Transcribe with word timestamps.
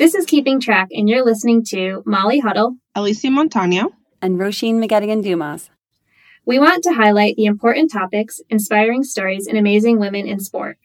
This 0.00 0.14
is 0.14 0.24
Keeping 0.24 0.60
Track, 0.60 0.88
and 0.92 1.10
you're 1.10 1.26
listening 1.26 1.62
to 1.64 2.02
Molly 2.06 2.38
Huddle, 2.38 2.76
Alysia 2.96 3.28
Montaño, 3.28 3.90
and 4.22 4.38
Roisin 4.38 4.82
McGettigan 4.82 5.22
Dumas. 5.22 5.68
We 6.46 6.58
want 6.58 6.82
to 6.84 6.94
highlight 6.94 7.36
the 7.36 7.44
important 7.44 7.92
topics, 7.92 8.40
inspiring 8.48 9.04
stories, 9.04 9.46
and 9.46 9.58
amazing 9.58 10.00
women 10.00 10.26
in 10.26 10.40
sport. 10.40 10.78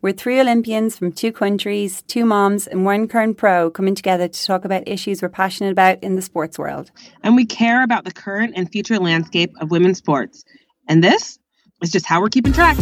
We're 0.00 0.14
three 0.14 0.40
Olympians 0.40 0.96
from 0.96 1.12
two 1.12 1.32
countries, 1.32 2.00
two 2.08 2.24
moms, 2.24 2.66
and 2.66 2.86
one 2.86 3.08
current 3.08 3.36
pro 3.36 3.70
coming 3.70 3.94
together 3.94 4.26
to 4.26 4.44
talk 4.46 4.64
about 4.64 4.88
issues 4.88 5.20
we're 5.20 5.28
passionate 5.28 5.72
about 5.72 6.02
in 6.02 6.16
the 6.16 6.22
sports 6.22 6.58
world. 6.58 6.92
And 7.22 7.36
we 7.36 7.44
care 7.44 7.84
about 7.84 8.06
the 8.06 8.10
current 8.10 8.54
and 8.56 8.72
future 8.72 8.98
landscape 8.98 9.52
of 9.60 9.70
women's 9.70 9.98
sports. 9.98 10.44
And 10.88 11.04
this 11.04 11.38
is 11.82 11.90
just 11.90 12.06
how 12.06 12.22
we're 12.22 12.30
keeping 12.30 12.54
track. 12.54 12.78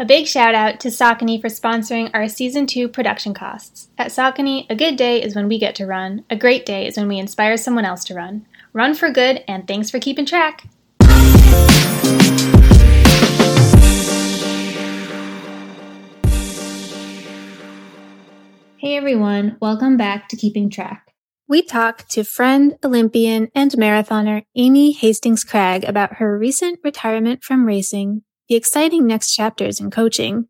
A 0.00 0.06
big 0.06 0.26
shout 0.26 0.54
out 0.54 0.80
to 0.80 0.88
Saucony 0.88 1.38
for 1.38 1.48
sponsoring 1.48 2.08
our 2.14 2.26
season 2.26 2.66
two 2.66 2.88
production 2.88 3.34
costs. 3.34 3.90
At 3.98 4.06
Saucony, 4.06 4.64
a 4.70 4.74
good 4.74 4.96
day 4.96 5.22
is 5.22 5.34
when 5.34 5.46
we 5.46 5.58
get 5.58 5.74
to 5.74 5.84
run, 5.84 6.24
a 6.30 6.36
great 6.36 6.64
day 6.64 6.86
is 6.86 6.96
when 6.96 7.06
we 7.06 7.18
inspire 7.18 7.58
someone 7.58 7.84
else 7.84 8.02
to 8.04 8.14
run. 8.14 8.46
Run 8.72 8.94
for 8.94 9.10
good, 9.10 9.44
and 9.46 9.68
thanks 9.68 9.90
for 9.90 9.98
keeping 9.98 10.24
track. 10.24 10.66
Hey 18.78 18.96
everyone, 18.96 19.58
welcome 19.60 19.98
back 19.98 20.30
to 20.30 20.36
Keeping 20.36 20.70
Track. 20.70 21.12
We 21.46 21.60
talked 21.60 22.10
to 22.12 22.24
friend, 22.24 22.78
Olympian, 22.82 23.48
and 23.54 23.70
marathoner 23.72 24.44
Amy 24.56 24.92
Hastings 24.92 25.44
Cragg 25.44 25.86
about 25.86 26.14
her 26.14 26.38
recent 26.38 26.78
retirement 26.82 27.44
from 27.44 27.66
racing, 27.66 28.22
the 28.50 28.56
exciting 28.56 29.06
next 29.06 29.32
chapters 29.32 29.78
in 29.78 29.92
coaching, 29.92 30.48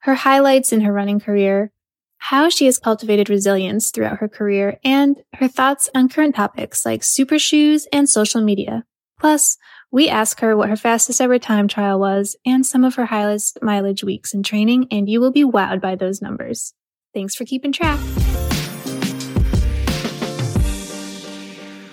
her 0.00 0.14
highlights 0.14 0.70
in 0.70 0.82
her 0.82 0.92
running 0.92 1.18
career, 1.18 1.72
how 2.18 2.50
she 2.50 2.66
has 2.66 2.78
cultivated 2.78 3.30
resilience 3.30 3.90
throughout 3.90 4.18
her 4.18 4.28
career, 4.28 4.78
and 4.84 5.22
her 5.36 5.48
thoughts 5.48 5.88
on 5.94 6.10
current 6.10 6.36
topics 6.36 6.84
like 6.84 7.02
super 7.02 7.38
shoes 7.38 7.88
and 7.90 8.06
social 8.06 8.42
media. 8.42 8.84
Plus, 9.18 9.56
we 9.90 10.10
ask 10.10 10.40
her 10.40 10.54
what 10.54 10.68
her 10.68 10.76
fastest 10.76 11.22
ever 11.22 11.38
time 11.38 11.68
trial 11.68 11.98
was 11.98 12.36
and 12.44 12.66
some 12.66 12.84
of 12.84 12.96
her 12.96 13.06
highest 13.06 13.58
mileage 13.62 14.04
weeks 14.04 14.34
in 14.34 14.42
training, 14.42 14.86
and 14.90 15.08
you 15.08 15.18
will 15.18 15.32
be 15.32 15.42
wowed 15.42 15.80
by 15.80 15.96
those 15.96 16.20
numbers. 16.20 16.74
Thanks 17.14 17.34
for 17.34 17.46
keeping 17.46 17.72
track. 17.72 17.98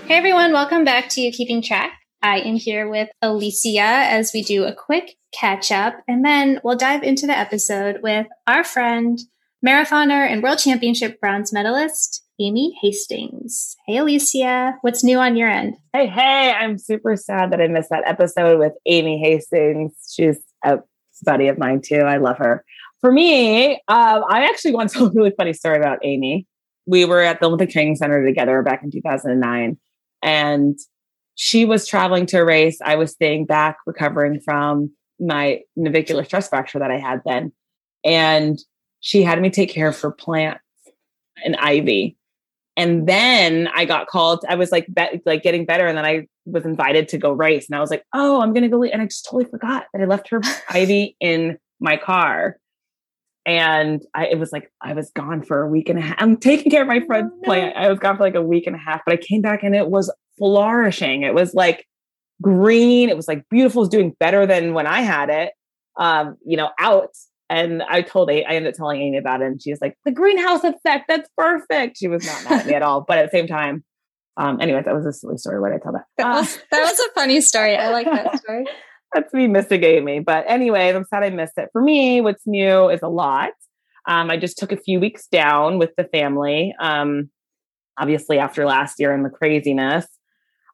Hey 0.06 0.18
everyone, 0.18 0.52
welcome 0.52 0.84
back 0.84 1.08
to 1.12 1.32
Keeping 1.32 1.62
Track. 1.62 1.94
I 2.26 2.40
am 2.40 2.56
here 2.56 2.90
with 2.90 3.10
Alysia 3.24 3.78
as 4.10 4.32
we 4.34 4.42
do 4.42 4.64
a 4.64 4.74
quick 4.74 5.16
catch 5.32 5.72
up, 5.72 5.94
and 6.08 6.26
then 6.26 6.60
we'll 6.64 6.76
dive 6.76 7.04
into 7.04 7.28
the 7.28 7.38
episode 7.38 8.00
with 8.02 8.26
our 8.48 8.64
friend, 8.64 9.20
marathoner 9.64 10.28
and 10.28 10.42
world 10.42 10.58
championship 10.58 11.22
bronze 11.22 11.54
medalist, 11.54 12.26
Amy 12.40 12.76
Hastings. 12.82 13.76
Hey, 13.86 13.98
Alysia, 13.98 14.74
what's 14.82 15.04
new 15.04 15.20
on 15.20 15.36
your 15.36 15.50
end? 15.50 15.76
Hey, 15.94 16.08
hey, 16.08 16.52
I'm 16.52 16.80
super 16.80 17.16
sad 17.16 17.52
that 17.52 17.62
I 17.62 17.68
missed 17.68 17.92
that 17.92 18.08
episode 18.08 18.58
with 18.58 18.74
Amy 18.88 19.20
Hastings. 19.20 19.94
She's 20.12 20.40
a 20.64 20.80
buddy 21.22 21.48
of 21.48 21.60
mine 21.60 21.82
too. 21.86 22.00
I 22.00 22.18
love 22.18 22.40
her 22.40 22.66
for 23.02 23.12
me, 23.12 23.74
um, 23.88 24.24
I 24.28 24.46
actually 24.46 24.74
want 24.74 24.90
to 24.90 24.98
tell 24.98 25.08
a 25.10 25.12
really 25.12 25.34
funny 25.38 25.54
story 25.54 25.78
about 25.78 26.00
Amy. 26.02 26.48
We 26.88 27.06
were 27.06 27.22
at 27.22 27.40
the 27.40 27.46
Olympic 27.46 27.70
Training 27.70 27.98
Center 27.98 28.26
together 28.26 28.64
back 28.64 28.82
in 28.82 28.90
2009, 28.90 29.78
and 30.24 30.80
she 31.36 31.66
was 31.66 31.88
traveling 31.88 32.26
to 32.28 32.38
a 32.38 32.46
race. 32.46 32.80
I 32.84 32.96
was 32.96 33.12
staying 33.12 33.46
back, 33.46 33.78
recovering 33.86 34.40
from 34.40 34.92
my 35.20 35.62
navicular 35.76 36.24
stress 36.24 36.50
fracture 36.50 36.80
that 36.80 36.92
I 36.92 36.98
had 36.98 37.22
then. 37.26 37.52
And 38.04 38.58
she 39.02 39.24
had 39.24 39.42
me 39.42 39.50
take 39.50 39.70
care 39.70 39.90
of 39.90 40.00
her 40.00 40.12
plants 40.12 40.62
and 41.44 41.56
ivy. 41.58 42.18
And 42.78 43.08
then 43.08 43.70
I 43.74 43.86
got 43.86 44.08
called. 44.08 44.44
I 44.50 44.56
was 44.56 44.72
like, 44.72 44.88
be- 44.94 45.22
like 45.26 45.44
getting 45.44 45.66
better, 45.66 45.88
and 45.88 45.98
then 45.98 46.06
I 46.06 46.28
was 46.46 46.66
invited 46.66 47.08
to 47.10 47.18
go 47.18 47.32
race. 47.32 47.68
And 47.68 47.76
I 47.76 47.80
was 47.80 47.90
like, 47.90 48.04
oh, 48.14 48.42
I'm 48.42 48.54
gonna 48.54 48.68
go. 48.68 48.84
And 48.84 49.02
I 49.02 49.06
just 49.06 49.26
totally 49.26 49.46
forgot 49.46 49.86
that 49.94 50.02
I 50.02 50.06
left 50.06 50.30
her 50.30 50.42
ivy 50.70 51.16
in 51.22 51.58
my 51.80 51.96
car 51.96 52.58
and 53.46 54.04
I, 54.14 54.28
it 54.28 54.40
was 54.40 54.52
like 54.52 54.72
I 54.82 54.94
was 54.94 55.12
gone 55.12 55.44
for 55.44 55.62
a 55.62 55.68
week 55.68 55.90
and 55.90 56.00
a 56.00 56.02
half. 56.02 56.16
I'm 56.20 56.38
taking 56.38 56.72
care 56.72 56.82
of 56.82 56.88
my 56.88 57.00
friend's 57.02 57.32
oh, 57.36 57.42
plant. 57.44 57.76
I 57.76 57.90
was 57.90 58.00
gone 58.00 58.18
for 58.18 58.24
like 58.24 58.36
a 58.36 58.42
week 58.42 58.66
and 58.66 58.76
a 58.76 58.80
half, 58.80 59.02
but 59.06 59.14
I 59.14 59.18
came 59.18 59.42
back 59.42 59.64
and 59.64 59.76
it 59.76 59.90
was 59.90 60.12
flourishing. 60.38 61.24
It 61.24 61.34
was 61.34 61.54
like 61.54 61.86
green. 62.42 63.10
It 63.10 63.16
was 63.16 63.28
like 63.28 63.44
beautiful. 63.50 63.82
It 63.82 63.86
was 63.86 63.90
doing 63.90 64.16
better 64.20 64.46
than 64.46 64.74
when 64.74 64.88
I 64.88 65.02
had 65.02 65.30
it. 65.30 65.54
Um, 65.98 66.38
you 66.46 66.58
know, 66.58 66.70
out. 66.80 67.12
And 67.50 67.84
I 67.84 68.02
told 68.02 68.32
A, 68.32 68.44
I 68.44 68.54
ended 68.54 68.74
up 68.74 68.78
telling 68.78 69.02
Amy 69.02 69.18
about 69.18 69.42
it, 69.42 69.46
and 69.46 69.62
she 69.62 69.70
was 69.70 69.80
like, 69.80 69.96
"The 70.04 70.12
greenhouse 70.12 70.64
effect. 70.64 71.06
That's 71.08 71.30
perfect." 71.38 71.98
She 71.98 72.08
was 72.08 72.26
not 72.26 72.44
mad 72.44 72.62
at 72.62 72.68
me 72.68 72.74
at 72.74 72.82
all, 72.82 73.02
but 73.08 73.20
at 73.20 73.32
the 73.32 73.38
same 73.38 73.46
time, 73.46 73.84
um, 74.36 74.60
anyways, 74.60 74.86
that 74.86 74.96
was 74.96 75.06
a 75.06 75.14
silly 75.14 75.38
story. 75.38 75.60
Why 75.60 75.70
did 75.70 75.76
I 75.76 75.84
tell 75.84 75.92
that? 75.92 76.06
That 76.18 76.34
was, 76.34 76.60
that 76.72 76.82
was 76.82 77.00
a 77.00 77.12
funny 77.14 77.42
story. 77.42 77.78
I 77.78 77.92
like 77.92 78.08
that 78.08 78.40
story 78.44 78.66
that's 79.16 79.34
me 79.34 79.48
missing 79.48 79.84
Amy. 79.84 80.20
But 80.20 80.46
anyway, 80.48 80.90
I'm 80.90 81.06
sad 81.06 81.24
I 81.24 81.30
missed 81.30 81.58
it. 81.58 81.70
For 81.72 81.82
me, 81.82 82.22
what's 82.22 82.46
new 82.46 82.90
is 82.90 83.02
a 83.02 83.08
lot. 83.08 83.52
Um, 84.08 84.30
I 84.30 84.38
just 84.38 84.58
took 84.58 84.72
a 84.72 84.78
few 84.78 85.00
weeks 85.00 85.28
down 85.28 85.80
with 85.80 85.92
the 85.98 86.04
family. 86.04 86.76
Um, 86.80 87.32
obviously, 87.98 88.38
after 88.38 88.66
last 88.66 89.00
year 89.00 89.14
and 89.14 89.26
the 89.26 89.30
craziness, 89.30 90.06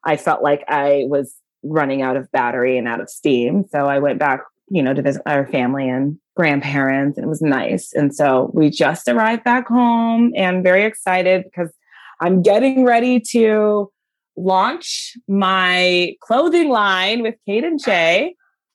I 0.04 0.16
felt 0.16 0.42
like 0.42 0.64
I 0.68 1.04
was 1.06 1.34
running 1.62 2.02
out 2.02 2.16
of 2.16 2.30
battery 2.32 2.76
and 2.76 2.88
out 2.88 3.00
of 3.00 3.08
steam. 3.08 3.64
So 3.70 3.86
I 3.86 3.98
went 3.98 4.18
back, 4.18 4.40
you 4.68 4.82
know, 4.82 4.94
to 4.94 5.02
visit 5.02 5.22
our 5.26 5.46
family 5.46 5.88
and 5.88 6.18
grandparents, 6.36 7.18
and 7.18 7.24
it 7.24 7.28
was 7.28 7.42
nice. 7.42 7.92
And 7.92 8.14
so 8.14 8.50
we 8.54 8.70
just 8.70 9.06
arrived 9.08 9.44
back 9.44 9.68
home 9.68 10.32
and 10.34 10.62
very 10.64 10.84
excited 10.84 11.44
because 11.44 11.72
I'm 12.20 12.42
getting 12.42 12.84
ready 12.84 13.20
to 13.32 13.90
launch 14.36 15.16
my 15.28 16.14
clothing 16.20 16.68
line 16.68 17.22
with 17.22 17.34
Cadenshae. 17.48 18.30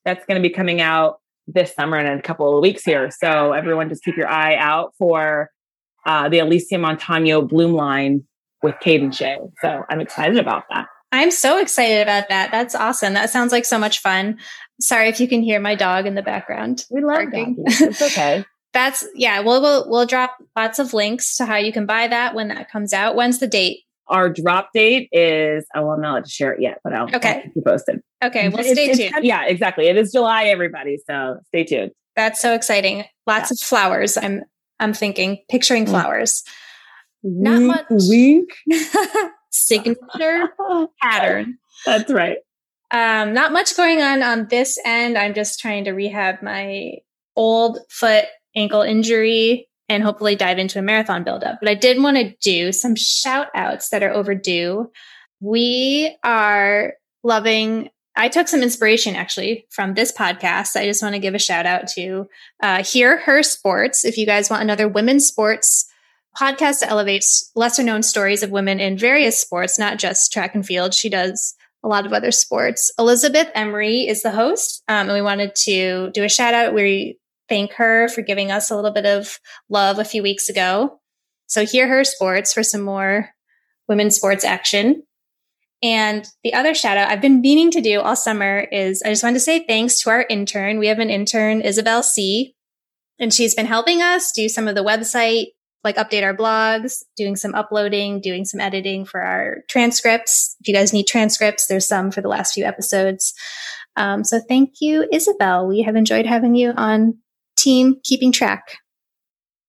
That's 0.05 0.25
going 0.25 0.41
to 0.41 0.47
be 0.47 0.53
coming 0.53 0.81
out 0.81 1.19
this 1.47 1.73
summer 1.73 1.97
in 1.97 2.05
a 2.05 2.21
couple 2.21 2.55
of 2.55 2.61
weeks 2.61 2.83
here. 2.83 3.09
So 3.09 3.53
everyone 3.53 3.89
just 3.89 4.03
keep 4.03 4.17
your 4.17 4.27
eye 4.27 4.55
out 4.55 4.93
for 4.97 5.49
uh, 6.05 6.29
the 6.29 6.39
Alysia 6.39 6.77
Montaño 6.77 7.47
Bloom 7.47 7.73
line 7.73 8.23
with 8.61 8.75
Cadenshae. 8.83 9.51
So 9.61 9.83
I'm 9.89 9.99
excited 9.99 10.37
about 10.37 10.63
that. 10.69 10.87
I'm 11.11 11.31
so 11.31 11.59
excited 11.59 12.01
about 12.01 12.29
that. 12.29 12.51
That's 12.51 12.75
awesome. 12.75 13.13
That 13.13 13.29
sounds 13.29 13.51
like 13.51 13.65
so 13.65 13.79
much 13.79 13.99
fun. 13.99 14.39
Sorry 14.79 15.07
if 15.07 15.19
you 15.19 15.27
can 15.27 15.41
hear 15.41 15.59
my 15.59 15.75
dog 15.75 16.05
in 16.05 16.15
the 16.15 16.21
background. 16.21 16.85
We 16.89 17.01
love 17.03 17.31
doggies. 17.31 17.57
It's 17.81 18.01
okay. 18.01 18.45
That's 18.73 19.05
yeah. 19.15 19.39
We'll, 19.39 19.61
we'll 19.61 19.89
we'll 19.89 20.05
drop 20.05 20.37
lots 20.55 20.79
of 20.79 20.93
links 20.93 21.37
to 21.37 21.45
how 21.45 21.55
you 21.55 21.71
can 21.71 21.85
buy 21.85 22.07
that 22.07 22.35
when 22.35 22.49
that 22.49 22.69
comes 22.69 22.93
out. 22.93 23.15
When's 23.15 23.39
the 23.39 23.47
date? 23.47 23.79
Our 24.09 24.29
drop 24.29 24.69
date 24.73 25.09
is, 25.11 25.65
oh, 25.75 25.81
well, 25.81 25.91
I'm 25.91 26.01
not 26.01 26.11
allowed 26.11 26.25
to 26.25 26.31
share 26.31 26.53
it 26.53 26.61
yet, 26.61 26.79
but 26.81 26.93
I'll, 26.93 27.13
okay. 27.13 27.29
I'll 27.29 27.41
keep 27.41 27.55
you 27.57 27.61
posted. 27.61 28.01
Okay. 28.23 28.47
Well, 28.47 28.63
stay 28.63 28.89
it's, 28.89 28.97
tuned. 28.97 29.15
It's, 29.17 29.25
yeah, 29.25 29.45
exactly. 29.45 29.87
It 29.87 29.97
is 29.97 30.13
July, 30.13 30.45
everybody. 30.45 30.97
So 31.05 31.39
stay 31.47 31.65
tuned. 31.65 31.91
That's 32.15 32.39
so 32.39 32.53
exciting. 32.53 33.03
Lots 33.25 33.51
yeah. 33.51 33.55
of 33.55 33.59
flowers. 33.59 34.15
I'm, 34.15 34.43
I'm 34.79 34.93
thinking, 34.93 35.39
picturing 35.49 35.85
mm. 35.85 35.89
flowers. 35.89 36.43
Not 37.21 37.61
much. 37.61 37.85
Wink. 37.89 38.49
signature 39.49 40.49
pattern. 41.01 41.57
That's 41.85 42.11
right. 42.11 42.37
Um, 42.91 43.33
not 43.33 43.51
much 43.51 43.75
going 43.75 44.01
on 44.01 44.23
on 44.23 44.47
this 44.49 44.79
end. 44.85 45.17
I'm 45.17 45.33
just 45.33 45.59
trying 45.59 45.85
to 45.85 45.91
rehab 45.91 46.41
my 46.41 46.93
old 47.35 47.79
foot 47.89 48.25
ankle 48.55 48.81
injury 48.81 49.67
and 49.89 50.03
hopefully 50.03 50.35
dive 50.35 50.57
into 50.57 50.79
a 50.79 50.81
marathon 50.81 51.23
buildup. 51.23 51.59
But 51.61 51.69
I 51.69 51.75
did 51.75 52.01
want 52.01 52.17
to 52.17 52.35
do 52.41 52.71
some 52.71 52.95
shout 52.95 53.47
outs 53.55 53.89
that 53.89 54.03
are 54.03 54.11
overdue. 54.11 54.91
We 55.39 56.15
are 56.23 56.93
loving, 57.23 57.89
I 58.15 58.29
took 58.29 58.47
some 58.47 58.63
inspiration 58.63 59.15
actually 59.15 59.65
from 59.69 59.93
this 59.93 60.11
podcast. 60.11 60.75
I 60.75 60.85
just 60.85 61.01
want 61.01 61.15
to 61.15 61.19
give 61.19 61.35
a 61.35 61.39
shout 61.39 61.65
out 61.65 61.87
to 61.89 62.27
uh, 62.61 62.83
Hear 62.83 63.17
Her 63.17 63.43
Sports. 63.43 64.03
If 64.03 64.17
you 64.17 64.25
guys 64.25 64.49
want 64.49 64.63
another 64.63 64.87
women's 64.87 65.27
sports 65.27 65.86
podcast 66.39 66.79
that 66.79 66.89
elevates 66.89 67.51
lesser 67.55 67.83
known 67.83 68.03
stories 68.03 68.43
of 68.43 68.51
women 68.51 68.79
in 68.79 68.97
various 68.97 69.39
sports, 69.39 69.79
not 69.79 69.97
just 69.97 70.31
track 70.31 70.53
and 70.55 70.65
field, 70.65 70.93
she 70.93 71.09
does 71.09 71.55
a 71.83 71.87
lot 71.87 72.05
of 72.05 72.13
other 72.13 72.31
sports. 72.31 72.91
Elizabeth 72.99 73.49
Emery 73.55 74.07
is 74.07 74.21
the 74.21 74.31
host, 74.31 74.83
um, 74.87 75.07
and 75.09 75.13
we 75.13 75.21
wanted 75.21 75.55
to 75.55 76.11
do 76.11 76.23
a 76.23 76.29
shout 76.29 76.53
out. 76.53 76.73
We 76.73 77.17
thank 77.49 77.73
her 77.73 78.09
for 78.09 78.21
giving 78.21 78.51
us 78.51 78.69
a 78.69 78.75
little 78.75 78.91
bit 78.91 79.05
of 79.05 79.39
love 79.69 79.99
a 79.99 80.05
few 80.05 80.21
weeks 80.21 80.49
ago. 80.49 80.99
So 81.47 81.65
hear 81.65 81.87
her 81.87 82.03
sports 82.03 82.53
for 82.53 82.63
some 82.63 82.81
more 82.81 83.29
women's 83.87 84.15
sports 84.15 84.43
action. 84.43 85.03
And 85.81 86.27
the 86.43 86.53
other 86.53 86.73
shout 86.73 86.97
out 86.97 87.09
I've 87.09 87.21
been 87.21 87.41
meaning 87.41 87.71
to 87.71 87.81
do 87.81 88.01
all 88.01 88.15
summer 88.15 88.67
is 88.71 89.01
I 89.03 89.09
just 89.09 89.23
wanted 89.23 89.35
to 89.35 89.39
say 89.41 89.65
thanks 89.65 90.01
to 90.01 90.09
our 90.09 90.25
intern. 90.29 90.79
We 90.79 90.87
have 90.87 90.99
an 90.99 91.09
intern, 91.09 91.61
Isabel 91.61 92.03
C. 92.03 92.55
And 93.19 93.33
she's 93.33 93.55
been 93.55 93.65
helping 93.65 94.01
us 94.01 94.31
do 94.31 94.49
some 94.49 94.67
of 94.67 94.75
the 94.75 94.83
website, 94.83 95.47
like 95.83 95.95
update 95.97 96.23
our 96.23 96.35
blogs, 96.35 97.03
doing 97.15 97.35
some 97.35 97.55
uploading, 97.55 98.19
doing 98.21 98.45
some 98.45 98.59
editing 98.59 99.05
for 99.05 99.21
our 99.21 99.57
transcripts. 99.69 100.55
If 100.59 100.67
you 100.67 100.73
guys 100.73 100.93
need 100.93 101.07
transcripts, 101.07 101.67
there's 101.67 101.87
some 101.87 102.11
for 102.11 102.21
the 102.21 102.27
last 102.27 102.53
few 102.53 102.65
episodes. 102.65 103.33
Um, 103.95 104.23
so 104.23 104.39
thank 104.47 104.75
you, 104.81 105.07
Isabel. 105.11 105.67
We 105.67 105.81
have 105.83 105.95
enjoyed 105.95 106.25
having 106.25 106.55
you 106.55 106.71
on 106.75 107.17
team 107.57 107.95
keeping 108.03 108.31
track. 108.31 108.77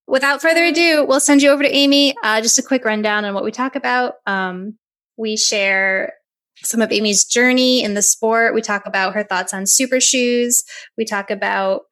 Without 0.06 0.40
further 0.40 0.64
ado, 0.64 1.04
we'll 1.06 1.20
send 1.20 1.42
you 1.42 1.50
over 1.50 1.62
to 1.62 1.74
Amy. 1.74 2.14
Uh, 2.22 2.40
just 2.40 2.58
a 2.58 2.62
quick 2.62 2.84
rundown 2.84 3.24
on 3.24 3.34
what 3.34 3.44
we 3.44 3.50
talk 3.50 3.76
about. 3.76 4.14
Um, 4.26 4.78
we 5.16 5.36
share 5.36 6.14
some 6.62 6.80
of 6.80 6.92
Amy's 6.92 7.24
journey 7.24 7.82
in 7.82 7.94
the 7.94 8.02
sport. 8.02 8.54
We 8.54 8.62
talk 8.62 8.86
about 8.86 9.14
her 9.14 9.22
thoughts 9.22 9.54
on 9.54 9.66
super 9.66 10.00
shoes. 10.00 10.62
We 10.96 11.04
talk 11.04 11.30
about 11.30 11.82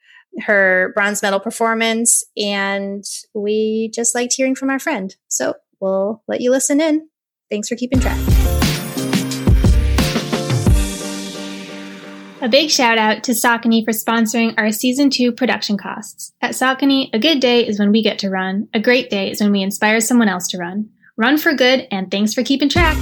her 0.41 0.93
bronze 0.95 1.23
medal 1.23 1.41
performance, 1.41 2.25
and 2.37 3.05
we 3.35 3.91
just 3.95 4.15
liked 4.15 4.35
hearing 4.35 4.55
from 4.55 4.71
our 4.71 4.79
friend. 4.79 5.15
So 5.29 5.55
we'll 5.81 6.23
let 6.29 6.41
you 6.41 6.51
listen 6.51 6.81
in. 6.81 7.09
Thanks 7.51 7.69
for 7.69 7.77
keeping 7.77 8.01
track. 8.01 8.19
A 12.43 12.49
big 12.49 12.71
shout 12.71 12.99
out 12.99 13.25
to 13.25 13.33
Saucony 13.33 13.85
for 13.85 13.93
sponsoring 13.93 14.55
our 14.59 14.71
season 14.71 15.11
two 15.11 15.33
production 15.33 15.79
costs. 15.79 16.33
At 16.41 16.53
Saucony, 16.53 17.09
a 17.13 17.19
good 17.19 17.41
day 17.41 17.67
is 17.67 17.79
when 17.79 17.91
we 17.91 18.03
get 18.03 18.19
to 18.21 18.31
run. 18.31 18.69
A 18.75 18.79
great 18.79 19.11
day 19.11 19.31
is 19.31 19.41
when 19.41 19.53
we 19.53 19.63
inspire 19.63 20.01
someone 20.01 20.29
else 20.29 20.47
to 20.49 20.59
run. 20.59 20.91
Run 21.17 21.39
for 21.39 21.55
good, 21.55 21.89
and 21.91 22.11
thanks 22.11 22.35
for 22.35 22.43
keeping 22.43 22.69
track. 22.69 22.97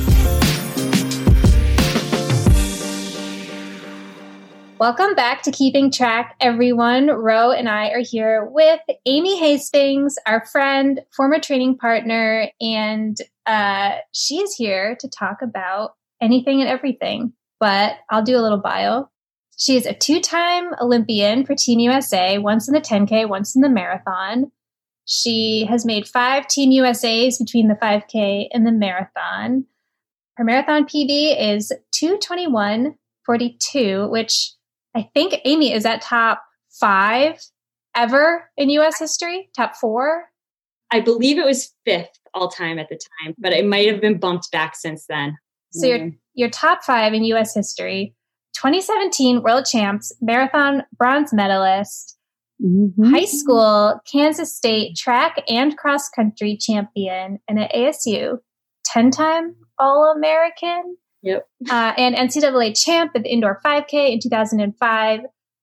Welcome 4.80 5.14
back 5.14 5.42
to 5.42 5.52
Keeping 5.52 5.92
Track, 5.92 6.34
everyone. 6.40 7.06
Ro 7.06 7.52
and 7.52 7.68
I 7.68 7.90
are 7.90 8.02
here 8.02 8.44
with 8.44 8.80
Amy 9.06 9.38
Hastings, 9.38 10.16
our 10.26 10.44
friend, 10.46 11.00
former 11.16 11.38
training 11.38 11.78
partner, 11.78 12.50
and 12.60 13.16
uh, 13.46 13.98
she 14.12 14.38
is 14.38 14.56
here 14.56 14.96
to 14.98 15.08
talk 15.08 15.42
about 15.42 15.92
anything 16.20 16.60
and 16.60 16.68
everything. 16.68 17.34
But 17.60 17.98
I'll 18.10 18.24
do 18.24 18.36
a 18.36 18.42
little 18.42 18.58
bio. 18.58 19.08
She 19.56 19.76
is 19.76 19.86
a 19.86 19.94
two 19.94 20.20
time 20.20 20.74
Olympian 20.80 21.46
for 21.46 21.54
Team 21.54 21.78
USA, 21.78 22.38
once 22.38 22.66
in 22.66 22.74
the 22.74 22.80
10K, 22.80 23.28
once 23.28 23.54
in 23.54 23.62
the 23.62 23.68
marathon. 23.68 24.50
She 25.04 25.66
has 25.70 25.86
made 25.86 26.08
five 26.08 26.48
Team 26.48 26.72
USAs 26.82 27.38
between 27.38 27.68
the 27.68 27.76
5K 27.76 28.48
and 28.52 28.66
the 28.66 28.72
marathon. 28.72 29.66
Her 30.36 30.42
marathon 30.42 30.84
PB 30.84 31.54
is 31.54 31.72
221.42, 31.94 34.10
which 34.10 34.50
I 34.94 35.08
think 35.14 35.40
Amy 35.44 35.72
is 35.72 35.84
at 35.84 36.02
top 36.02 36.42
five 36.70 37.40
ever 37.96 38.50
in 38.56 38.70
US 38.70 38.98
history, 38.98 39.50
top 39.56 39.76
four. 39.76 40.24
I 40.90 41.00
believe 41.00 41.38
it 41.38 41.44
was 41.44 41.72
fifth 41.84 42.18
all 42.34 42.48
time 42.48 42.78
at 42.78 42.88
the 42.88 42.98
time, 43.22 43.34
but 43.38 43.52
it 43.52 43.66
might 43.66 43.88
have 43.90 44.00
been 44.00 44.18
bumped 44.18 44.50
back 44.50 44.76
since 44.76 45.06
then. 45.08 45.36
So 45.72 45.86
mm-hmm. 45.86 46.04
you're, 46.04 46.12
you're 46.34 46.50
top 46.50 46.84
five 46.84 47.12
in 47.14 47.24
US 47.24 47.54
history. 47.54 48.14
2017 48.54 49.42
world 49.42 49.64
champs, 49.64 50.12
marathon 50.20 50.84
bronze 50.96 51.32
medalist, 51.32 52.16
mm-hmm. 52.64 53.12
high 53.12 53.24
school 53.24 54.00
Kansas 54.10 54.56
State 54.56 54.96
track 54.96 55.42
and 55.48 55.76
cross 55.76 56.08
country 56.08 56.56
champion, 56.56 57.40
and 57.48 57.58
at 57.58 57.72
ASU, 57.72 58.38
10 58.84 59.10
time 59.10 59.56
All 59.78 60.12
American. 60.16 60.96
Yep. 61.24 61.48
Uh, 61.70 61.92
and 61.96 62.14
NCAA 62.14 62.78
champ 62.78 63.12
at 63.14 63.22
the 63.22 63.32
indoor 63.32 63.60
5K 63.64 64.12
in 64.12 64.20
2005. 64.22 65.20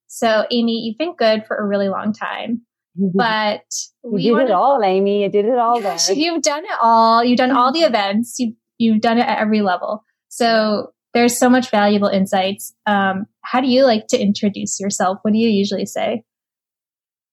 So, 0.07 0.45
Amy, 0.51 0.79
you've 0.79 0.97
been 0.97 1.15
good 1.15 1.45
for 1.45 1.55
a 1.55 1.65
really 1.65 1.87
long 1.87 2.13
time. 2.13 2.63
But 2.95 3.63
you 4.03 4.19
did 4.19 4.31
wanna, 4.33 4.45
it 4.45 4.51
all, 4.51 4.83
Amy. 4.83 5.23
You 5.23 5.29
did 5.29 5.45
it 5.45 5.57
all 5.57 5.79
there. 5.79 5.97
You've 6.13 6.41
done 6.41 6.65
it 6.65 6.77
all. 6.81 7.23
You've 7.23 7.37
done 7.37 7.51
all 7.51 7.71
the 7.71 7.81
mm-hmm. 7.81 7.95
events. 7.95 8.35
You've, 8.37 8.55
you've 8.79 9.01
done 9.01 9.17
it 9.17 9.27
at 9.27 9.37
every 9.37 9.61
level. 9.61 10.03
So, 10.27 10.91
there's 11.13 11.37
so 11.37 11.49
much 11.49 11.69
valuable 11.69 12.07
insights. 12.07 12.73
Um, 12.85 13.27
how 13.41 13.61
do 13.61 13.67
you 13.67 13.85
like 13.85 14.07
to 14.07 14.19
introduce 14.19 14.79
yourself? 14.79 15.19
What 15.21 15.33
do 15.33 15.39
you 15.39 15.49
usually 15.49 15.85
say? 15.85 16.23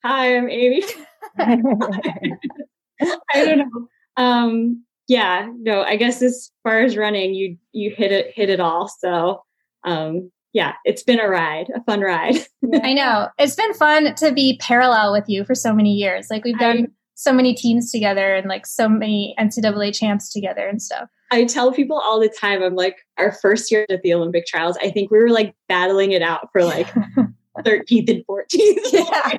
Hi, 0.04 0.36
I'm 0.36 0.50
Amy. 0.50 0.82
I 1.38 1.56
don't 3.34 3.58
know. 3.58 3.88
Um, 4.16 4.84
yeah, 5.08 5.50
no, 5.58 5.82
I 5.82 5.96
guess 5.96 6.22
as 6.22 6.50
far 6.62 6.80
as 6.80 6.96
running, 6.96 7.34
you 7.34 7.56
you 7.72 7.90
hit 7.90 8.12
it 8.12 8.32
hit 8.34 8.50
it 8.50 8.60
all. 8.60 8.88
So 8.88 9.42
um, 9.84 10.30
yeah, 10.52 10.74
it's 10.84 11.02
been 11.02 11.18
a 11.18 11.28
ride, 11.28 11.70
a 11.74 11.82
fun 11.84 12.00
ride. 12.00 12.36
I 12.82 12.92
know. 12.92 13.28
It's 13.38 13.56
been 13.56 13.74
fun 13.74 14.14
to 14.16 14.32
be 14.32 14.58
parallel 14.60 15.12
with 15.12 15.24
you 15.26 15.44
for 15.44 15.54
so 15.54 15.72
many 15.72 15.94
years. 15.94 16.28
Like 16.30 16.44
we've 16.44 16.58
done 16.58 16.78
I, 16.78 16.86
so 17.14 17.32
many 17.32 17.54
teams 17.54 17.90
together 17.90 18.34
and 18.34 18.48
like 18.48 18.66
so 18.66 18.88
many 18.88 19.34
NCAA 19.38 19.98
champs 19.98 20.30
together 20.30 20.66
and 20.66 20.80
stuff. 20.80 21.08
I 21.30 21.44
tell 21.44 21.72
people 21.72 21.98
all 21.98 22.20
the 22.20 22.28
time, 22.28 22.62
I'm 22.62 22.74
like, 22.74 22.98
our 23.18 23.32
first 23.32 23.70
year 23.70 23.86
at 23.90 24.02
the 24.02 24.14
Olympic 24.14 24.46
trials, 24.46 24.78
I 24.82 24.90
think 24.90 25.10
we 25.10 25.18
were 25.18 25.30
like 25.30 25.54
battling 25.68 26.12
it 26.12 26.22
out 26.22 26.48
for 26.52 26.64
like 26.64 26.86
13th 27.58 28.10
and 28.10 28.24
14th. 28.26 28.46
Yeah, 28.92 29.38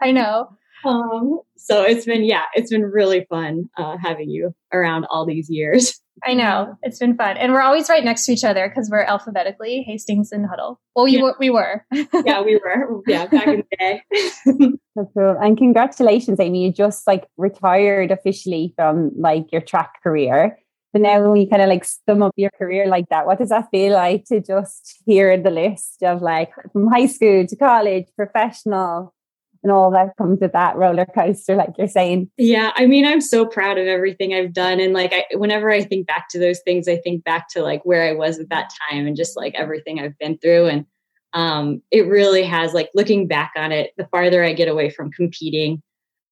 I 0.00 0.12
know. 0.12 0.48
Um, 0.84 1.40
so 1.70 1.82
it's 1.82 2.04
been, 2.04 2.24
yeah, 2.24 2.44
it's 2.54 2.70
been 2.70 2.82
really 2.82 3.26
fun 3.30 3.68
uh, 3.76 3.96
having 4.02 4.28
you 4.28 4.54
around 4.72 5.06
all 5.08 5.26
these 5.26 5.48
years. 5.48 6.00
I 6.24 6.34
know 6.34 6.76
it's 6.82 6.98
been 6.98 7.16
fun, 7.16 7.36
and 7.36 7.52
we're 7.52 7.62
always 7.62 7.88
right 7.88 8.04
next 8.04 8.26
to 8.26 8.32
each 8.32 8.44
other 8.44 8.68
because 8.68 8.90
we're 8.90 9.02
alphabetically 9.02 9.82
Hastings 9.86 10.32
and 10.32 10.46
Huddle. 10.46 10.80
Well, 10.94 11.08
you 11.08 11.18
yeah. 11.18 11.24
were, 11.24 11.36
we 11.38 11.50
were. 11.50 11.86
yeah, 11.92 12.42
we 12.42 12.56
were. 12.62 13.00
Yeah, 13.06 13.26
back 13.26 13.46
in 13.46 13.64
the 13.70 13.76
day. 13.78 14.02
That's 14.96 15.08
cool. 15.14 15.36
And 15.40 15.56
congratulations, 15.56 16.38
Amy! 16.38 16.64
You 16.64 16.72
just 16.72 17.06
like 17.06 17.26
retired 17.38 18.10
officially 18.10 18.74
from 18.76 19.12
like 19.16 19.50
your 19.50 19.62
track 19.62 20.02
career. 20.02 20.58
So 20.94 21.00
now 21.00 21.26
when 21.26 21.40
you 21.40 21.48
kind 21.48 21.62
of 21.62 21.68
like 21.68 21.84
sum 21.84 22.22
up 22.22 22.32
your 22.36 22.50
career 22.50 22.86
like 22.88 23.08
that, 23.10 23.24
what 23.24 23.38
does 23.38 23.50
that 23.50 23.68
feel 23.70 23.94
like 23.94 24.24
to 24.26 24.40
just 24.40 25.02
hear 25.06 25.40
the 25.40 25.50
list 25.50 26.02
of 26.02 26.20
like 26.20 26.50
from 26.72 26.88
high 26.88 27.06
school 27.06 27.46
to 27.46 27.56
college, 27.56 28.06
professional, 28.16 29.14
and 29.62 29.70
all 29.70 29.90
that 29.90 30.16
comes 30.16 30.40
with 30.40 30.52
that 30.52 30.76
roller 30.76 31.06
coaster, 31.06 31.54
like 31.54 31.70
you're 31.78 31.88
saying? 31.88 32.30
Yeah, 32.36 32.72
I 32.76 32.86
mean, 32.86 33.06
I'm 33.06 33.20
so 33.20 33.44
proud 33.44 33.78
of 33.78 33.86
everything 33.86 34.34
I've 34.34 34.52
done. 34.52 34.80
And 34.80 34.92
like, 34.92 35.12
I, 35.12 35.24
whenever 35.36 35.70
I 35.70 35.82
think 35.82 36.06
back 36.06 36.28
to 36.30 36.38
those 36.38 36.60
things, 36.60 36.88
I 36.88 36.96
think 36.96 37.24
back 37.24 37.48
to 37.50 37.62
like 37.62 37.84
where 37.84 38.08
I 38.08 38.12
was 38.12 38.38
at 38.38 38.48
that 38.48 38.70
time 38.90 39.06
and 39.06 39.16
just 39.16 39.36
like 39.36 39.54
everything 39.54 40.00
I've 40.00 40.18
been 40.18 40.38
through. 40.38 40.66
And 40.66 40.86
um, 41.34 41.82
it 41.90 42.06
really 42.06 42.42
has 42.44 42.72
like 42.72 42.90
looking 42.94 43.28
back 43.28 43.52
on 43.56 43.72
it, 43.72 43.92
the 43.96 44.06
farther 44.06 44.42
I 44.42 44.52
get 44.52 44.68
away 44.68 44.90
from 44.90 45.10
competing, 45.12 45.82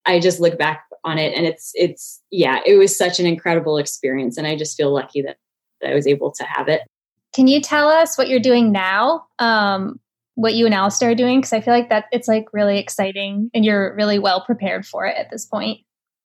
I 0.06 0.20
just 0.20 0.40
look 0.40 0.58
back 0.58 0.84
on 1.04 1.18
it 1.18 1.32
and 1.34 1.46
it's 1.46 1.72
it's 1.74 2.22
yeah 2.30 2.60
it 2.66 2.76
was 2.76 2.96
such 2.96 3.20
an 3.20 3.26
incredible 3.26 3.78
experience 3.78 4.36
and 4.36 4.46
i 4.46 4.56
just 4.56 4.76
feel 4.76 4.92
lucky 4.92 5.22
that, 5.22 5.36
that 5.80 5.90
i 5.90 5.94
was 5.94 6.06
able 6.06 6.30
to 6.30 6.44
have 6.44 6.68
it 6.68 6.82
can 7.32 7.46
you 7.46 7.60
tell 7.60 7.88
us 7.88 8.16
what 8.16 8.28
you're 8.28 8.40
doing 8.40 8.72
now 8.72 9.24
um, 9.38 10.00
what 10.38 10.54
you 10.54 10.66
and 10.66 10.74
Alistair 10.74 11.10
are 11.10 11.14
doing 11.16 11.40
because 11.40 11.52
i 11.52 11.60
feel 11.60 11.74
like 11.74 11.88
that 11.88 12.04
it's 12.12 12.28
like 12.28 12.46
really 12.52 12.78
exciting 12.78 13.50
and 13.52 13.64
you're 13.64 13.92
really 13.96 14.20
well 14.20 14.40
prepared 14.40 14.86
for 14.86 15.04
it 15.04 15.16
at 15.16 15.30
this 15.32 15.44
point. 15.44 15.80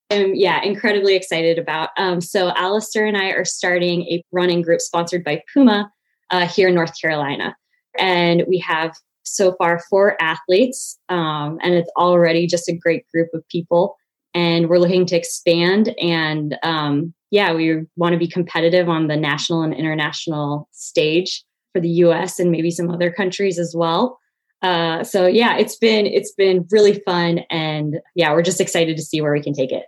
I'm 0.08 0.36
yeah, 0.36 0.62
incredibly 0.62 1.16
excited 1.16 1.58
about. 1.58 1.88
Um, 1.98 2.20
so 2.20 2.50
Alistair 2.54 3.06
and 3.06 3.16
I 3.16 3.30
are 3.30 3.44
starting 3.44 4.02
a 4.02 4.22
running 4.30 4.62
group 4.62 4.80
sponsored 4.80 5.24
by 5.24 5.42
Puma 5.52 5.90
uh, 6.30 6.46
here 6.46 6.68
in 6.68 6.76
North 6.76 6.92
Carolina, 7.00 7.56
and 7.98 8.44
we 8.46 8.58
have 8.58 8.94
so 9.24 9.56
far 9.56 9.80
four 9.90 10.16
athletes, 10.22 10.96
um, 11.08 11.58
and 11.60 11.74
it's 11.74 11.90
already 11.96 12.46
just 12.46 12.68
a 12.68 12.76
great 12.76 13.04
group 13.12 13.30
of 13.34 13.42
people. 13.48 13.96
And 14.32 14.68
we're 14.68 14.78
looking 14.78 15.06
to 15.06 15.16
expand 15.16 15.92
and 16.00 16.56
um, 16.62 17.14
yeah 17.32 17.52
we 17.52 17.80
want 17.96 18.12
to 18.12 18.18
be 18.18 18.28
competitive 18.28 18.88
on 18.88 19.08
the 19.08 19.16
national 19.16 19.62
and 19.62 19.74
international 19.74 20.68
stage 20.70 21.42
for 21.74 21.80
the 21.80 21.88
us 21.88 22.38
and 22.38 22.50
maybe 22.50 22.70
some 22.70 22.88
other 22.88 23.10
countries 23.10 23.58
as 23.58 23.74
well 23.76 24.18
uh, 24.62 25.04
so 25.04 25.26
yeah 25.26 25.58
it's 25.58 25.76
been 25.76 26.06
it's 26.06 26.32
been 26.32 26.66
really 26.70 27.00
fun 27.00 27.40
and 27.50 27.96
yeah 28.14 28.32
we're 28.32 28.42
just 28.42 28.60
excited 28.60 28.96
to 28.96 29.02
see 29.02 29.20
where 29.20 29.32
we 29.32 29.42
can 29.42 29.52
take 29.52 29.72
it 29.72 29.84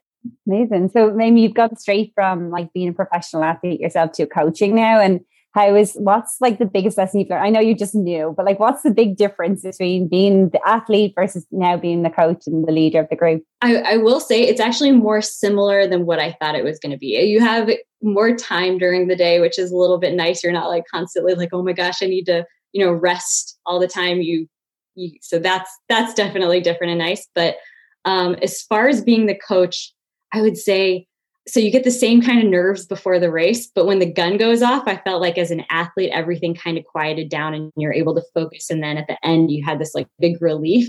amazing 0.46 0.90
so 0.92 1.10
maybe 1.12 1.40
you've 1.40 1.54
got 1.54 1.80
straight 1.80 2.12
from 2.14 2.50
like 2.50 2.70
being 2.74 2.88
a 2.88 2.92
professional 2.92 3.44
athlete 3.44 3.80
yourself 3.80 4.12
to 4.12 4.26
coaching 4.26 4.74
now 4.74 5.00
and 5.00 5.20
how 5.56 5.74
is 5.74 5.94
what's 6.00 6.36
like 6.42 6.58
the 6.58 6.66
biggest 6.66 6.98
lesson 6.98 7.18
you've 7.18 7.30
learned? 7.30 7.44
I 7.44 7.48
know 7.48 7.60
you 7.60 7.74
just 7.74 7.94
knew, 7.94 8.34
but 8.36 8.44
like 8.44 8.60
what's 8.60 8.82
the 8.82 8.90
big 8.90 9.16
difference 9.16 9.62
between 9.62 10.06
being 10.06 10.50
the 10.50 10.60
athlete 10.68 11.14
versus 11.16 11.46
now 11.50 11.78
being 11.78 12.02
the 12.02 12.10
coach 12.10 12.42
and 12.46 12.68
the 12.68 12.72
leader 12.72 13.00
of 13.00 13.08
the 13.08 13.16
group? 13.16 13.42
I, 13.62 13.76
I 13.76 13.96
will 13.96 14.20
say 14.20 14.42
it's 14.42 14.60
actually 14.60 14.92
more 14.92 15.22
similar 15.22 15.86
than 15.88 16.04
what 16.04 16.18
I 16.18 16.32
thought 16.32 16.56
it 16.56 16.62
was 16.64 16.78
going 16.78 16.92
to 16.92 16.98
be. 16.98 17.18
You 17.22 17.40
have 17.40 17.70
more 18.06 18.34
time 18.34 18.78
during 18.78 19.08
the 19.08 19.16
day, 19.16 19.40
which 19.40 19.58
is 19.58 19.70
a 19.70 19.76
little 19.76 19.98
bit 19.98 20.14
nice. 20.14 20.42
You're 20.42 20.52
not 20.52 20.68
like 20.68 20.84
constantly 20.90 21.34
like, 21.34 21.50
oh 21.52 21.62
my 21.62 21.72
gosh, 21.72 22.02
I 22.02 22.06
need 22.06 22.24
to, 22.24 22.46
you 22.72 22.84
know, 22.84 22.92
rest 22.92 23.58
all 23.66 23.78
the 23.78 23.88
time. 23.88 24.20
You, 24.22 24.46
you 24.94 25.12
so 25.20 25.38
that's 25.38 25.70
that's 25.88 26.14
definitely 26.14 26.60
different 26.60 26.92
and 26.92 27.00
nice. 27.00 27.26
But 27.34 27.56
um, 28.04 28.36
as 28.42 28.62
far 28.62 28.88
as 28.88 29.02
being 29.02 29.26
the 29.26 29.38
coach, 29.46 29.92
I 30.32 30.40
would 30.40 30.56
say 30.56 31.06
so 31.48 31.60
you 31.60 31.70
get 31.70 31.84
the 31.84 31.90
same 31.90 32.20
kind 32.20 32.40
of 32.40 32.46
nerves 32.46 32.86
before 32.86 33.18
the 33.18 33.30
race 33.30 33.68
but 33.72 33.86
when 33.86 33.98
the 33.98 34.12
gun 34.12 34.36
goes 34.36 34.62
off 34.62 34.82
i 34.86 34.96
felt 34.96 35.20
like 35.20 35.38
as 35.38 35.50
an 35.50 35.64
athlete 35.70 36.10
everything 36.12 36.54
kind 36.54 36.76
of 36.76 36.84
quieted 36.84 37.28
down 37.28 37.54
and 37.54 37.72
you're 37.76 37.92
able 37.92 38.14
to 38.14 38.22
focus 38.34 38.68
and 38.70 38.82
then 38.82 38.96
at 38.96 39.06
the 39.06 39.16
end 39.24 39.50
you 39.50 39.64
had 39.64 39.78
this 39.78 39.94
like 39.94 40.08
big 40.18 40.40
relief 40.42 40.88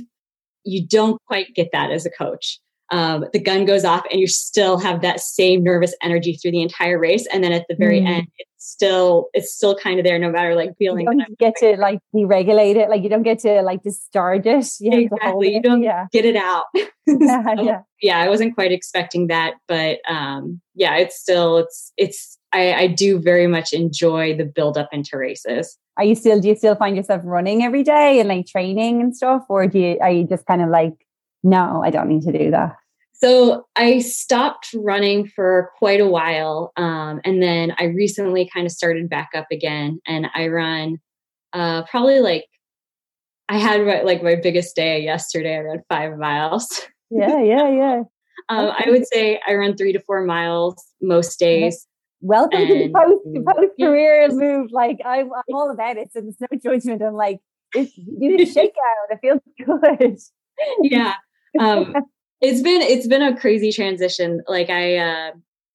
you 0.63 0.85
don't 0.85 1.21
quite 1.27 1.53
get 1.53 1.69
that 1.71 1.91
as 1.91 2.05
a 2.05 2.09
coach 2.09 2.59
um, 2.91 3.25
the 3.33 3.39
gun 3.39 3.65
goes 3.65 3.83
off 3.83 4.03
and 4.11 4.19
you 4.19 4.27
still 4.27 4.77
have 4.77 5.01
that 5.01 5.19
same 5.19 5.63
nervous 5.63 5.93
energy 6.01 6.33
through 6.37 6.51
the 6.51 6.61
entire 6.61 6.97
race. 6.97 7.27
And 7.31 7.43
then 7.43 7.51
at 7.51 7.65
the 7.67 7.75
very 7.75 8.01
mm. 8.01 8.07
end 8.07 8.27
it's 8.37 8.65
still 8.65 9.27
it's 9.33 9.53
still 9.53 9.75
kind 9.75 9.99
of 9.99 10.05
there 10.05 10.17
no 10.19 10.31
matter 10.31 10.55
like 10.55 10.71
feeling 10.77 11.05
you 11.05 11.17
don't 11.17 11.39
get 11.39 11.55
to 11.57 11.75
like 11.77 11.99
deregulate 12.15 12.75
it. 12.75 12.89
Like 12.89 13.03
you 13.03 13.09
don't 13.09 13.23
get 13.23 13.39
to 13.39 13.61
like 13.61 13.83
discharge 13.83 14.45
it. 14.45 14.65
You 14.79 14.99
exactly. 14.99 15.53
You 15.53 15.61
don't 15.61 15.83
yeah. 15.83 16.07
get 16.11 16.25
it 16.25 16.35
out. 16.35 16.65
Yeah, 17.09 17.55
so, 17.55 17.63
yeah 17.63 17.81
yeah. 18.01 18.19
i 18.19 18.27
wasn't 18.27 18.53
quite 18.53 18.73
expecting 18.73 19.27
that 19.27 19.53
but 19.65 19.99
um 20.09 20.59
yeah 20.75 20.97
it's 20.97 21.17
still 21.17 21.57
it's 21.57 21.93
it's 21.95 22.37
i 22.51 22.73
i 22.73 22.87
do 22.87 23.17
very 23.17 23.47
much 23.47 23.71
enjoy 23.71 24.35
the 24.35 24.43
build 24.43 24.77
up 24.77 24.89
into 24.91 25.17
races. 25.17 25.77
Are 25.97 26.03
you 26.03 26.13
still 26.13 26.39
do 26.39 26.47
you 26.47 26.55
still 26.55 26.75
find 26.75 26.95
yourself 26.95 27.21
running 27.25 27.63
every 27.63 27.83
day 27.83 28.19
and 28.19 28.29
like 28.29 28.45
training 28.45 29.01
and 29.01 29.15
stuff? 29.15 29.45
Or 29.49 29.65
do 29.67 29.79
you 29.79 29.97
are 29.99 30.11
you 30.11 30.25
just 30.25 30.45
kind 30.45 30.61
of 30.61 30.69
like 30.69 30.93
no 31.47 31.81
i 31.83 31.89
don't 31.89 32.09
need 32.09 32.21
to 32.21 32.31
do 32.31 32.51
that 32.51 32.75
so 33.19 33.65
I 33.75 33.97
stopped 33.97 34.69
running 34.75 35.25
for 35.25 35.71
quite 35.79 35.99
a 35.99 36.07
while. 36.07 36.71
Um, 36.77 37.19
and 37.25 37.41
then 37.41 37.73
I 37.79 37.85
recently 37.85 38.47
kind 38.53 38.67
of 38.67 38.71
started 38.71 39.09
back 39.09 39.29
up 39.35 39.47
again. 39.51 39.99
And 40.05 40.27
I 40.35 40.47
run 40.49 40.99
uh, 41.51 41.83
probably 41.89 42.19
like, 42.19 42.45
I 43.49 43.57
had 43.57 43.83
my, 43.85 44.01
like 44.01 44.21
my 44.21 44.35
biggest 44.35 44.75
day 44.75 45.01
yesterday. 45.01 45.55
I 45.55 45.59
ran 45.59 45.83
five 45.89 46.17
miles. 46.17 46.67
Yeah, 47.09 47.41
yeah, 47.41 47.69
yeah. 47.75 48.01
um. 48.49 48.71
I 48.77 48.85
would 48.89 49.07
say 49.07 49.39
I 49.47 49.55
run 49.55 49.75
three 49.77 49.93
to 49.93 49.99
four 50.01 50.23
miles 50.25 50.75
most 51.01 51.39
days. 51.39 51.87
Welcome 52.21 52.59
and, 52.59 52.67
to 52.67 52.73
the 52.75 52.89
post, 52.89 53.45
post 53.57 53.71
career 53.79 54.27
move. 54.29 54.69
Like 54.71 54.99
I'm, 55.03 55.31
I'm 55.33 55.55
all 55.55 55.71
about 55.71 55.97
it. 55.97 56.09
So 56.11 56.21
there's 56.21 56.35
no 56.39 56.71
judgment. 56.71 57.01
I'm 57.01 57.13
like, 57.13 57.39
it's, 57.73 57.97
you 57.97 58.37
need 58.37 58.41
a 58.41 58.45
shakeout. 58.53 59.11
It 59.11 59.19
feels 59.21 59.41
good. 59.65 60.17
yeah. 60.83 61.13
Um, 61.59 61.95
it's 62.41 62.61
been 62.61 62.81
it's 62.81 63.07
been 63.07 63.21
a 63.21 63.37
crazy 63.37 63.71
transition 63.71 64.41
like 64.47 64.69
i 64.69 64.97
uh 64.97 65.31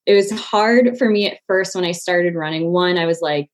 it 0.07 0.15
was 0.15 0.31
hard 0.31 0.97
for 0.99 1.09
me 1.09 1.29
at 1.29 1.39
first 1.47 1.75
when 1.75 1.85
i 1.85 1.93
started 1.93 2.35
running 2.35 2.73
one 2.73 2.99
i 2.99 3.07
was 3.07 3.21
like 3.21 3.49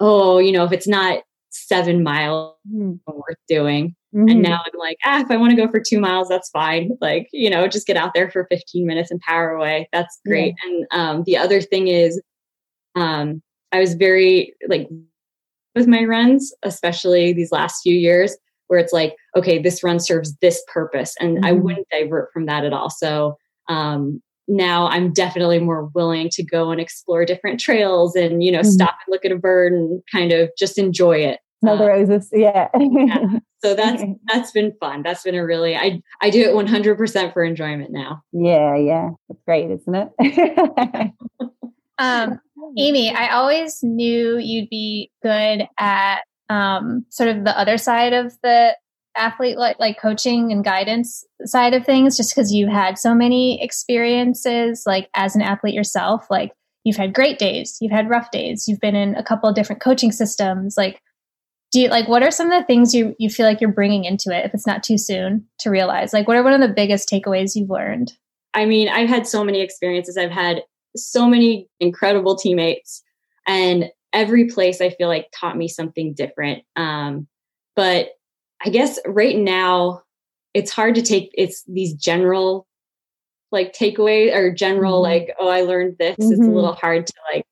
oh 0.00 0.38
you 0.38 0.52
know 0.52 0.64
if 0.64 0.72
it's 0.72 0.88
not 0.88 1.20
seven 1.50 2.02
miles 2.02 2.54
mm. 2.70 2.98
worth 3.06 3.36
doing 3.48 3.94
mm-hmm. 4.14 4.28
and 4.28 4.42
now 4.42 4.60
i'm 4.66 4.78
like 4.78 4.98
ah 5.04 5.20
if 5.20 5.30
i 5.30 5.36
want 5.36 5.50
to 5.50 5.56
go 5.56 5.70
for 5.70 5.80
two 5.80 5.98
miles 5.98 6.28
that's 6.28 6.50
fine 6.50 6.90
like 7.00 7.28
you 7.32 7.48
know 7.48 7.66
just 7.66 7.86
get 7.86 7.96
out 7.96 8.12
there 8.14 8.30
for 8.30 8.46
15 8.50 8.86
minutes 8.86 9.10
and 9.10 9.20
power 9.20 9.50
away 9.50 9.88
that's 9.92 10.20
great 10.26 10.54
yeah. 10.62 10.70
and 10.70 10.86
um 10.90 11.22
the 11.24 11.38
other 11.38 11.62
thing 11.62 11.88
is 11.88 12.20
um 12.96 13.42
i 13.72 13.80
was 13.80 13.94
very 13.94 14.52
like 14.68 14.88
with 15.74 15.86
my 15.86 16.04
runs 16.04 16.52
especially 16.62 17.32
these 17.32 17.52
last 17.52 17.80
few 17.82 17.94
years 17.94 18.36
where 18.68 18.78
it's 18.78 18.92
like, 18.92 19.16
okay, 19.36 19.60
this 19.60 19.82
run 19.84 20.00
serves 20.00 20.34
this 20.36 20.62
purpose. 20.72 21.14
And 21.20 21.36
mm-hmm. 21.36 21.44
I 21.44 21.52
wouldn't 21.52 21.88
divert 21.90 22.32
from 22.32 22.46
that 22.46 22.64
at 22.64 22.72
all. 22.72 22.90
So 22.90 23.36
um, 23.68 24.22
now 24.48 24.88
I'm 24.88 25.12
definitely 25.12 25.58
more 25.58 25.90
willing 25.94 26.28
to 26.30 26.42
go 26.42 26.70
and 26.70 26.80
explore 26.80 27.24
different 27.24 27.60
trails 27.60 28.16
and, 28.16 28.42
you 28.42 28.50
know, 28.50 28.60
mm-hmm. 28.60 28.70
stop 28.70 28.96
and 29.06 29.12
look 29.12 29.24
at 29.24 29.32
a 29.32 29.36
bird 29.36 29.72
and 29.72 30.02
kind 30.10 30.32
of 30.32 30.50
just 30.58 30.78
enjoy 30.78 31.18
it. 31.18 31.40
Smell 31.60 31.78
the 31.78 31.84
uh, 31.84 31.88
roses. 31.88 32.28
Yeah. 32.32 32.68
yeah. 32.78 33.38
So 33.62 33.74
that's 33.74 34.02
that's 34.26 34.50
been 34.52 34.72
fun. 34.78 35.02
That's 35.02 35.22
been 35.22 35.34
a 35.34 35.44
really 35.44 35.74
I 35.74 36.02
I 36.20 36.28
do 36.28 36.42
it 36.42 36.54
100% 36.54 37.32
for 37.32 37.42
enjoyment 37.42 37.90
now. 37.92 38.22
Yeah, 38.32 38.76
yeah. 38.76 39.10
That's 39.28 39.40
great, 39.46 39.70
isn't 39.70 40.12
it? 40.20 41.12
um 41.98 42.40
Amy, 42.78 43.10
I 43.10 43.28
always 43.28 43.82
knew 43.82 44.36
you'd 44.38 44.68
be 44.68 45.10
good 45.22 45.66
at 45.78 46.20
um, 46.48 47.04
sort 47.08 47.28
of 47.28 47.44
the 47.44 47.58
other 47.58 47.78
side 47.78 48.12
of 48.12 48.34
the 48.42 48.76
athlete 49.16 49.56
like, 49.56 49.78
like 49.78 50.00
coaching 50.00 50.52
and 50.52 50.64
guidance 50.64 51.24
side 51.44 51.74
of 51.74 51.84
things 51.84 52.16
just 52.16 52.34
because 52.34 52.52
you've 52.52 52.70
had 52.70 52.98
so 52.98 53.14
many 53.14 53.62
experiences 53.62 54.84
like 54.86 55.08
as 55.14 55.34
an 55.34 55.42
athlete 55.42 55.74
yourself 55.74 56.26
like 56.30 56.52
you've 56.84 56.96
had 56.96 57.14
great 57.14 57.38
days 57.38 57.78
you've 57.80 57.92
had 57.92 58.10
rough 58.10 58.30
days 58.30 58.66
you've 58.66 58.80
been 58.80 58.96
in 58.96 59.14
a 59.16 59.22
couple 59.22 59.48
of 59.48 59.54
different 59.54 59.82
coaching 59.82 60.12
systems 60.12 60.76
like 60.76 61.00
do 61.72 61.80
you 61.80 61.88
like 61.88 62.08
what 62.08 62.22
are 62.22 62.30
some 62.30 62.50
of 62.50 62.60
the 62.60 62.66
things 62.66 62.94
you 62.94 63.14
you 63.18 63.28
feel 63.28 63.46
like 63.46 63.60
you're 63.60 63.72
bringing 63.72 64.04
into 64.04 64.30
it 64.30 64.44
if 64.44 64.54
it's 64.54 64.66
not 64.66 64.82
too 64.82 64.98
soon 64.98 65.44
to 65.58 65.70
realize 65.70 66.12
like 66.12 66.28
what 66.28 66.36
are 66.36 66.44
one 66.44 66.52
of 66.52 66.60
the 66.60 66.74
biggest 66.74 67.08
takeaways 67.08 67.52
you've 67.54 67.70
learned 67.70 68.12
i 68.54 68.64
mean 68.64 68.88
i've 68.88 69.08
had 69.08 69.26
so 69.26 69.42
many 69.42 69.60
experiences 69.60 70.16
i've 70.16 70.30
had 70.30 70.62
so 70.96 71.26
many 71.26 71.68
incredible 71.80 72.36
teammates 72.36 73.02
and 73.46 73.90
every 74.16 74.46
place 74.46 74.80
I 74.80 74.90
feel 74.90 75.08
like 75.08 75.28
taught 75.38 75.56
me 75.56 75.68
something 75.68 76.14
different. 76.14 76.64
Um, 76.74 77.28
but 77.76 78.08
I 78.64 78.70
guess 78.70 78.98
right 79.06 79.36
now 79.36 80.02
it's 80.54 80.70
hard 80.70 80.94
to 80.94 81.02
take 81.02 81.30
it's 81.34 81.62
these 81.64 81.94
general 81.94 82.66
like 83.52 83.74
takeaways 83.74 84.34
or 84.34 84.52
general 84.52 85.02
mm-hmm. 85.02 85.12
like 85.12 85.36
oh 85.38 85.48
I 85.48 85.62
learned 85.62 85.96
this. 85.98 86.16
Mm-hmm. 86.16 86.32
It's 86.32 86.40
a 86.40 86.44
mm-hmm. 86.44 86.54
little 86.54 86.74
hard 86.74 87.06
to 87.06 87.12
like 87.32 87.44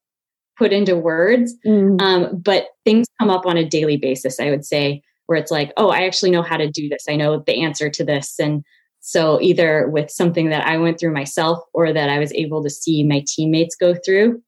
put 0.56 0.73
into 0.73 0.96
words. 0.96 1.54
Mm-hmm. 1.66 2.00
Um, 2.00 2.38
but 2.38 2.68
things 2.84 3.06
come 3.20 3.30
up 3.30 3.46
on 3.46 3.56
a 3.56 3.68
daily 3.68 3.96
basis. 3.96 4.40
I 4.40 4.50
would 4.50 4.64
say 4.64 5.02
where 5.26 5.38
it's 5.38 5.50
like 5.50 5.73
oh 5.76 5.88
I 5.88 6.04
actually 6.04 6.30
know 6.30 6.42
how 6.42 6.56
to 6.56 6.70
do 6.70 6.88
this. 6.88 7.04
I 7.08 7.16
know 7.16 7.42
the 7.44 7.62
answer 7.62 7.90
to 7.90 8.04
this 8.04 8.38
and. 8.38 8.62
So 9.06 9.38
either 9.42 9.87
with 9.90 10.11
something 10.11 10.49
that 10.49 10.66
I 10.66 10.78
went 10.78 10.99
through 10.99 11.12
myself 11.12 11.58
or 11.75 11.92
that 11.92 12.08
I 12.08 12.18
was 12.18 12.32
able 12.32 12.62
to 12.62 12.70
see 12.70 13.04
my 13.04 13.23
teammates 13.28 13.76
go 13.76 13.94
through, 13.94 14.40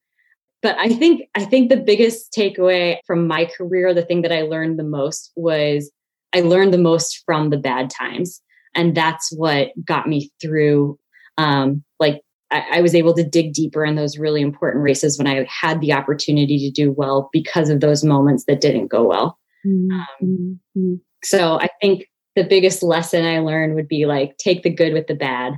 but 0.63 0.79
I 0.79 0.89
think 0.89 1.29
I 1.35 1.45
think 1.45 1.69
the 1.69 1.77
biggest 1.77 2.33
takeaway 2.33 2.97
from 3.07 3.27
my 3.27 3.45
career, 3.45 3.93
the 3.93 4.05
thing 4.05 4.23
that 4.23 4.33
I 4.33 4.43
learned 4.43 4.79
the 4.79 4.85
most 4.85 5.31
was 5.37 5.91
I 6.35 6.41
learned 6.41 6.73
the 6.73 6.79
most 6.79 7.23
from 7.25 7.51
the 7.51 7.57
bad 7.57 7.91
times. 7.91 8.41
And 8.75 8.95
that's 8.95 9.33
what 9.33 9.69
got 9.85 10.07
me 10.07 10.31
through 10.41 10.99
um, 11.39 11.85
like 11.99 12.23
I, 12.51 12.65
I, 12.75 12.81
was 12.81 12.95
able 12.95 13.15
to 13.15 13.25
dig 13.25 13.53
deeper 13.53 13.85
in 13.85 13.95
those 13.95 14.19
really 14.19 14.41
important 14.41 14.85
races 14.85 15.19
when 15.19 15.27
I 15.27 15.47
had 15.51 15.81
the 15.81 15.93
opportunity 15.93 16.59
to 16.59 16.71
do 16.71 16.93
well 16.93 17.29
because 17.33 17.69
of 17.69 17.81
those 17.81 18.05
moments 18.05 18.45
that 18.47 18.61
didn't 18.61 18.87
go 18.87 19.05
well. 19.05 19.39
Mm-hmm. 19.67 19.93
Um, 19.93 20.61
mm-hmm. 20.77 20.95
so 21.25 21.61
I 21.61 21.69
think 21.81 22.07
the 22.37 22.45
biggest 22.45 22.83
lesson 22.83 23.25
I 23.25 23.41
learned 23.41 23.75
would 23.75 23.89
be 23.89 24.07
like 24.07 24.37
take 24.39 24.63
the 24.63 24.71
good 24.71 24.93
with 24.93 25.09
the 25.09 25.15
bad 25.15 25.55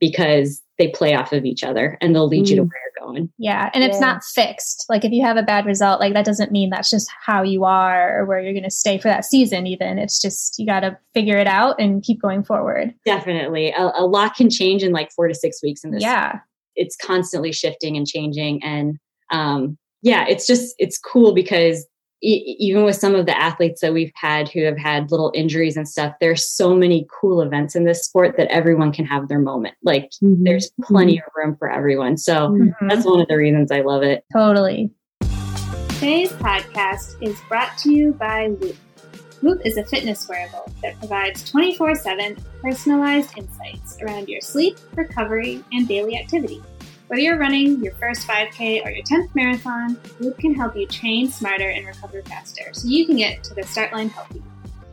because 0.00 0.62
they 0.78 0.88
play 0.88 1.14
off 1.14 1.32
of 1.32 1.44
each 1.44 1.62
other 1.62 1.98
and 2.00 2.14
they'll 2.14 2.28
lead 2.28 2.46
mm. 2.46 2.50
you 2.50 2.56
to 2.56 2.62
mm. 2.62 2.68
where 2.68 2.89
you're. 3.16 3.30
Yeah. 3.38 3.70
And 3.74 3.82
yeah. 3.82 3.90
it's 3.90 4.00
not 4.00 4.24
fixed. 4.24 4.86
Like 4.88 5.04
if 5.04 5.12
you 5.12 5.24
have 5.24 5.36
a 5.36 5.42
bad 5.42 5.66
result, 5.66 6.00
like 6.00 6.14
that 6.14 6.24
doesn't 6.24 6.52
mean 6.52 6.70
that's 6.70 6.90
just 6.90 7.10
how 7.24 7.42
you 7.42 7.64
are 7.64 8.18
or 8.20 8.26
where 8.26 8.40
you're 8.40 8.52
going 8.52 8.64
to 8.64 8.70
stay 8.70 8.98
for 8.98 9.08
that 9.08 9.24
season, 9.24 9.66
even. 9.66 9.98
It's 9.98 10.20
just 10.20 10.58
you 10.58 10.66
got 10.66 10.80
to 10.80 10.98
figure 11.14 11.36
it 11.36 11.46
out 11.46 11.80
and 11.80 12.02
keep 12.02 12.20
going 12.20 12.42
forward. 12.42 12.94
Definitely. 13.04 13.70
A, 13.72 13.92
a, 13.96 14.06
lot 14.06 14.34
can 14.34 14.50
change 14.50 14.82
in 14.82 14.92
like 14.92 15.12
four 15.12 15.28
to 15.28 15.34
six 15.34 15.62
weeks 15.62 15.84
in 15.84 15.90
this. 15.92 16.02
Yeah. 16.02 16.40
It's 16.76 16.96
constantly 16.96 17.52
shifting 17.52 17.96
and 17.96 18.06
changing. 18.06 18.62
And 18.62 18.98
um, 19.30 19.78
yeah, 20.02 20.26
it's 20.28 20.46
just, 20.46 20.74
it's 20.78 20.98
cool 20.98 21.34
because 21.34 21.86
even 22.22 22.84
with 22.84 22.96
some 22.96 23.14
of 23.14 23.26
the 23.26 23.38
athletes 23.38 23.80
that 23.80 23.92
we've 23.92 24.12
had 24.14 24.48
who 24.48 24.62
have 24.64 24.76
had 24.76 25.10
little 25.10 25.32
injuries 25.34 25.76
and 25.76 25.88
stuff, 25.88 26.14
there's 26.20 26.46
so 26.46 26.74
many 26.74 27.06
cool 27.20 27.40
events 27.40 27.74
in 27.74 27.84
this 27.84 28.04
sport 28.04 28.36
that 28.36 28.48
everyone 28.48 28.92
can 28.92 29.06
have 29.06 29.28
their 29.28 29.38
moment. 29.38 29.74
Like 29.82 30.10
mm-hmm. 30.22 30.44
there's 30.44 30.70
plenty 30.82 31.18
of 31.18 31.24
room 31.34 31.56
for 31.56 31.70
everyone. 31.70 32.16
So 32.16 32.50
mm-hmm. 32.50 32.88
that's 32.88 33.06
one 33.06 33.20
of 33.20 33.28
the 33.28 33.36
reasons 33.36 33.70
I 33.70 33.80
love 33.80 34.02
it. 34.02 34.24
Totally. 34.32 34.90
Today's 36.00 36.32
podcast 36.32 37.22
is 37.22 37.38
brought 37.48 37.76
to 37.78 37.92
you 37.92 38.12
by 38.12 38.48
Whoop. 38.48 38.76
Whoop 39.42 39.62
is 39.64 39.78
a 39.78 39.84
fitness 39.84 40.28
wearable 40.28 40.70
that 40.82 40.98
provides 40.98 41.48
24 41.50 41.94
7 41.94 42.36
personalized 42.60 43.38
insights 43.38 43.96
around 44.02 44.28
your 44.28 44.42
sleep, 44.42 44.78
recovery, 44.94 45.64
and 45.72 45.88
daily 45.88 46.18
activity. 46.18 46.62
Whether 47.10 47.22
you're 47.22 47.38
running 47.38 47.82
your 47.82 47.92
first 47.94 48.24
5K 48.24 48.86
or 48.86 48.90
your 48.92 49.02
10th 49.02 49.34
marathon, 49.34 49.94
Whoop 50.20 50.38
can 50.38 50.54
help 50.54 50.76
you 50.76 50.86
train 50.86 51.28
smarter 51.28 51.68
and 51.68 51.84
recover 51.84 52.22
faster 52.22 52.72
so 52.72 52.86
you 52.86 53.04
can 53.04 53.16
get 53.16 53.42
to 53.42 53.54
the 53.54 53.64
start 53.64 53.92
line 53.92 54.10
healthy. 54.10 54.40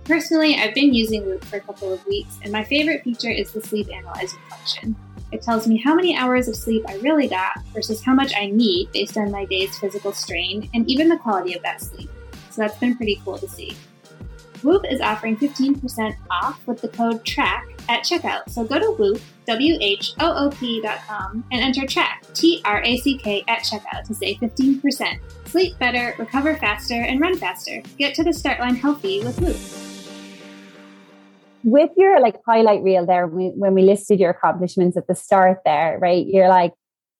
Personally, 0.03 0.55
I've 0.55 0.73
been 0.73 0.95
using 0.95 1.27
Whoop 1.27 1.45
for 1.45 1.57
a 1.57 1.59
couple 1.59 1.93
of 1.93 2.03
weeks, 2.07 2.39
and 2.41 2.51
my 2.51 2.63
favorite 2.63 3.03
feature 3.03 3.29
is 3.29 3.51
the 3.51 3.61
sleep 3.61 3.93
analyzer 3.93 4.39
function. 4.49 4.95
It 5.31 5.43
tells 5.43 5.67
me 5.67 5.77
how 5.77 5.93
many 5.93 6.17
hours 6.17 6.47
of 6.47 6.55
sleep 6.55 6.83
I 6.87 6.95
really 6.95 7.27
got 7.27 7.63
versus 7.71 8.03
how 8.03 8.15
much 8.15 8.33
I 8.35 8.47
need 8.47 8.91
based 8.91 9.15
on 9.15 9.29
my 9.29 9.45
day's 9.45 9.77
physical 9.77 10.11
strain 10.11 10.71
and 10.73 10.89
even 10.89 11.09
the 11.09 11.19
quality 11.19 11.53
of 11.53 11.61
that 11.61 11.81
sleep. 11.81 12.09
So 12.49 12.63
that's 12.63 12.79
been 12.79 12.97
pretty 12.97 13.21
cool 13.23 13.37
to 13.37 13.47
see. 13.47 13.77
Whoop 14.67 14.83
is 14.91 14.99
offering 14.99 15.37
15% 15.37 16.17
off 16.29 16.59
with 16.67 16.81
the 16.81 16.89
code 16.89 17.23
TRACK 17.23 17.63
at 17.87 18.03
checkout. 18.03 18.49
So 18.49 18.65
go 18.65 18.77
to 18.77 18.91
Whoop, 19.01 19.21
W-H-O-O-P 19.45 20.81
dot 20.81 20.99
com 21.07 21.45
and 21.53 21.61
enter 21.61 21.87
TRACK, 21.87 22.33
T-R-A-C-K 22.33 23.45
at 23.47 23.59
checkout 23.59 24.03
to 24.07 24.13
save 24.13 24.39
15%. 24.39 25.19
Sleep 25.45 25.79
better, 25.79 26.15
recover 26.19 26.57
faster, 26.57 26.95
and 26.95 27.21
run 27.21 27.37
faster. 27.37 27.81
Get 27.97 28.13
to 28.15 28.25
the 28.25 28.33
start 28.33 28.59
line 28.59 28.75
healthy 28.75 29.23
with 29.23 29.39
Whoop. 29.39 29.55
With 31.63 31.91
your 31.95 32.19
like 32.19 32.35
highlight 32.45 32.83
reel 32.83 33.05
there, 33.05 33.25
when 33.25 33.73
we 33.73 33.83
listed 33.83 34.19
your 34.19 34.31
accomplishments 34.31 34.97
at 34.97 35.07
the 35.07 35.15
start 35.15 35.59
there, 35.63 35.97
right? 36.01 36.27
You're 36.27 36.49
like, 36.49 36.73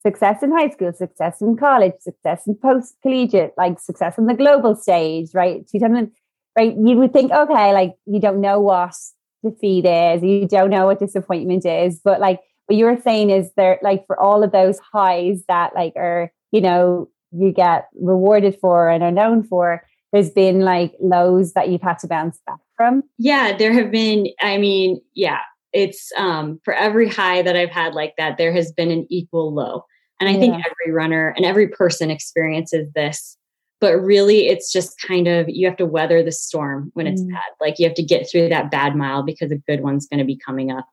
success 0.05 0.43
in 0.43 0.51
high 0.51 0.69
school, 0.69 0.93
success 0.93 1.41
in 1.41 1.57
college, 1.57 1.93
success 1.99 2.43
in 2.45 2.55
post 2.55 2.95
collegiate, 3.01 3.53
like 3.57 3.79
success 3.79 4.15
on 4.17 4.25
the 4.25 4.33
global 4.33 4.75
stage, 4.75 5.29
right? 5.33 5.67
2000, 5.69 6.11
right? 6.57 6.75
You 6.75 6.97
would 6.97 7.13
think, 7.13 7.31
okay, 7.31 7.71
like 7.73 7.95
you 8.05 8.19
don't 8.19 8.41
know 8.41 8.59
what 8.59 8.95
defeat 9.43 9.85
is, 9.85 10.23
you 10.23 10.47
don't 10.47 10.69
know 10.69 10.87
what 10.87 10.99
disappointment 10.99 11.65
is, 11.65 12.01
but 12.03 12.19
like 12.19 12.39
what 12.65 12.77
you 12.77 12.85
were 12.85 12.99
saying 13.01 13.29
is 13.29 13.51
there, 13.55 13.79
like 13.81 14.05
for 14.07 14.19
all 14.19 14.43
of 14.43 14.51
those 14.51 14.79
highs 14.79 15.43
that 15.47 15.75
like 15.75 15.93
are, 15.95 16.31
you 16.51 16.61
know, 16.61 17.07
you 17.31 17.51
get 17.51 17.87
rewarded 18.01 18.57
for 18.59 18.89
and 18.89 19.03
are 19.03 19.11
known 19.11 19.43
for, 19.43 19.83
there's 20.11 20.29
been 20.29 20.61
like 20.61 20.93
lows 20.99 21.53
that 21.53 21.69
you've 21.69 21.81
had 21.81 21.99
to 21.99 22.07
bounce 22.07 22.39
back 22.47 22.59
from? 22.75 23.03
Yeah, 23.17 23.55
there 23.55 23.73
have 23.73 23.91
been, 23.91 24.27
I 24.41 24.57
mean, 24.57 25.01
yeah, 25.13 25.39
it's 25.73 26.11
um, 26.17 26.59
for 26.63 26.73
every 26.73 27.07
high 27.07 27.41
that 27.41 27.55
I've 27.55 27.71
had 27.71 27.93
like 27.93 28.13
that, 28.17 28.37
there 28.37 28.53
has 28.53 28.71
been 28.71 28.89
an 28.89 29.05
equal 29.09 29.53
low. 29.53 29.83
And 30.19 30.27
I 30.27 30.33
yeah. 30.33 30.39
think 30.39 30.53
every 30.55 30.93
runner 30.93 31.33
and 31.35 31.45
every 31.45 31.67
person 31.67 32.09
experiences 32.09 32.89
this. 32.95 33.36
But 33.79 33.97
really, 33.97 34.47
it's 34.47 34.71
just 34.71 34.99
kind 35.01 35.27
of 35.27 35.47
you 35.47 35.67
have 35.67 35.77
to 35.77 35.85
weather 35.85 36.23
the 36.23 36.31
storm 36.31 36.91
when 36.93 37.05
it's 37.05 37.21
mm. 37.21 37.31
bad. 37.31 37.43
Like 37.61 37.77
you 37.77 37.85
have 37.85 37.95
to 37.95 38.03
get 38.03 38.29
through 38.29 38.49
that 38.49 38.71
bad 38.71 38.95
mile 38.95 39.23
because 39.23 39.51
a 39.51 39.57
good 39.57 39.81
one's 39.81 40.07
going 40.07 40.19
to 40.19 40.25
be 40.25 40.37
coming 40.37 40.71
up. 40.71 40.87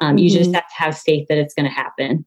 Um, 0.00 0.10
mm-hmm. 0.10 0.18
You 0.18 0.30
just 0.30 0.50
mm-hmm. 0.50 0.54
have 0.54 0.68
to 0.68 0.74
have 0.74 0.98
faith 0.98 1.26
that 1.28 1.38
it's 1.38 1.54
going 1.54 1.68
to 1.68 1.74
happen. 1.74 2.24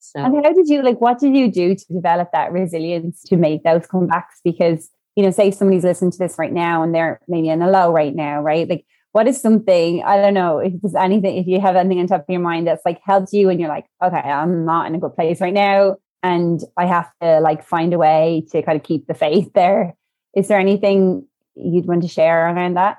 So, 0.00 0.18
and 0.20 0.44
how 0.44 0.52
did 0.52 0.68
you 0.68 0.82
like? 0.82 1.00
What 1.00 1.20
did 1.20 1.36
you 1.36 1.50
do 1.50 1.76
to 1.76 1.84
develop 1.92 2.30
that 2.32 2.52
resilience 2.52 3.22
to 3.24 3.36
make 3.36 3.62
those 3.62 3.82
comebacks? 3.82 4.40
Because 4.42 4.90
you 5.14 5.22
know, 5.22 5.30
say 5.30 5.50
somebody's 5.50 5.84
listening 5.84 6.10
to 6.10 6.18
this 6.18 6.38
right 6.38 6.52
now 6.52 6.82
and 6.82 6.94
they're 6.94 7.20
maybe 7.28 7.50
in 7.50 7.60
a 7.60 7.70
low 7.70 7.92
right 7.92 8.14
now, 8.14 8.40
right? 8.40 8.68
Like 8.68 8.86
what 9.12 9.28
is 9.28 9.40
something 9.40 10.02
i 10.04 10.16
don't 10.16 10.34
know 10.34 10.58
if 10.58 10.72
there's 10.82 10.94
anything 10.94 11.36
if 11.36 11.46
you 11.46 11.60
have 11.60 11.76
anything 11.76 12.00
on 12.00 12.06
top 12.06 12.22
of 12.22 12.26
your 12.28 12.40
mind 12.40 12.66
that's 12.66 12.84
like 12.84 13.00
helped 13.04 13.32
you 13.32 13.48
and 13.48 13.60
you're 13.60 13.68
like 13.68 13.86
okay 14.02 14.16
i'm 14.16 14.64
not 14.64 14.86
in 14.86 14.94
a 14.94 14.98
good 14.98 15.14
place 15.14 15.40
right 15.40 15.54
now 15.54 15.96
and 16.22 16.60
i 16.76 16.86
have 16.86 17.10
to 17.20 17.40
like 17.40 17.64
find 17.64 17.92
a 17.92 17.98
way 17.98 18.44
to 18.50 18.62
kind 18.62 18.76
of 18.76 18.82
keep 18.82 19.06
the 19.06 19.14
faith 19.14 19.50
there. 19.54 19.94
Is 20.34 20.48
there 20.48 20.58
anything 20.58 21.26
you'd 21.54 21.86
want 21.86 22.02
to 22.02 22.08
share 22.08 22.46
around 22.46 22.74
that? 22.74 22.96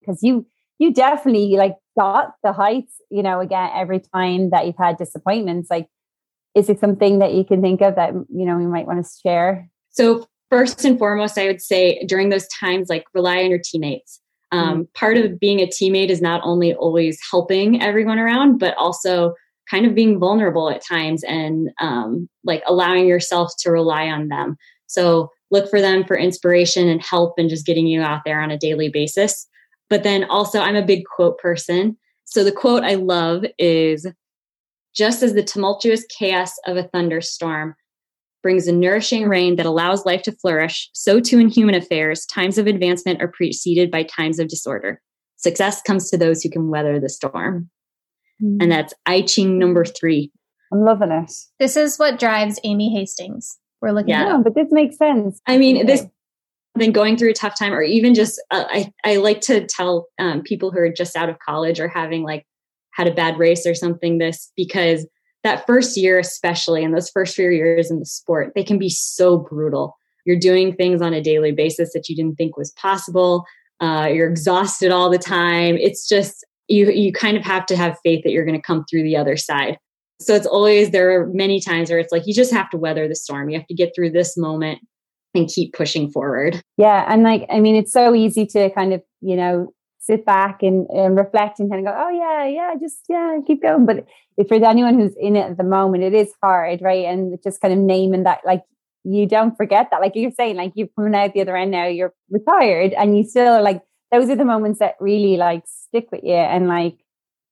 Because 0.00 0.22
you 0.22 0.46
you 0.78 0.92
definitely 0.92 1.56
like 1.56 1.76
got 1.98 2.34
the 2.42 2.52
heights 2.52 3.00
you 3.10 3.22
know 3.22 3.40
again 3.40 3.70
every 3.74 4.00
time 4.14 4.50
that 4.50 4.66
you've 4.66 4.78
had 4.78 4.96
disappointments. 4.96 5.70
Like 5.70 5.88
is 6.54 6.68
it 6.68 6.80
something 6.80 7.18
that 7.18 7.34
you 7.34 7.44
can 7.44 7.60
think 7.60 7.82
of 7.82 7.96
that 7.96 8.12
you 8.12 8.46
know 8.46 8.56
we 8.56 8.66
might 8.66 8.86
want 8.86 9.04
to 9.04 9.10
share? 9.22 9.68
So 9.90 10.26
first 10.50 10.84
and 10.84 10.96
foremost 10.96 11.36
i 11.38 11.46
would 11.46 11.60
say 11.60 12.04
during 12.06 12.28
those 12.28 12.46
times 12.48 12.88
like 12.88 13.04
rely 13.14 13.38
on 13.42 13.50
your 13.50 13.60
teammates. 13.62 14.20
Um, 14.52 14.84
mm. 14.84 14.94
part 14.94 15.16
of 15.16 15.40
being 15.40 15.60
a 15.60 15.66
teammate 15.66 16.08
is 16.08 16.22
not 16.22 16.40
only 16.44 16.72
always 16.74 17.18
helping 17.30 17.82
everyone 17.82 18.20
around, 18.20 18.58
but 18.58 18.76
also 18.76 19.34
kind 19.70 19.86
of 19.86 19.94
being 19.94 20.18
vulnerable 20.18 20.70
at 20.70 20.84
times 20.84 21.22
and 21.24 21.70
um, 21.80 22.28
like 22.44 22.62
allowing 22.66 23.06
yourself 23.06 23.52
to 23.60 23.70
rely 23.70 24.08
on 24.08 24.28
them. 24.28 24.56
So 24.86 25.30
look 25.50 25.68
for 25.70 25.80
them 25.80 26.04
for 26.04 26.16
inspiration 26.16 26.88
and 26.88 27.02
help 27.02 27.34
and 27.38 27.50
just 27.50 27.66
getting 27.66 27.86
you 27.86 28.00
out 28.02 28.22
there 28.24 28.40
on 28.40 28.50
a 28.50 28.58
daily 28.58 28.88
basis. 28.88 29.46
But 29.88 30.02
then 30.02 30.24
also, 30.24 30.60
I'm 30.60 30.76
a 30.76 30.84
big 30.84 31.04
quote 31.04 31.38
person. 31.38 31.96
So 32.24 32.42
the 32.42 32.52
quote 32.52 32.82
I 32.82 32.94
love 32.94 33.44
is 33.58 34.06
just 34.94 35.22
as 35.22 35.34
the 35.34 35.42
tumultuous 35.42 36.04
chaos 36.06 36.52
of 36.66 36.76
a 36.76 36.84
thunderstorm 36.84 37.74
brings 38.42 38.68
a 38.68 38.72
nourishing 38.72 39.28
rain 39.28 39.56
that 39.56 39.66
allows 39.66 40.06
life 40.06 40.22
to 40.22 40.32
flourish, 40.32 40.88
so 40.92 41.18
too 41.18 41.38
in 41.38 41.48
human 41.48 41.74
affairs, 41.74 42.24
times 42.26 42.58
of 42.58 42.66
advancement 42.66 43.20
are 43.20 43.28
preceded 43.28 43.90
by 43.90 44.04
times 44.04 44.38
of 44.38 44.48
disorder. 44.48 45.02
Success 45.36 45.82
comes 45.82 46.08
to 46.10 46.16
those 46.16 46.42
who 46.42 46.50
can 46.50 46.68
weather 46.68 47.00
the 47.00 47.08
storm. 47.08 47.68
Mm. 48.42 48.58
And 48.62 48.72
that's 48.72 48.94
I 49.06 49.22
Ching 49.22 49.58
number 49.58 49.84
three. 49.84 50.32
I'm 50.72 50.84
loving 50.84 51.12
it. 51.12 51.32
This 51.58 51.76
is 51.76 51.96
what 51.96 52.18
drives 52.18 52.58
Amy 52.64 52.92
Hastings. 52.94 53.58
We're 53.80 53.92
looking 53.92 54.10
yeah. 54.10 54.36
at. 54.36 54.44
but 54.44 54.54
this 54.54 54.68
makes 54.70 54.96
sense. 54.96 55.40
I 55.46 55.58
mean, 55.58 55.76
okay. 55.78 55.86
this 55.86 56.06
been 56.76 56.92
going 56.92 57.16
through 57.16 57.30
a 57.30 57.34
tough 57.34 57.58
time, 57.58 57.72
or 57.72 57.82
even 57.82 58.14
just 58.14 58.42
uh, 58.50 58.64
I 58.68 58.92
I 59.04 59.16
like 59.16 59.40
to 59.42 59.66
tell 59.66 60.08
um, 60.18 60.42
people 60.42 60.70
who 60.70 60.78
are 60.78 60.92
just 60.92 61.16
out 61.16 61.28
of 61.28 61.38
college 61.38 61.80
or 61.80 61.88
having 61.88 62.22
like 62.22 62.46
had 62.92 63.06
a 63.06 63.14
bad 63.14 63.38
race 63.38 63.66
or 63.66 63.74
something 63.74 64.18
this 64.18 64.52
because 64.56 65.06
that 65.44 65.66
first 65.66 65.96
year, 65.96 66.18
especially, 66.18 66.82
and 66.82 66.94
those 66.94 67.10
first 67.10 67.36
few 67.36 67.50
years 67.50 67.90
in 67.90 68.00
the 68.00 68.06
sport, 68.06 68.52
they 68.54 68.64
can 68.64 68.78
be 68.78 68.88
so 68.88 69.38
brutal. 69.38 69.96
You're 70.24 70.38
doing 70.38 70.74
things 70.74 71.00
on 71.00 71.14
a 71.14 71.22
daily 71.22 71.52
basis 71.52 71.92
that 71.92 72.08
you 72.08 72.16
didn't 72.16 72.36
think 72.36 72.56
was 72.56 72.72
possible. 72.72 73.44
Uh, 73.78 74.08
you're 74.12 74.28
exhausted 74.28 74.90
all 74.90 75.08
the 75.08 75.18
time. 75.18 75.76
It's 75.76 76.08
just 76.08 76.44
you 76.68 76.90
you 76.90 77.12
kind 77.12 77.36
of 77.36 77.44
have 77.44 77.66
to 77.66 77.76
have 77.76 77.98
faith 78.02 78.22
that 78.24 78.30
you're 78.30 78.44
going 78.44 78.60
to 78.60 78.66
come 78.66 78.84
through 78.90 79.02
the 79.02 79.16
other 79.16 79.36
side. 79.36 79.78
So 80.20 80.34
it's 80.34 80.46
always 80.46 80.90
there 80.90 81.20
are 81.20 81.26
many 81.28 81.60
times 81.60 81.90
where 81.90 81.98
it's 81.98 82.12
like 82.12 82.26
you 82.26 82.34
just 82.34 82.52
have 82.52 82.70
to 82.70 82.78
weather 82.78 83.06
the 83.06 83.14
storm. 83.14 83.50
You 83.50 83.58
have 83.58 83.66
to 83.68 83.74
get 83.74 83.92
through 83.94 84.10
this 84.10 84.36
moment 84.36 84.80
and 85.34 85.48
keep 85.48 85.74
pushing 85.74 86.10
forward. 86.10 86.62
Yeah, 86.78 87.04
and 87.08 87.22
like 87.22 87.46
I 87.50 87.60
mean, 87.60 87.76
it's 87.76 87.92
so 87.92 88.14
easy 88.14 88.46
to 88.46 88.70
kind 88.70 88.92
of 88.92 89.02
you 89.20 89.36
know 89.36 89.72
sit 90.06 90.24
back 90.24 90.62
and, 90.62 90.86
and 90.90 91.16
reflect 91.16 91.58
and 91.58 91.68
kind 91.70 91.86
of 91.86 91.92
go, 91.92 91.98
oh 92.00 92.10
yeah, 92.10 92.46
yeah, 92.46 92.74
just 92.80 92.98
yeah, 93.08 93.38
keep 93.46 93.62
going. 93.62 93.86
But 93.86 94.06
if 94.36 94.48
for 94.48 94.54
anyone 94.54 94.98
who's 94.98 95.14
in 95.18 95.36
it 95.36 95.50
at 95.50 95.56
the 95.56 95.64
moment, 95.64 96.04
it 96.04 96.14
is 96.14 96.32
hard, 96.42 96.80
right? 96.80 97.04
And 97.06 97.36
just 97.42 97.60
kind 97.60 97.74
of 97.74 97.80
naming 97.80 98.22
that, 98.22 98.40
like 98.44 98.62
you 99.04 99.26
don't 99.26 99.56
forget 99.56 99.88
that, 99.90 100.00
like 100.00 100.12
you're 100.14 100.30
saying, 100.30 100.56
like 100.56 100.72
you're 100.74 100.88
coming 100.96 101.14
out 101.14 101.34
the 101.34 101.40
other 101.40 101.56
end 101.56 101.72
now, 101.72 101.86
you're 101.86 102.14
retired, 102.30 102.92
and 102.94 103.16
you 103.16 103.24
still 103.24 103.62
like 103.62 103.82
those 104.16 104.30
are 104.30 104.36
the 104.36 104.44
moments 104.44 104.78
that 104.78 104.94
really 105.00 105.36
like 105.36 105.64
stick 105.66 106.08
with 106.10 106.22
you 106.24 106.34
and 106.34 106.68
like 106.68 106.96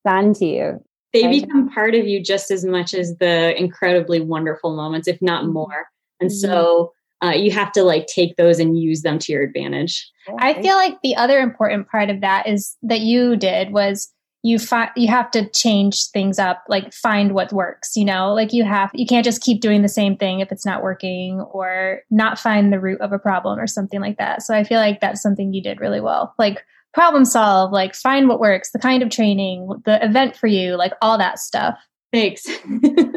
stand 0.01 0.37
to 0.37 0.47
you. 0.47 0.85
They 1.13 1.27
right? 1.27 1.43
become 1.43 1.71
part 1.71 1.95
of 1.95 2.07
you 2.07 2.23
just 2.23 2.51
as 2.51 2.65
much 2.65 2.95
as 2.95 3.17
the 3.19 3.59
incredibly 3.59 4.21
wonderful 4.21 4.75
moments, 4.75 5.07
if 5.07 5.21
not 5.23 5.45
mm-hmm. 5.45 5.53
more. 5.53 5.87
And 6.21 6.31
mm-hmm. 6.31 6.51
so 6.51 6.93
uh, 7.23 7.31
you 7.31 7.51
have 7.53 7.73
to 7.73 7.83
like 7.83 8.07
take 8.07 8.37
those 8.37 8.59
and 8.59 8.79
use 8.79 9.03
them 9.03 9.19
to 9.21 9.33
your 9.33 9.43
advantage. 9.43 10.11
I 10.39 10.61
feel 10.61 10.77
like 10.77 11.01
the 11.03 11.17
other 11.17 11.39
important 11.41 11.89
part 11.89 12.11
of 12.11 12.21
that 12.23 12.49
is 12.49 12.77
that 12.83 13.01
you 13.01 13.37
did 13.37 13.73
was 13.73 14.13
you 14.45 14.59
find 14.59 14.91
you 14.95 15.09
have 15.09 15.31
to 15.31 15.49
change 15.51 16.11
things 16.11 16.39
up 16.39 16.63
like 16.69 16.93
find 16.93 17.33
what 17.33 17.51
works 17.51 17.97
you 17.97 18.05
know? 18.05 18.35
Like 18.35 18.53
you 18.53 18.63
have 18.63 18.91
you 18.93 19.07
can't 19.07 19.25
just 19.25 19.41
keep 19.41 19.63
doing 19.63 19.81
the 19.81 19.89
same 19.89 20.19
thing 20.19 20.41
if 20.41 20.53
it's 20.53 20.67
not 20.67 20.83
working 20.83 21.41
or 21.41 22.03
not 22.11 22.39
find 22.39 22.71
the 22.71 22.79
root 22.79 23.01
of 23.01 23.11
a 23.11 23.19
problem 23.19 23.59
or 23.59 23.67
something 23.67 24.03
like 24.03 24.19
that. 24.19 24.43
So 24.43 24.55
i 24.55 24.63
feel 24.63 24.79
like 24.79 25.01
that's 25.01 25.23
something 25.23 25.55
you 25.55 25.63
did 25.63 25.81
really 25.81 26.01
well. 26.01 26.35
Like 26.39 26.63
problem 26.93 27.25
solve 27.25 27.73
like 27.73 27.95
find 27.95 28.29
what 28.29 28.39
works 28.39 28.71
the 28.71 28.79
kind 28.79 29.03
of 29.03 29.09
training 29.09 29.67
the 29.87 30.05
event 30.05 30.37
for 30.37 30.47
you 30.47 30.77
like 30.77 30.93
all 31.01 31.17
that 31.17 31.39
stuff. 31.39 31.79
Thanks. 32.13 32.47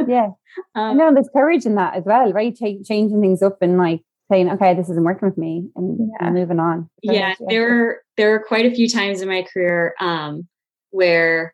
Yeah. 0.07 0.29
Um, 0.73 0.97
no 0.97 1.13
there's 1.13 1.29
courage 1.33 1.65
in 1.65 1.75
that 1.75 1.95
as 1.95 2.03
well 2.05 2.31
right? 2.31 2.55
Ch- 2.55 2.87
changing 2.87 3.19
things 3.19 3.41
up 3.41 3.57
and 3.61 3.77
like 3.77 4.01
saying, 4.31 4.49
okay, 4.51 4.73
this 4.73 4.89
isn't 4.89 5.03
working 5.03 5.27
with 5.27 5.37
me 5.37 5.69
and 5.75 6.09
yeah. 6.19 6.29
moving 6.29 6.59
on. 6.59 6.89
yeah, 7.01 7.33
there 7.49 7.61
were 7.61 8.01
there 8.15 8.31
were 8.31 8.43
quite 8.47 8.65
a 8.65 8.73
few 8.73 8.87
times 8.89 9.21
in 9.21 9.27
my 9.27 9.43
career 9.53 9.93
um, 9.99 10.47
where, 10.91 11.53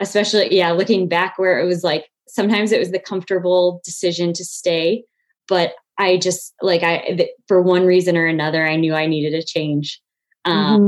especially 0.00 0.54
yeah, 0.56 0.72
looking 0.72 1.08
back, 1.08 1.38
where 1.38 1.58
it 1.58 1.66
was 1.66 1.82
like 1.82 2.06
sometimes 2.28 2.72
it 2.72 2.78
was 2.78 2.90
the 2.90 2.98
comfortable 2.98 3.80
decision 3.84 4.32
to 4.34 4.44
stay, 4.44 5.04
but 5.48 5.72
I 5.98 6.16
just 6.16 6.54
like 6.62 6.82
I 6.82 7.28
for 7.46 7.60
one 7.60 7.84
reason 7.84 8.16
or 8.16 8.26
another, 8.26 8.66
I 8.66 8.76
knew 8.76 8.94
I 8.94 9.06
needed 9.06 9.34
a 9.34 9.44
change, 9.44 10.00
um, 10.44 10.80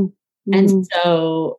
mm-hmm. 0.48 0.54
and 0.54 0.68
mm-hmm. 0.68 0.82
so 0.92 1.58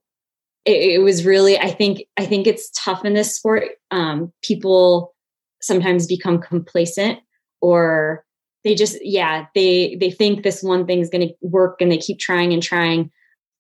it, 0.66 0.96
it, 0.96 1.00
was 1.00 1.26
really 1.26 1.60
I 1.60 1.70
think 1.70 2.04
I 2.18 2.26
think 2.26 2.48
it's 2.48 2.72
tough 2.76 3.06
in 3.06 3.14
this 3.14 3.36
sport. 3.36 3.66
Um, 3.92 4.32
people 4.42 5.14
sometimes 5.62 6.08
become 6.08 6.42
complacent 6.42 7.20
or 7.62 8.26
they 8.64 8.76
just 8.76 8.98
yeah 9.02 9.46
they 9.56 9.96
they 10.00 10.12
think 10.12 10.44
this 10.44 10.62
one 10.64 10.86
thing 10.86 11.00
is 11.00 11.10
going 11.10 11.28
to 11.28 11.34
work 11.42 11.80
and 11.80 11.92
they 11.92 11.98
keep 11.98 12.20
trying 12.20 12.54
and 12.54 12.64
trying 12.64 13.12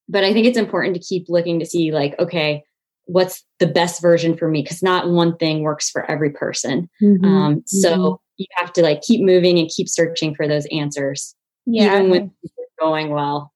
but 0.07 0.23
i 0.23 0.33
think 0.33 0.45
it's 0.45 0.57
important 0.57 0.95
to 0.95 1.01
keep 1.01 1.25
looking 1.29 1.59
to 1.59 1.65
see 1.65 1.91
like 1.91 2.15
okay 2.19 2.63
what's 3.05 3.43
the 3.59 3.67
best 3.67 4.01
version 4.01 4.37
for 4.37 4.47
me 4.47 4.61
because 4.61 4.81
not 4.81 5.09
one 5.09 5.35
thing 5.37 5.61
works 5.61 5.89
for 5.89 6.09
every 6.09 6.31
person 6.31 6.89
mm-hmm. 7.01 7.25
um, 7.25 7.63
so 7.65 7.97
mm-hmm. 7.97 8.15
you 8.37 8.45
have 8.55 8.71
to 8.71 8.81
like 8.81 9.01
keep 9.01 9.21
moving 9.21 9.59
and 9.59 9.69
keep 9.69 9.89
searching 9.89 10.33
for 10.33 10.47
those 10.47 10.65
answers 10.71 11.35
yeah 11.65 11.95
even 11.95 12.09
when 12.09 12.31
it's 12.43 12.53
going 12.79 13.09
well 13.09 13.51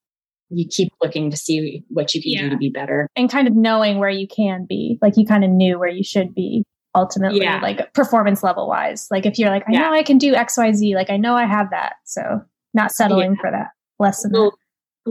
you 0.50 0.66
keep 0.70 0.94
looking 1.02 1.30
to 1.30 1.38
see 1.38 1.84
what 1.90 2.14
you 2.14 2.22
can 2.22 2.32
yeah. 2.32 2.42
do 2.44 2.50
to 2.50 2.58
be 2.58 2.70
better 2.70 3.08
and 3.16 3.30
kind 3.30 3.48
of 3.48 3.56
knowing 3.56 4.00
where 4.00 4.10
you 4.10 4.28
can 4.28 4.66
be 4.68 4.98
like 5.02 5.18
you 5.18 5.26
kind 5.26 5.44
of 5.44 5.50
knew 5.50 5.80
where 5.80 5.90
you 5.90 6.04
should 6.04 6.34
be 6.34 6.64
ultimately 6.96 7.42
yeah. 7.42 7.60
like 7.62 7.94
performance 7.94 8.44
level 8.44 8.68
wise 8.68 9.08
like 9.12 9.26
if 9.26 9.38
you're 9.38 9.50
like 9.50 9.64
i 9.68 9.74
yeah. 9.74 9.82
know 9.82 9.94
i 9.94 10.04
can 10.04 10.18
do 10.18 10.34
xyz 10.34 10.96
like 10.96 11.10
i 11.10 11.18
know 11.18 11.36
i 11.36 11.46
have 11.46 11.70
that 11.70 11.94
so 12.06 12.42
not 12.74 12.92
settling 12.92 13.36
for 13.36 13.52
that 13.52 13.68
less 14.00 14.22
than 14.24 14.32
that. 14.32 14.52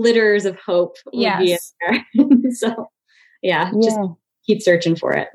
Glitters 0.01 0.45
of 0.45 0.57
hope 0.61 0.97
yes. 1.13 1.73
so 2.53 2.89
yeah, 3.43 3.71
just 3.83 3.99
keep 4.47 4.63
searching 4.63 4.97
for 4.97 5.13
it 5.13 5.29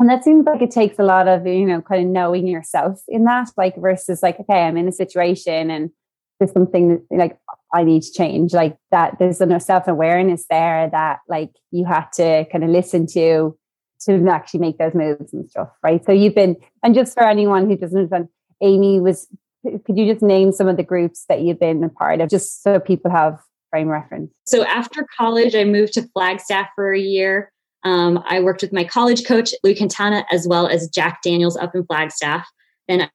and 0.00 0.08
that 0.08 0.22
seems 0.22 0.46
like 0.46 0.62
it 0.62 0.70
takes 0.70 0.98
a 0.98 1.02
lot 1.02 1.26
of 1.26 1.46
you 1.46 1.66
know 1.66 1.80
kind 1.80 2.04
of 2.04 2.08
knowing 2.08 2.46
yourself 2.46 3.02
in 3.08 3.24
that 3.24 3.50
like 3.56 3.74
versus 3.76 4.22
like 4.22 4.38
okay 4.38 4.62
i'm 4.62 4.76
in 4.76 4.86
a 4.86 4.92
situation 4.92 5.70
and 5.70 5.90
there's 6.38 6.52
something 6.52 6.88
that, 6.88 7.16
like 7.16 7.36
i 7.74 7.82
need 7.82 8.02
to 8.02 8.12
change 8.12 8.52
like 8.52 8.76
that 8.92 9.18
there's 9.18 9.40
enough 9.40 9.62
self-awareness 9.62 10.46
there 10.48 10.88
that 10.90 11.18
like 11.28 11.50
you 11.72 11.84
have 11.84 12.08
to 12.12 12.44
kind 12.52 12.62
of 12.62 12.70
listen 12.70 13.06
to 13.06 13.58
to 14.00 14.28
actually 14.28 14.60
make 14.60 14.78
those 14.78 14.94
moves 14.94 15.32
and 15.32 15.48
stuff, 15.50 15.70
right? 15.82 16.04
So 16.04 16.12
you've 16.12 16.34
been, 16.34 16.56
and 16.82 16.94
just 16.94 17.14
for 17.14 17.24
anyone 17.28 17.68
who 17.68 17.76
doesn't 17.76 17.96
understand, 17.96 18.28
Amy 18.60 19.00
was, 19.00 19.26
could 19.64 19.98
you 19.98 20.10
just 20.10 20.22
name 20.22 20.52
some 20.52 20.68
of 20.68 20.76
the 20.76 20.82
groups 20.82 21.24
that 21.28 21.42
you've 21.42 21.60
been 21.60 21.82
a 21.82 21.88
part 21.88 22.20
of, 22.20 22.30
just 22.30 22.62
so 22.62 22.78
people 22.78 23.10
have 23.10 23.38
frame 23.70 23.88
reference? 23.88 24.32
So 24.46 24.64
after 24.64 25.06
college, 25.16 25.54
I 25.54 25.64
moved 25.64 25.94
to 25.94 26.08
Flagstaff 26.14 26.68
for 26.74 26.92
a 26.92 27.00
year. 27.00 27.50
Um, 27.84 28.22
I 28.26 28.40
worked 28.40 28.62
with 28.62 28.72
my 28.72 28.84
college 28.84 29.24
coach, 29.24 29.52
Lou 29.62 29.74
Quintana, 29.74 30.24
as 30.32 30.46
well 30.48 30.66
as 30.66 30.88
Jack 30.88 31.20
Daniels 31.22 31.56
up 31.56 31.74
in 31.74 31.84
Flagstaff. 31.84 32.46
Then 32.88 33.08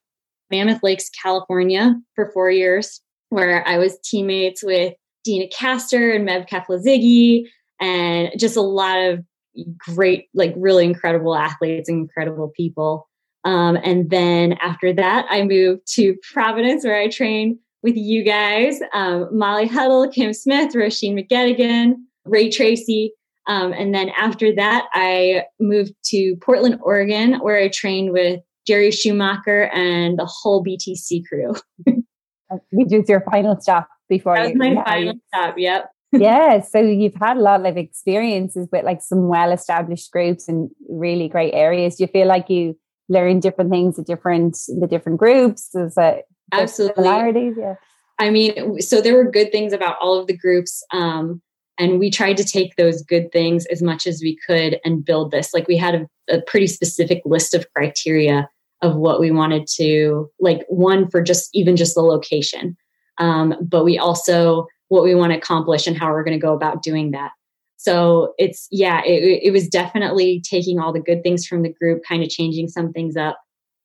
Mammoth 0.50 0.82
Lakes, 0.82 1.10
California 1.10 1.94
for 2.14 2.30
four 2.32 2.50
years, 2.50 3.00
where 3.30 3.66
I 3.66 3.78
was 3.78 3.98
teammates 4.04 4.62
with 4.62 4.94
Deena 5.24 5.48
Kastor 5.48 6.14
and 6.14 6.28
Meb 6.28 6.48
Keflezighi 6.48 7.46
and 7.80 8.30
just 8.38 8.56
a 8.56 8.62
lot 8.62 8.98
of 8.98 9.24
great, 9.76 10.26
like 10.34 10.54
really 10.56 10.84
incredible 10.84 11.34
athletes 11.34 11.88
and 11.88 11.98
incredible 11.98 12.52
people. 12.56 13.08
Um, 13.44 13.76
and 13.82 14.10
then 14.10 14.54
after 14.54 14.92
that, 14.94 15.26
I 15.28 15.42
moved 15.42 15.82
to 15.94 16.16
Providence 16.32 16.84
where 16.84 16.96
I 16.96 17.08
train 17.08 17.58
with 17.84 17.96
you 17.96 18.24
guys 18.24 18.80
um, 18.94 19.28
Molly 19.30 19.68
Huddle, 19.68 20.08
Kim 20.08 20.32
Smith, 20.32 20.72
Roisin 20.74 21.14
McGettigan, 21.14 21.92
Ray 22.24 22.48
Treacy. 22.48 23.10
Um, 23.46 23.74
and 23.74 23.94
then 23.94 24.08
after 24.18 24.52
that, 24.54 24.86
I 24.94 25.44
moved 25.60 25.92
to 26.06 26.34
Portland, 26.40 26.80
Oregon, 26.82 27.34
where 27.40 27.58
I 27.58 27.68
trained 27.68 28.12
with 28.12 28.40
Jerry 28.66 28.90
Schumacher 28.90 29.64
and 29.74 30.18
the 30.18 30.24
whole 30.24 30.64
BTC 30.64 31.24
crew. 31.28 31.54
Which 32.72 32.88
was 32.90 33.08
your 33.08 33.20
final 33.30 33.60
stop 33.60 33.88
before 34.08 34.36
that 34.36 34.48
was 34.48 34.56
my 34.56 34.82
final 34.84 35.14
stop. 35.28 35.56
Yep. 35.58 35.90
yeah. 36.12 36.60
So 36.60 36.78
you've 36.78 37.16
had 37.16 37.36
a 37.36 37.40
lot 37.40 37.66
of 37.66 37.76
experiences 37.76 38.66
with 38.72 38.84
like 38.84 39.02
some 39.02 39.28
well 39.28 39.52
established 39.52 40.10
groups 40.10 40.48
and 40.48 40.70
really 40.88 41.28
great 41.28 41.52
areas. 41.52 41.96
Do 41.96 42.04
you 42.04 42.08
feel 42.08 42.28
like 42.28 42.48
you 42.48 42.78
learn 43.10 43.40
different 43.40 43.70
things 43.70 43.98
at 43.98 44.06
different 44.06 44.56
the 44.80 44.86
different 44.86 45.18
groups? 45.18 45.74
Is 45.74 45.96
that 45.96 46.22
absolutely 46.52 47.02
similarities? 47.02 47.54
Yeah. 47.58 47.74
I 48.18 48.30
mean, 48.30 48.80
so 48.80 49.00
there 49.00 49.14
were 49.14 49.30
good 49.30 49.50
things 49.50 49.72
about 49.72 49.96
all 50.00 50.18
of 50.18 50.26
the 50.26 50.36
groups. 50.36 50.84
Um, 50.92 51.42
and 51.78 51.98
we 51.98 52.10
tried 52.10 52.36
to 52.36 52.44
take 52.44 52.76
those 52.76 53.02
good 53.02 53.32
things 53.32 53.66
as 53.66 53.82
much 53.82 54.06
as 54.06 54.20
we 54.22 54.38
could 54.46 54.78
and 54.84 55.04
build 55.04 55.32
this. 55.32 55.52
Like 55.52 55.66
we 55.66 55.76
had 55.76 55.94
a, 55.94 56.34
a 56.34 56.40
pretty 56.42 56.68
specific 56.68 57.22
list 57.24 57.54
of 57.54 57.66
criteria 57.74 58.48
of 58.84 58.96
what 58.96 59.18
we 59.18 59.30
wanted 59.30 59.66
to 59.66 60.30
like 60.38 60.64
one 60.68 61.08
for 61.08 61.22
just 61.22 61.48
even 61.54 61.74
just 61.74 61.94
the 61.94 62.02
location 62.02 62.76
um, 63.18 63.54
but 63.62 63.84
we 63.84 63.98
also 63.98 64.66
what 64.88 65.02
we 65.02 65.14
want 65.14 65.32
to 65.32 65.38
accomplish 65.38 65.86
and 65.86 65.96
how 65.96 66.10
we're 66.10 66.22
going 66.22 66.38
to 66.38 66.46
go 66.46 66.54
about 66.54 66.82
doing 66.82 67.10
that 67.10 67.30
so 67.76 68.34
it's 68.36 68.68
yeah 68.70 69.02
it, 69.04 69.40
it 69.42 69.52
was 69.52 69.68
definitely 69.68 70.42
taking 70.48 70.78
all 70.78 70.92
the 70.92 71.00
good 71.00 71.22
things 71.22 71.46
from 71.46 71.62
the 71.62 71.72
group 71.72 72.02
kind 72.06 72.22
of 72.22 72.28
changing 72.28 72.68
some 72.68 72.92
things 72.92 73.16
up 73.16 73.38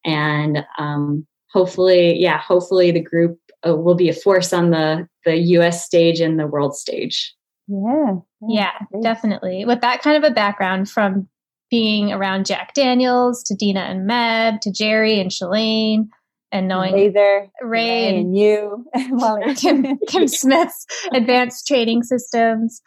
and 0.06 0.66
um, 0.78 1.26
hopefully 1.52 2.18
yeah 2.18 2.38
hopefully 2.38 2.92
the 2.92 3.02
group 3.02 3.40
uh, 3.68 3.76
will 3.76 3.96
be 3.96 4.10
a 4.10 4.14
force 4.14 4.54
on 4.54 4.72
the 4.72 5.08
the 5.26 5.36
us 5.36 5.84
stage 5.86 6.20
and 6.20 6.40
the 6.40 6.48
world 6.48 6.76
stage. 6.76 7.36
Yeah. 7.68 8.16
Yeah, 8.48 8.72
yeah 8.92 9.02
definitely. 9.02 9.66
With 9.66 9.82
that 9.82 10.02
kind 10.02 10.24
of 10.24 10.30
a 10.30 10.34
background 10.34 10.90
from 10.90 11.28
being 11.70 12.12
around 12.12 12.46
Jack 12.46 12.74
Daniels 12.74 13.44
to 13.44 13.56
Deena 13.56 13.82
and 13.82 14.10
Meb 14.10 14.62
to 14.62 14.72
Jerry 14.72 15.20
and 15.20 15.30
Shalane 15.30 16.08
and 16.52 16.68
knowing 16.68 16.94
Laser, 16.94 17.48
Ray, 17.62 17.68
Ray 17.68 18.20
and, 18.20 18.36
you, 18.36 18.86
Kim, 19.58 20.00
Kim 20.08 20.28
Smith's 20.28 20.86
advanced 21.14 21.68
training 21.68 22.04
systems. 22.04 22.82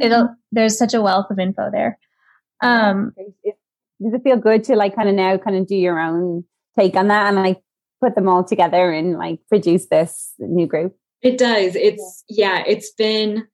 It'll 0.00 0.34
there's 0.52 0.78
such 0.78 0.94
a 0.94 1.02
wealth 1.02 1.26
of 1.30 1.38
info 1.38 1.70
there. 1.70 1.98
Um, 2.62 3.12
does 4.00 4.14
it 4.14 4.22
feel 4.22 4.36
good 4.36 4.64
to 4.64 4.76
like 4.76 4.94
kind 4.94 5.08
of 5.08 5.14
now 5.14 5.36
kind 5.36 5.56
of 5.56 5.66
do 5.66 5.74
your 5.74 5.98
own 5.98 6.44
take 6.78 6.96
on 6.96 7.08
that 7.08 7.28
and 7.28 7.36
like 7.36 7.60
put 8.00 8.14
them 8.14 8.28
all 8.28 8.44
together 8.44 8.90
and 8.90 9.18
like 9.18 9.40
produce 9.48 9.86
this 9.86 10.32
new 10.38 10.66
group? 10.66 10.96
It 11.22 11.38
does. 11.38 11.74
It's 11.74 12.24
yeah, 12.28 12.62
it's 12.66 12.92
been 12.92 13.46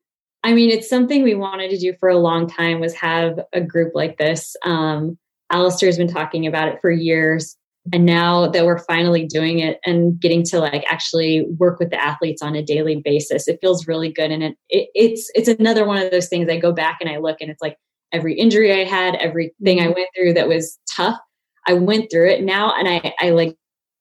I 0.44 0.52
mean, 0.52 0.70
it's 0.70 0.90
something 0.90 1.22
we 1.22 1.34
wanted 1.34 1.70
to 1.70 1.78
do 1.78 1.94
for 1.98 2.10
a 2.10 2.18
long 2.18 2.46
time 2.46 2.78
was 2.78 2.94
have 2.94 3.40
a 3.54 3.62
group 3.62 3.92
like 3.94 4.18
this. 4.18 4.54
Um, 4.62 5.18
Alistair's 5.50 5.96
been 5.96 6.06
talking 6.06 6.46
about 6.46 6.68
it 6.68 6.80
for 6.82 6.90
years. 6.90 7.56
And 7.92 8.04
now 8.04 8.48
that 8.48 8.64
we're 8.64 8.84
finally 8.84 9.26
doing 9.26 9.58
it 9.58 9.78
and 9.84 10.18
getting 10.18 10.42
to 10.44 10.58
like 10.58 10.84
actually 10.90 11.46
work 11.58 11.78
with 11.78 11.90
the 11.90 12.02
athletes 12.02 12.42
on 12.42 12.54
a 12.54 12.62
daily 12.62 12.96
basis, 12.96 13.48
it 13.48 13.58
feels 13.60 13.88
really 13.88 14.10
good. 14.10 14.30
And 14.30 14.42
it, 14.42 14.56
it 14.68 14.88
it's 14.94 15.30
it's 15.34 15.48
another 15.48 15.87
one 15.87 15.98
of 15.98 16.10
those 16.10 16.28
things 16.28 16.48
I 16.48 16.58
go 16.58 16.72
back 16.72 16.98
and 17.00 17.10
I 17.10 17.18
look 17.18 17.38
and 17.40 17.50
it's 17.50 17.60
like 17.62 17.76
every 18.12 18.38
injury 18.38 18.72
I 18.72 18.84
had, 18.84 19.16
everything 19.16 19.80
I 19.80 19.88
went 19.88 20.08
through 20.14 20.34
that 20.34 20.48
was 20.48 20.78
tough, 20.90 21.18
I 21.66 21.74
went 21.74 22.11
through 22.11 22.31
it 22.31 22.42
now 22.42 22.74
and 22.77 22.88
I, 22.88 23.14
I 23.18 23.31
like 23.31 23.57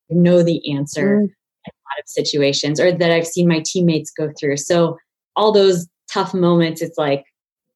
know 0.09 0.43
the 0.43 0.75
answer 0.75 1.17
mm. 1.17 1.23
in 1.23 1.25
a 1.25 1.83
lot 1.89 1.99
of 1.99 2.07
situations 2.07 2.79
or 2.79 2.91
that 2.91 3.11
I've 3.11 3.27
seen 3.27 3.47
my 3.47 3.61
teammates 3.65 4.11
go 4.11 4.31
through. 4.39 4.57
So 4.57 4.97
all 5.35 5.51
those 5.51 5.87
tough 6.11 6.33
moments, 6.33 6.81
it's 6.81 6.97
like, 6.97 7.25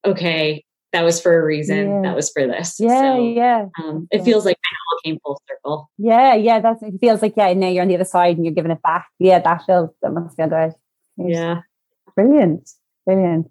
okay, 0.04 0.64
that 0.92 1.02
was 1.02 1.20
for 1.20 1.38
a 1.38 1.44
reason. 1.44 1.90
Yeah. 1.90 2.02
That 2.02 2.16
was 2.16 2.30
for 2.30 2.46
this. 2.46 2.76
Yeah, 2.78 3.16
so, 3.16 3.28
yeah. 3.28 3.66
Um, 3.82 4.08
it 4.10 4.22
feels 4.24 4.44
like 4.46 4.56
it 4.56 4.76
all 4.92 4.98
came 5.04 5.18
full 5.22 5.40
circle. 5.48 5.90
Yeah, 5.98 6.34
yeah. 6.34 6.60
That's 6.60 6.82
it 6.82 6.94
feels 7.00 7.20
like 7.20 7.34
yeah. 7.36 7.52
Now 7.52 7.68
you're 7.68 7.82
on 7.82 7.88
the 7.88 7.94
other 7.94 8.04
side 8.04 8.36
and 8.36 8.44
you're 8.44 8.54
giving 8.54 8.70
it 8.70 8.82
back. 8.82 9.06
Yeah, 9.18 9.38
that 9.40 9.64
feels 9.66 9.90
that 10.00 10.12
must 10.12 10.36
feel 10.36 10.48
good. 10.48 10.72
Yeah, 11.18 11.60
brilliant, 12.14 12.70
brilliant. 13.04 13.50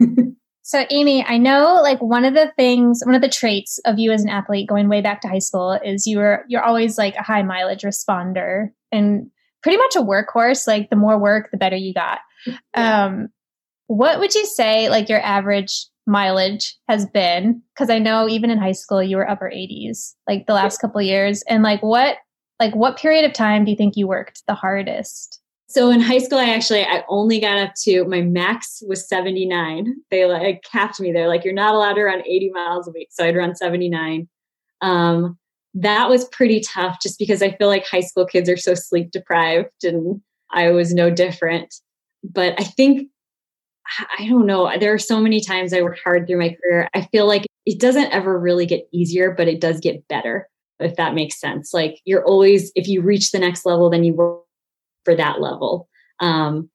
so, 0.70 0.86
Amy, 0.90 1.24
I 1.26 1.36
know 1.36 1.80
like 1.82 2.00
one 2.00 2.24
of 2.24 2.34
the 2.34 2.52
things, 2.54 3.02
one 3.04 3.16
of 3.16 3.22
the 3.22 3.28
traits 3.28 3.80
of 3.84 3.98
you 3.98 4.12
as 4.12 4.22
an 4.22 4.28
athlete 4.28 4.68
going 4.68 4.88
way 4.88 5.00
back 5.00 5.20
to 5.22 5.28
high 5.28 5.40
school 5.40 5.72
is 5.84 6.06
you 6.06 6.18
were 6.18 6.44
you're 6.46 6.62
always 6.62 6.96
like 6.96 7.16
a 7.16 7.24
high 7.24 7.42
mileage 7.42 7.82
responder 7.82 8.68
and 8.92 9.28
pretty 9.64 9.78
much 9.78 9.96
a 9.96 9.98
workhorse. 9.98 10.68
Like 10.68 10.88
the 10.88 10.94
more 10.94 11.18
work, 11.18 11.50
the 11.50 11.56
better 11.56 11.74
you 11.74 11.92
got. 11.92 12.20
Yeah. 12.46 13.06
Um, 13.06 13.30
what 13.88 14.20
would 14.20 14.32
you 14.32 14.46
say 14.46 14.88
like 14.88 15.08
your 15.08 15.20
average 15.20 15.86
mileage 16.06 16.76
has 16.88 17.04
been? 17.04 17.62
Because 17.74 17.90
I 17.90 17.98
know 17.98 18.28
even 18.28 18.50
in 18.50 18.58
high 18.58 18.70
school 18.70 19.02
you 19.02 19.16
were 19.16 19.28
upper 19.28 19.50
80s, 19.52 20.14
like 20.28 20.46
the 20.46 20.54
last 20.54 20.80
couple 20.80 21.02
years. 21.02 21.42
And 21.48 21.64
like 21.64 21.82
what 21.82 22.18
like 22.60 22.76
what 22.76 22.96
period 22.96 23.24
of 23.24 23.32
time 23.32 23.64
do 23.64 23.72
you 23.72 23.76
think 23.76 23.96
you 23.96 24.06
worked 24.06 24.44
the 24.46 24.54
hardest? 24.54 25.40
So 25.70 25.88
in 25.90 26.00
high 26.00 26.18
school, 26.18 26.38
I 26.38 26.50
actually 26.50 26.82
I 26.82 27.04
only 27.08 27.38
got 27.38 27.56
up 27.56 27.74
to 27.82 28.04
my 28.06 28.22
max 28.22 28.82
was 28.88 29.08
79. 29.08 29.94
They 30.10 30.24
like 30.24 30.64
capped 30.64 30.98
me 30.98 31.12
there, 31.12 31.28
like 31.28 31.44
you're 31.44 31.54
not 31.54 31.76
allowed 31.76 31.92
to 31.92 32.02
run 32.02 32.26
80 32.26 32.50
miles 32.52 32.88
a 32.88 32.90
week. 32.90 33.08
So 33.12 33.24
I'd 33.24 33.36
run 33.36 33.54
79. 33.54 34.28
Um, 34.80 35.38
that 35.74 36.08
was 36.08 36.24
pretty 36.30 36.58
tough 36.60 36.98
just 37.00 37.20
because 37.20 37.40
I 37.40 37.52
feel 37.52 37.68
like 37.68 37.86
high 37.86 38.00
school 38.00 38.26
kids 38.26 38.48
are 38.48 38.56
so 38.56 38.74
sleep 38.74 39.12
deprived 39.12 39.84
and 39.84 40.20
I 40.50 40.70
was 40.72 40.92
no 40.92 41.08
different. 41.08 41.72
But 42.24 42.58
I 42.58 42.64
think 42.64 43.08
I 44.18 44.26
don't 44.26 44.46
know. 44.46 44.76
There 44.76 44.92
are 44.92 44.98
so 44.98 45.20
many 45.20 45.40
times 45.40 45.72
I 45.72 45.82
worked 45.82 46.00
hard 46.02 46.26
through 46.26 46.40
my 46.40 46.56
career. 46.60 46.88
I 46.94 47.02
feel 47.12 47.28
like 47.28 47.46
it 47.64 47.78
doesn't 47.78 48.12
ever 48.12 48.36
really 48.36 48.66
get 48.66 48.88
easier, 48.92 49.32
but 49.32 49.46
it 49.46 49.60
does 49.60 49.78
get 49.78 50.08
better, 50.08 50.48
if 50.80 50.96
that 50.96 51.14
makes 51.14 51.38
sense. 51.38 51.72
Like 51.72 52.00
you're 52.04 52.24
always, 52.24 52.72
if 52.74 52.88
you 52.88 53.02
reach 53.02 53.30
the 53.30 53.38
next 53.38 53.64
level, 53.64 53.88
then 53.88 54.02
you 54.02 54.14
work 54.14 54.42
for 55.04 55.14
that 55.14 55.40
level. 55.40 55.88
Um, 56.20 56.70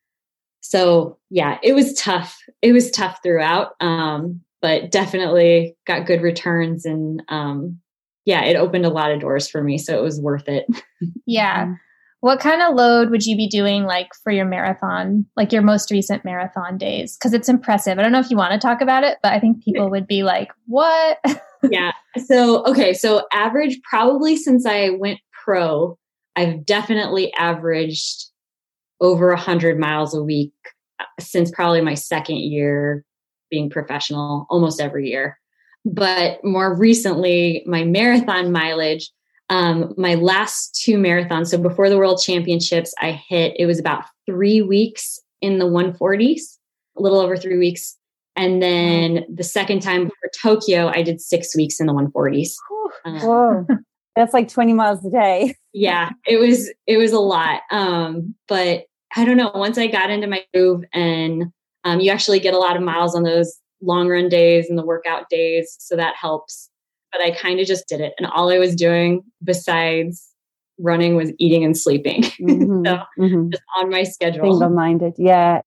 so 0.61 1.17
yeah, 1.29 1.59
it 1.61 1.73
was 1.73 1.93
tough. 1.93 2.39
It 2.61 2.73
was 2.73 2.89
tough 2.89 3.19
throughout, 3.21 3.73
um, 3.81 4.41
but 4.61 4.91
definitely 4.91 5.75
got 5.85 6.07
good 6.07 6.21
returns 6.21 6.85
and 6.85 7.21
um, 7.29 7.79
yeah, 8.25 8.43
it 8.43 8.55
opened 8.55 8.85
a 8.85 8.89
lot 8.89 9.11
of 9.11 9.19
doors 9.19 9.47
for 9.47 9.63
me. 9.63 9.77
So 9.77 9.97
it 9.97 10.01
was 10.01 10.19
worth 10.19 10.49
it. 10.49 10.65
yeah. 11.25 11.73
What 12.21 12.39
kind 12.39 12.63
of 12.63 12.73
load 12.73 13.11
would 13.11 13.23
you 13.23 13.37
be 13.37 13.47
doing 13.47 13.83
like 13.83 14.09
for 14.23 14.31
your 14.31 14.45
marathon, 14.45 15.27
like 15.37 15.51
your 15.51 15.61
most 15.61 15.91
recent 15.91 16.25
marathon 16.25 16.79
days? 16.79 17.15
Because 17.15 17.33
it's 17.33 17.47
impressive. 17.47 17.99
I 17.99 18.01
don't 18.01 18.11
know 18.11 18.19
if 18.19 18.31
you 18.31 18.37
want 18.37 18.53
to 18.53 18.67
talk 18.67 18.81
about 18.81 19.03
it, 19.03 19.19
but 19.21 19.31
I 19.31 19.39
think 19.39 19.63
people 19.63 19.91
would 19.91 20.07
be 20.07 20.23
like, 20.23 20.49
what? 20.65 21.19
yeah. 21.69 21.91
So, 22.25 22.65
okay. 22.65 22.93
So, 22.93 23.27
average 23.31 23.79
probably 23.87 24.35
since 24.37 24.65
I 24.65 24.89
went 24.89 25.19
pro, 25.43 25.99
I've 26.35 26.65
definitely 26.65 27.33
averaged 27.33 28.25
over 29.01 29.29
100 29.29 29.79
miles 29.79 30.13
a 30.13 30.23
week 30.23 30.53
since 31.19 31.51
probably 31.51 31.81
my 31.81 31.93
second 31.93 32.37
year 32.37 33.03
being 33.49 33.69
professional, 33.69 34.47
almost 34.49 34.81
every 34.81 35.09
year. 35.09 35.39
But 35.85 36.43
more 36.43 36.75
recently, 36.75 37.63
my 37.67 37.83
marathon 37.83 38.51
mileage 38.51 39.11
um, 39.49 39.93
my 39.97 40.15
last 40.15 40.75
two 40.75 40.97
marathons, 40.97 41.47
so 41.47 41.57
before 41.57 41.89
the 41.89 41.97
World 41.97 42.19
Championships, 42.21 42.93
I 42.99 43.11
hit 43.11 43.53
it 43.57 43.65
was 43.65 43.79
about 43.79 44.05
three 44.25 44.61
weeks 44.61 45.19
in 45.41 45.59
the 45.59 45.65
140s, 45.65 46.57
a 46.97 47.01
little 47.01 47.19
over 47.19 47.37
three 47.37 47.57
weeks. 47.57 47.95
And 48.35 48.61
then 48.61 49.25
the 49.33 49.43
second 49.43 49.81
time 49.81 50.07
for 50.07 50.31
Tokyo, 50.41 50.87
I 50.87 51.03
did 51.03 51.21
six 51.21 51.55
weeks 51.55 51.79
in 51.79 51.85
the 51.85 51.93
140s. 51.93 52.53
Um, 53.05 53.19
Whoa. 53.21 53.67
That's 54.15 54.33
like 54.33 54.47
20 54.47 54.73
miles 54.73 55.03
a 55.05 55.09
day. 55.09 55.55
yeah, 55.73 56.11
it 56.25 56.37
was 56.37 56.71
it 56.87 56.97
was 56.97 57.11
a 57.11 57.19
lot. 57.19 57.61
Um, 57.71 58.35
but 58.47 58.85
I 59.15 59.25
don't 59.25 59.37
know. 59.37 59.51
Once 59.53 59.77
I 59.77 59.87
got 59.87 60.09
into 60.09 60.27
my 60.27 60.43
groove 60.53 60.83
and 60.93 61.45
um, 61.83 61.99
you 61.99 62.11
actually 62.11 62.39
get 62.39 62.53
a 62.53 62.59
lot 62.59 62.75
of 62.75 62.83
miles 62.83 63.15
on 63.15 63.23
those 63.23 63.59
long 63.81 64.07
run 64.07 64.29
days 64.29 64.69
and 64.69 64.77
the 64.77 64.85
workout 64.85 65.29
days. 65.29 65.75
So 65.79 65.95
that 65.95 66.15
helps 66.15 66.69
but 67.15 67.25
I 67.25 67.31
kind 67.31 67.59
of 67.59 67.67
just 67.67 67.87
did 67.87 68.01
it. 68.01 68.13
And 68.17 68.27
all 68.27 68.51
I 68.51 68.57
was 68.57 68.75
doing 68.75 69.23
besides 69.43 70.29
running 70.77 71.15
was 71.15 71.31
eating 71.39 71.63
and 71.63 71.77
sleeping. 71.77 72.23
Mm-hmm. 72.45 72.85
so 72.85 72.99
mm-hmm. 73.19 73.49
just 73.49 73.63
on 73.79 73.89
my 73.89 74.03
schedule. 74.03 74.51
Single 74.51 74.69
minded. 74.69 75.13
Yeah. 75.17 75.61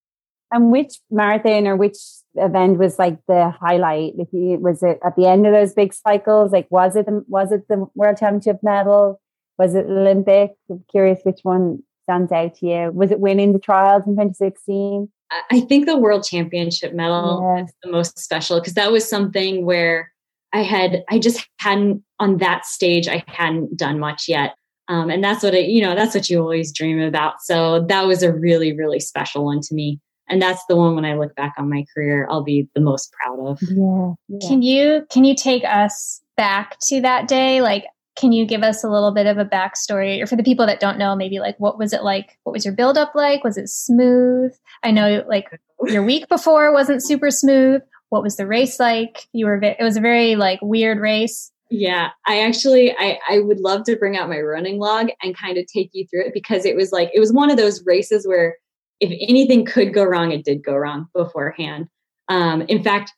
And 0.50 0.72
which 0.72 0.98
marathon 1.11 1.66
or 1.66 1.76
which 1.76 1.98
event 2.34 2.78
was 2.78 2.98
like 2.98 3.18
the 3.28 3.50
highlight? 3.50 4.16
Like, 4.16 4.28
was 4.32 4.82
it 4.82 4.98
at 5.04 5.16
the 5.16 5.26
end 5.26 5.46
of 5.46 5.52
those 5.52 5.74
big 5.74 5.92
cycles? 5.92 6.52
Like, 6.52 6.66
was 6.70 6.96
it 6.96 7.06
the, 7.06 7.24
was 7.28 7.52
it 7.52 7.68
the 7.68 7.87
World 7.94 8.16
Championship 8.18 8.61
medal? 8.62 9.20
Was 9.58 9.74
it 9.74 9.87
Olympic? 9.87 10.52
I'm 10.70 10.84
curious 10.90 11.20
which 11.24 11.40
one 11.42 11.82
stands 12.04 12.32
out 12.32 12.54
to 12.56 12.66
you. 12.66 12.90
Was 12.92 13.11
it 13.11 13.20
winning 13.20 13.52
the 13.52 13.58
trials 13.58 14.04
in 14.06 14.14
2016? 14.14 15.11
I 15.50 15.61
think 15.61 15.84
the 15.84 15.98
world 15.98 16.24
championship 16.24 16.94
medal 16.94 17.54
yeah. 17.54 17.64
is 17.64 17.72
the 17.82 17.90
most 17.90 18.18
special 18.18 18.61
because 18.61 18.74
that 18.74 18.90
was 18.90 19.06
something 19.06 19.66
where 19.66 20.11
I 20.54 20.62
had, 20.62 21.04
I 21.11 21.18
just 21.18 21.46
hadn't 21.58 22.02
on 22.18 22.38
that 22.38 22.64
stage, 22.64 23.08
I 23.08 23.22
hadn't 23.26 23.76
done 23.76 23.98
much 23.98 24.26
yet. 24.26 24.54
Um, 24.88 25.11
and 25.11 25.22
that's 25.22 25.42
what 25.42 25.52
it, 25.52 25.68
you 25.68 25.82
know, 25.82 25.94
that's 25.94 26.14
what 26.14 26.30
you 26.30 26.40
always 26.40 26.72
dream 26.72 26.98
about. 26.98 27.42
So 27.42 27.84
that 27.88 28.06
was 28.06 28.22
a 28.22 28.32
really, 28.32 28.72
really 28.72 29.00
special 29.00 29.44
one 29.44 29.61
to 29.61 29.74
me. 29.74 30.00
And 30.28 30.40
that's 30.42 30.64
the 30.68 30.76
one 30.76 30.94
when 30.94 31.04
I 31.04 31.14
look 31.14 31.34
back 31.34 31.54
on 31.58 31.70
my 31.70 31.84
career, 31.94 32.26
I'll 32.30 32.44
be 32.44 32.68
the 32.74 32.80
most 32.80 33.12
proud 33.12 33.38
of. 33.46 33.58
Yeah, 33.62 34.12
yeah. 34.28 34.48
Can 34.48 34.62
you, 34.62 35.06
can 35.10 35.24
you 35.24 35.34
take 35.34 35.64
us 35.64 36.20
back 36.36 36.76
to 36.88 37.00
that 37.00 37.28
day? 37.28 37.60
Like, 37.60 37.84
can 38.18 38.32
you 38.32 38.44
give 38.44 38.62
us 38.62 38.82
a 38.82 38.88
little 38.88 39.12
bit 39.12 39.26
of 39.26 39.38
a 39.38 39.44
backstory 39.44 40.20
or 40.20 40.26
for 40.26 40.36
the 40.36 40.42
people 40.42 40.66
that 40.66 40.80
don't 40.80 40.98
know 40.98 41.14
maybe 41.14 41.38
like 41.38 41.54
what 41.58 41.78
was 41.78 41.92
it 41.92 42.02
like 42.02 42.36
what 42.42 42.52
was 42.52 42.64
your 42.64 42.74
build 42.74 42.98
up 42.98 43.14
like 43.14 43.44
was 43.44 43.56
it 43.56 43.68
smooth 43.68 44.52
i 44.82 44.90
know 44.90 45.24
like 45.28 45.48
your 45.84 46.02
week 46.02 46.28
before 46.28 46.72
wasn't 46.72 47.04
super 47.04 47.30
smooth 47.30 47.80
what 48.08 48.22
was 48.22 48.36
the 48.36 48.46
race 48.46 48.80
like 48.80 49.28
you 49.32 49.46
were 49.46 49.62
it 49.62 49.82
was 49.82 49.96
a 49.96 50.00
very 50.00 50.34
like 50.34 50.58
weird 50.62 50.98
race 50.98 51.52
yeah 51.70 52.08
i 52.26 52.40
actually 52.40 52.92
i 52.98 53.18
i 53.28 53.38
would 53.38 53.60
love 53.60 53.84
to 53.84 53.96
bring 53.96 54.16
out 54.16 54.28
my 54.28 54.40
running 54.40 54.78
log 54.78 55.08
and 55.22 55.36
kind 55.36 55.56
of 55.56 55.64
take 55.66 55.90
you 55.92 56.04
through 56.08 56.24
it 56.26 56.34
because 56.34 56.64
it 56.64 56.74
was 56.74 56.90
like 56.90 57.10
it 57.14 57.20
was 57.20 57.32
one 57.32 57.50
of 57.50 57.56
those 57.56 57.84
races 57.86 58.26
where 58.26 58.56
if 59.00 59.11
anything 59.28 59.64
could 59.64 59.92
go 59.92 60.04
wrong 60.04 60.32
it 60.32 60.44
did 60.44 60.62
go 60.62 60.76
wrong 60.76 61.06
beforehand 61.14 61.87
um 62.28 62.62
in 62.62 62.82
fact 62.82 63.12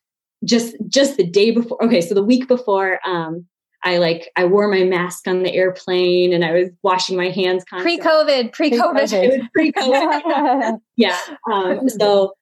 just 0.44 0.76
just 0.88 1.16
the 1.16 1.26
day 1.26 1.50
before 1.50 1.82
okay 1.82 2.00
so 2.00 2.14
the 2.14 2.22
week 2.22 2.48
before 2.48 3.00
um 3.06 3.46
I 3.82 3.98
like 3.98 4.30
I 4.36 4.44
wore 4.44 4.68
my 4.68 4.84
mask 4.84 5.26
on 5.26 5.42
the 5.42 5.54
airplane 5.54 6.32
and 6.32 6.44
I 6.44 6.52
was 6.52 6.68
washing 6.82 7.16
my 7.16 7.30
hands 7.30 7.64
constantly. 7.64 7.98
Pre-COVID, 7.98 8.52
pre-COVID, 8.52 9.48
pre-COVID. 9.54 10.78
yeah. 10.96 11.18
Um, 11.50 11.88
so 11.88 12.34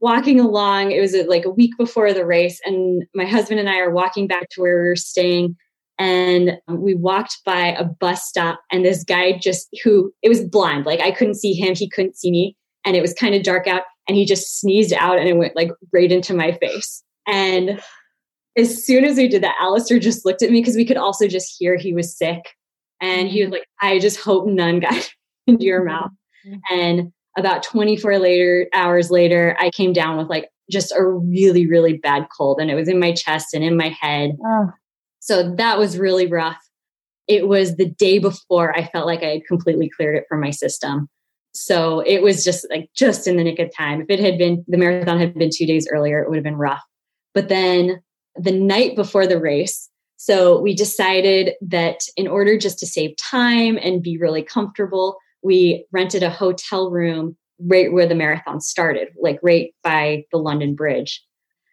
walking 0.00 0.40
along, 0.40 0.92
it 0.92 1.00
was 1.00 1.14
like 1.26 1.44
a 1.44 1.50
week 1.50 1.72
before 1.78 2.12
the 2.12 2.26
race, 2.26 2.60
and 2.64 3.04
my 3.14 3.24
husband 3.24 3.60
and 3.60 3.68
I 3.68 3.78
are 3.78 3.90
walking 3.90 4.26
back 4.26 4.48
to 4.50 4.60
where 4.60 4.82
we 4.82 4.88
were 4.88 4.96
staying, 4.96 5.56
and 5.98 6.58
we 6.68 6.94
walked 6.94 7.38
by 7.44 7.68
a 7.68 7.84
bus 7.84 8.24
stop, 8.24 8.60
and 8.70 8.84
this 8.84 9.04
guy 9.04 9.38
just 9.38 9.68
who 9.82 10.12
it 10.22 10.28
was 10.28 10.44
blind, 10.44 10.86
like 10.86 11.00
I 11.00 11.10
couldn't 11.10 11.36
see 11.36 11.54
him, 11.54 11.74
he 11.74 11.88
couldn't 11.88 12.16
see 12.16 12.30
me, 12.30 12.56
and 12.84 12.96
it 12.96 13.00
was 13.00 13.14
kind 13.14 13.34
of 13.34 13.42
dark 13.42 13.66
out, 13.66 13.82
and 14.08 14.16
he 14.16 14.24
just 14.24 14.60
sneezed 14.60 14.92
out, 14.92 15.18
and 15.18 15.28
it 15.28 15.36
went 15.36 15.56
like 15.56 15.70
right 15.92 16.10
into 16.10 16.34
my 16.34 16.52
face, 16.52 17.02
and 17.26 17.80
as 18.56 18.84
soon 18.84 19.04
as 19.04 19.16
we 19.16 19.28
did 19.28 19.42
that, 19.42 19.56
Alistair 19.60 19.98
just 19.98 20.24
looked 20.24 20.42
at 20.42 20.50
me 20.50 20.60
because 20.60 20.76
we 20.76 20.84
could 20.84 20.96
also 20.96 21.26
just 21.26 21.56
hear 21.58 21.76
he 21.76 21.92
was 21.92 22.16
sick. 22.16 22.54
And 23.00 23.28
he 23.28 23.42
was 23.42 23.50
like, 23.50 23.66
I 23.82 23.98
just 23.98 24.20
hope 24.20 24.46
none 24.46 24.80
got 24.80 25.10
into 25.46 25.64
your 25.64 25.84
mouth. 25.84 26.10
Mm-hmm. 26.46 26.78
And 26.78 27.12
about 27.36 27.62
24 27.64 28.18
later 28.18 28.68
hours 28.72 29.10
later, 29.10 29.56
I 29.58 29.70
came 29.70 29.92
down 29.92 30.16
with 30.16 30.28
like 30.28 30.48
just 30.70 30.92
a 30.92 31.04
really, 31.04 31.66
really 31.66 31.98
bad 31.98 32.26
cold. 32.36 32.60
And 32.60 32.70
it 32.70 32.74
was 32.74 32.88
in 32.88 33.00
my 33.00 33.12
chest 33.12 33.54
and 33.54 33.64
in 33.64 33.76
my 33.76 33.88
head. 33.88 34.36
Oh. 34.44 34.70
So 35.18 35.54
that 35.56 35.78
was 35.78 35.98
really 35.98 36.26
rough. 36.26 36.58
It 37.26 37.48
was 37.48 37.76
the 37.76 37.88
day 37.88 38.18
before 38.18 38.76
I 38.76 38.86
felt 38.86 39.06
like 39.06 39.22
I 39.22 39.28
had 39.28 39.46
completely 39.48 39.90
cleared 39.94 40.16
it 40.16 40.24
from 40.28 40.40
my 40.40 40.50
system. 40.50 41.08
So 41.54 42.00
it 42.00 42.22
was 42.22 42.44
just 42.44 42.66
like 42.68 42.90
just 42.94 43.26
in 43.26 43.36
the 43.36 43.44
nick 43.44 43.58
of 43.60 43.74
time. 43.74 44.00
If 44.00 44.10
it 44.10 44.20
had 44.20 44.36
been 44.38 44.64
the 44.66 44.76
marathon 44.76 45.18
had 45.18 45.34
been 45.34 45.50
two 45.54 45.66
days 45.66 45.88
earlier, 45.90 46.22
it 46.22 46.28
would 46.28 46.36
have 46.36 46.44
been 46.44 46.56
rough. 46.56 46.82
But 47.32 47.48
then 47.48 48.00
the 48.36 48.52
night 48.52 48.96
before 48.96 49.26
the 49.26 49.40
race. 49.40 49.88
So 50.16 50.60
we 50.60 50.74
decided 50.74 51.52
that 51.60 52.00
in 52.16 52.26
order 52.26 52.56
just 52.56 52.78
to 52.78 52.86
save 52.86 53.16
time 53.16 53.78
and 53.82 54.02
be 54.02 54.16
really 54.16 54.42
comfortable, 54.42 55.18
we 55.42 55.84
rented 55.92 56.22
a 56.22 56.30
hotel 56.30 56.90
room 56.90 57.36
right 57.60 57.92
where 57.92 58.06
the 58.06 58.14
marathon 58.14 58.60
started, 58.60 59.08
like 59.20 59.38
right 59.42 59.74
by 59.82 60.24
the 60.32 60.38
London 60.38 60.74
Bridge. 60.74 61.22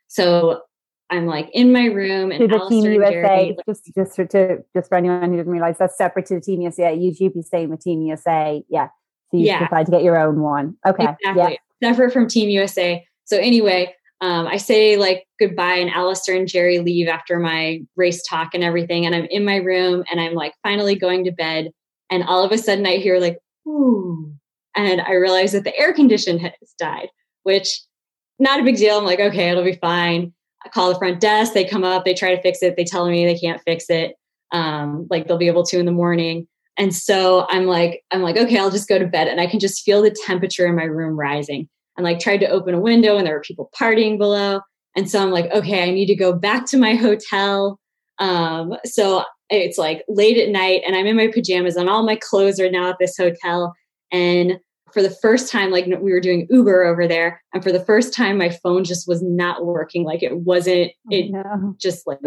So 0.08 0.62
I'm 1.10 1.26
like 1.26 1.50
in 1.54 1.72
my 1.72 1.86
room 1.86 2.32
and 2.32 2.42
to 2.42 2.48
the 2.48 2.68
Team 2.68 2.92
USA. 2.92 3.56
Just 3.68 3.92
just 3.96 4.16
for, 4.16 4.26
to 4.26 4.60
just 4.76 4.90
for 4.90 4.96
anyone 4.96 5.30
who 5.30 5.38
didn't 5.38 5.52
realize 5.52 5.78
that's 5.78 5.98
separate 5.98 6.26
to 6.28 6.36
the 6.36 6.42
Team 6.42 6.62
USA. 6.62 6.94
You'd 6.94 7.34
be 7.34 7.42
staying 7.42 7.70
with 7.70 7.82
Team 7.82 8.02
USA, 8.02 8.64
yeah. 8.70 8.90
So 9.32 9.38
you 9.38 9.46
yeah. 9.46 9.68
decide 9.68 9.86
to 9.86 9.92
get 9.92 10.04
your 10.04 10.20
own 10.20 10.42
one. 10.42 10.76
Okay, 10.88 11.04
exactly. 11.04 11.60
Yeah. 11.82 11.90
Separate 11.90 12.14
from 12.14 12.28
Team 12.28 12.50
USA. 12.50 13.04
So 13.26 13.38
anyway, 13.38 13.94
um, 14.22 14.46
I 14.46 14.58
say 14.58 14.98
like 14.98 15.26
goodbye, 15.40 15.76
and 15.76 15.90
Alistair 15.90 16.36
and 16.36 16.48
Jerry 16.48 16.80
leave 16.80 17.08
after 17.08 17.40
my 17.40 17.82
race 17.96 18.22
talk 18.28 18.54
and 18.54 18.64
everything. 18.64 19.06
And 19.06 19.16
I'm 19.16 19.26
in 19.26 19.44
my 19.44 19.56
room 19.56 20.04
and 20.12 20.22
I'm 20.22 20.34
like 20.36 20.54
finally 20.62 20.96
going 20.96 21.24
to 21.26 21.32
bed. 21.32 21.72
And 22.12 22.24
all 22.24 22.44
of 22.44 22.52
a 22.52 22.58
sudden 22.58 22.86
I 22.86 22.98
hear 22.98 23.20
like, 23.20 23.38
ooh. 23.68 24.32
And 24.76 25.02
I 25.02 25.14
realize 25.14 25.52
that 25.54 25.64
the 25.64 25.78
air 25.78 25.94
condition 25.94 26.40
has 26.40 26.54
died, 26.78 27.10
which 27.44 27.82
not 28.38 28.60
a 28.60 28.64
big 28.64 28.78
deal. 28.78 28.98
I'm 28.98 29.06
like, 29.06 29.20
okay, 29.20 29.50
it'll 29.50 29.64
be 29.64 29.74
fine. 29.74 30.34
I 30.64 30.70
call 30.70 30.94
the 30.94 31.00
front 31.00 31.20
desk. 31.20 31.54
They 31.54 31.66
come 31.66 31.84
up, 31.84 32.06
they 32.06 32.14
try 32.14 32.36
to 32.36 32.42
fix 32.42 32.62
it. 32.62 32.76
They 32.78 32.84
tell 32.84 33.08
me 33.08 33.26
they 33.26 33.38
can't 33.38 33.62
fix 33.66 33.90
it. 33.90 34.14
Um, 34.52 35.08
like 35.10 35.28
they'll 35.28 35.38
be 35.38 35.48
able 35.48 35.66
to 35.66 35.80
in 35.80 35.86
the 35.86 35.92
morning. 35.92 36.48
And 36.78 36.96
so 36.96 37.46
I'm 37.50 37.66
like, 37.66 38.04
I'm 38.12 38.22
like, 38.22 38.38
okay, 38.38 38.58
I'll 38.58 38.72
just 38.72 38.88
go 38.88 38.98
to 38.98 39.06
bed. 39.06 39.28
And 39.28 39.42
I 39.42 39.48
can 39.48 39.60
just 39.60 39.84
feel 39.84 40.02
the 40.02 40.16
temperature 40.26 40.66
in 40.66 40.76
my 40.76 40.84
room 40.84 41.20
rising 41.20 41.68
and 41.98 42.04
like 42.04 42.20
tried 42.20 42.40
to 42.40 42.50
open 42.50 42.74
a 42.74 42.80
window 42.80 43.18
and 43.18 43.28
there 43.28 43.36
were 43.36 43.42
people 43.42 43.70
partying 43.80 44.18
below. 44.18 44.62
And 44.96 45.10
so 45.10 45.22
I'm 45.22 45.32
like, 45.32 45.52
okay, 45.52 45.84
I 45.84 45.92
need 45.92 46.08
to 46.08 46.16
go 46.16 46.34
back 46.34 46.66
to 46.68 46.78
my 46.78 46.96
hotel. 46.96 47.80
Um, 48.20 48.76
so 48.86 49.24
it's 49.50 49.78
like 49.78 50.04
late 50.08 50.38
at 50.38 50.50
night 50.50 50.82
and 50.86 50.96
I'm 50.96 51.08
in 51.08 51.18
my 51.18 51.28
pajamas 51.28 51.76
and 51.76 51.90
all 51.90 52.04
my 52.04 52.16
clothes 52.16 52.60
are 52.60 52.72
now 52.72 52.90
at 52.90 52.98
this 53.00 53.18
hotel. 53.18 53.74
And 54.12 54.60
for 54.94 55.02
the 55.02 55.16
first 55.22 55.52
time, 55.52 55.72
like 55.72 55.86
we 55.86 56.12
were 56.12 56.20
doing 56.20 56.48
Uber 56.50 56.84
over 56.84 57.08
there, 57.08 57.42
and 57.54 57.64
for 57.64 57.72
the 57.72 57.84
first 57.86 58.14
time, 58.14 58.38
my 58.38 58.50
phone 58.50 58.84
just 58.84 59.08
was 59.08 59.22
not 59.22 59.66
working. 59.66 60.04
Like 60.04 60.22
it 60.22 60.40
wasn't, 60.40 60.92
oh, 60.92 61.16
it 61.16 61.32
no. 61.32 61.76
just 61.80 62.06
like 62.06 62.20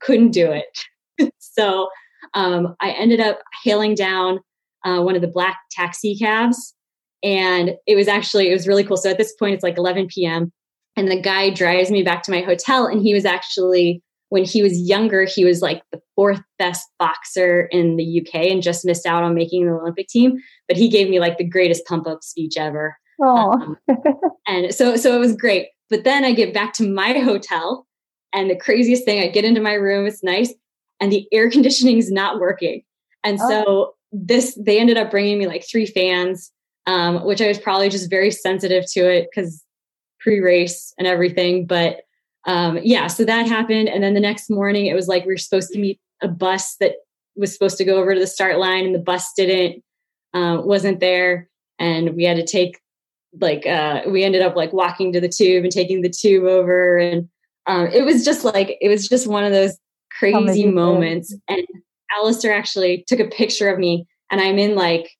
couldn't 0.00 0.30
do 0.30 0.50
it. 0.50 1.32
so 1.38 1.88
um, 2.34 2.74
I 2.80 2.90
ended 2.90 3.20
up 3.20 3.40
hailing 3.62 3.94
down 3.94 4.40
uh, 4.84 5.00
one 5.00 5.14
of 5.14 5.22
the 5.22 5.28
black 5.28 5.58
taxi 5.70 6.16
cabs 6.16 6.74
and 7.22 7.76
it 7.86 7.94
was 7.94 8.08
actually, 8.08 8.50
it 8.50 8.52
was 8.52 8.66
really 8.66 8.84
cool. 8.84 8.96
So 8.96 9.10
at 9.10 9.18
this 9.18 9.32
point, 9.34 9.54
it's 9.54 9.62
like 9.62 9.78
11 9.78 10.08
p.m. 10.08 10.52
And 10.96 11.10
the 11.10 11.20
guy 11.20 11.50
drives 11.50 11.90
me 11.90 12.02
back 12.02 12.22
to 12.24 12.30
my 12.30 12.40
hotel. 12.40 12.86
And 12.86 13.00
he 13.00 13.14
was 13.14 13.24
actually, 13.24 14.02
when 14.30 14.44
he 14.44 14.62
was 14.62 14.78
younger, 14.78 15.24
he 15.24 15.44
was 15.44 15.62
like 15.62 15.82
the 15.92 16.00
fourth 16.16 16.42
best 16.58 16.86
boxer 16.98 17.66
in 17.66 17.96
the 17.96 18.20
UK 18.20 18.46
and 18.46 18.62
just 18.62 18.84
missed 18.84 19.06
out 19.06 19.22
on 19.22 19.34
making 19.34 19.66
the 19.66 19.72
Olympic 19.72 20.08
team. 20.08 20.38
But 20.68 20.76
he 20.76 20.88
gave 20.88 21.08
me 21.08 21.20
like 21.20 21.38
the 21.38 21.48
greatest 21.48 21.86
pump 21.86 22.06
up 22.06 22.22
speech 22.22 22.56
ever. 22.56 22.96
Um, 23.52 23.76
and 24.48 24.74
so, 24.74 24.96
so 24.96 25.14
it 25.14 25.20
was 25.20 25.36
great. 25.36 25.68
But 25.90 26.04
then 26.04 26.24
I 26.24 26.32
get 26.32 26.54
back 26.54 26.72
to 26.74 26.88
my 26.88 27.18
hotel, 27.18 27.86
and 28.32 28.48
the 28.48 28.56
craziest 28.56 29.04
thing, 29.04 29.22
I 29.22 29.28
get 29.28 29.44
into 29.44 29.60
my 29.60 29.74
room, 29.74 30.06
it's 30.06 30.24
nice, 30.24 30.52
and 31.02 31.12
the 31.12 31.28
air 31.32 31.50
conditioning 31.56 31.98
is 31.98 32.10
not 32.10 32.40
working. 32.40 32.82
And 33.22 33.38
oh. 33.42 33.48
so 33.48 33.94
this, 34.10 34.58
they 34.58 34.80
ended 34.80 34.96
up 34.96 35.10
bringing 35.10 35.38
me 35.38 35.46
like 35.46 35.66
three 35.68 35.86
fans 35.86 36.50
um, 36.86 37.24
which 37.24 37.40
I 37.40 37.48
was 37.48 37.58
probably 37.58 37.88
just 37.88 38.10
very 38.10 38.30
sensitive 38.30 38.84
to 38.92 39.00
it 39.00 39.28
because 39.30 39.64
pre 40.20 40.40
race 40.40 40.92
and 40.98 41.06
everything. 41.06 41.66
But 41.66 42.02
um, 42.46 42.78
yeah, 42.82 43.06
so 43.06 43.24
that 43.24 43.46
happened. 43.46 43.88
And 43.88 44.02
then 44.02 44.14
the 44.14 44.20
next 44.20 44.50
morning, 44.50 44.86
it 44.86 44.94
was 44.94 45.08
like 45.08 45.24
we 45.24 45.32
were 45.32 45.38
supposed 45.38 45.70
to 45.72 45.78
meet 45.78 46.00
a 46.22 46.28
bus 46.28 46.76
that 46.80 46.94
was 47.36 47.52
supposed 47.52 47.78
to 47.78 47.84
go 47.84 47.96
over 47.96 48.14
to 48.14 48.20
the 48.20 48.26
start 48.26 48.58
line, 48.58 48.84
and 48.84 48.94
the 48.94 49.00
bus 49.00 49.32
didn't, 49.36 49.82
uh, 50.34 50.60
wasn't 50.62 51.00
there. 51.00 51.48
And 51.78 52.14
we 52.14 52.24
had 52.24 52.36
to 52.36 52.44
take, 52.44 52.80
like, 53.40 53.66
uh, 53.66 54.02
we 54.08 54.24
ended 54.24 54.42
up 54.42 54.56
like 54.56 54.72
walking 54.72 55.12
to 55.12 55.20
the 55.20 55.28
tube 55.28 55.64
and 55.64 55.72
taking 55.72 56.02
the 56.02 56.10
tube 56.10 56.44
over. 56.44 56.98
And 56.98 57.28
um, 57.66 57.86
it 57.86 58.04
was 58.04 58.24
just 58.24 58.44
like, 58.44 58.76
it 58.80 58.88
was 58.88 59.08
just 59.08 59.26
one 59.26 59.44
of 59.44 59.52
those 59.52 59.78
crazy 60.30 60.66
moments. 60.66 61.34
And 61.48 61.66
Alistair 62.16 62.54
actually 62.54 63.04
took 63.06 63.20
a 63.20 63.28
picture 63.28 63.68
of 63.68 63.78
me, 63.78 64.06
and 64.30 64.40
I'm 64.40 64.58
in 64.58 64.74
like 64.74 65.10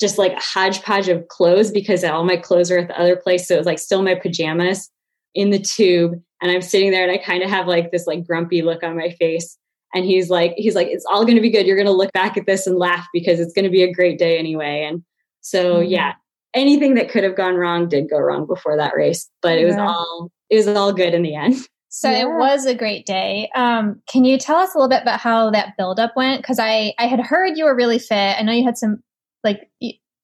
just 0.00 0.18
like 0.18 0.32
a 0.32 0.40
hodgepodge 0.40 1.08
of 1.08 1.26
clothes 1.28 1.70
because 1.70 2.04
all 2.04 2.24
my 2.24 2.36
clothes 2.36 2.70
are 2.70 2.78
at 2.78 2.88
the 2.88 2.98
other 2.98 3.16
place. 3.16 3.48
So 3.48 3.54
it 3.54 3.58
was 3.58 3.66
like 3.66 3.78
still 3.78 4.02
my 4.02 4.14
pajamas 4.14 4.90
in 5.34 5.50
the 5.50 5.58
tube. 5.58 6.12
And 6.40 6.50
I'm 6.50 6.62
sitting 6.62 6.90
there 6.90 7.02
and 7.02 7.10
I 7.10 7.22
kind 7.22 7.42
of 7.42 7.50
have 7.50 7.66
like 7.66 7.90
this 7.90 8.06
like 8.06 8.26
grumpy 8.26 8.62
look 8.62 8.82
on 8.82 8.96
my 8.96 9.10
face. 9.10 9.58
And 9.94 10.04
he's 10.04 10.30
like, 10.30 10.54
he's 10.56 10.74
like, 10.74 10.88
it's 10.88 11.06
all 11.10 11.24
going 11.24 11.36
to 11.36 11.42
be 11.42 11.50
good. 11.50 11.66
You're 11.66 11.76
going 11.76 11.86
to 11.86 11.92
look 11.92 12.12
back 12.12 12.36
at 12.36 12.46
this 12.46 12.66
and 12.66 12.76
laugh 12.76 13.06
because 13.12 13.40
it's 13.40 13.54
going 13.54 13.64
to 13.64 13.70
be 13.70 13.82
a 13.82 13.92
great 13.92 14.18
day 14.18 14.38
anyway. 14.38 14.86
And 14.88 15.02
so, 15.40 15.76
mm-hmm. 15.76 15.90
yeah, 15.90 16.14
anything 16.54 16.94
that 16.94 17.08
could 17.08 17.24
have 17.24 17.36
gone 17.36 17.56
wrong 17.56 17.88
did 17.88 18.10
go 18.10 18.18
wrong 18.18 18.46
before 18.46 18.76
that 18.76 18.94
race, 18.94 19.28
but 19.42 19.58
it 19.58 19.64
was 19.64 19.76
all, 19.76 20.30
it 20.50 20.56
was 20.56 20.68
all 20.68 20.92
good 20.92 21.14
in 21.14 21.22
the 21.22 21.34
end. 21.34 21.56
So 21.88 22.10
yeah. 22.10 22.22
it 22.22 22.28
was 22.28 22.66
a 22.66 22.74
great 22.74 23.06
day. 23.06 23.48
Um, 23.54 24.02
can 24.10 24.24
you 24.24 24.38
tell 24.38 24.56
us 24.56 24.74
a 24.74 24.78
little 24.78 24.90
bit 24.90 25.02
about 25.02 25.20
how 25.20 25.50
that 25.50 25.76
buildup 25.78 26.14
went? 26.16 26.42
Because 26.42 26.58
I 26.58 26.92
I 26.98 27.06
had 27.06 27.20
heard 27.20 27.56
you 27.56 27.64
were 27.64 27.76
really 27.76 27.98
fit. 27.98 28.38
I 28.38 28.42
know 28.42 28.52
you 28.52 28.64
had 28.64 28.78
some 28.78 29.02
like 29.42 29.70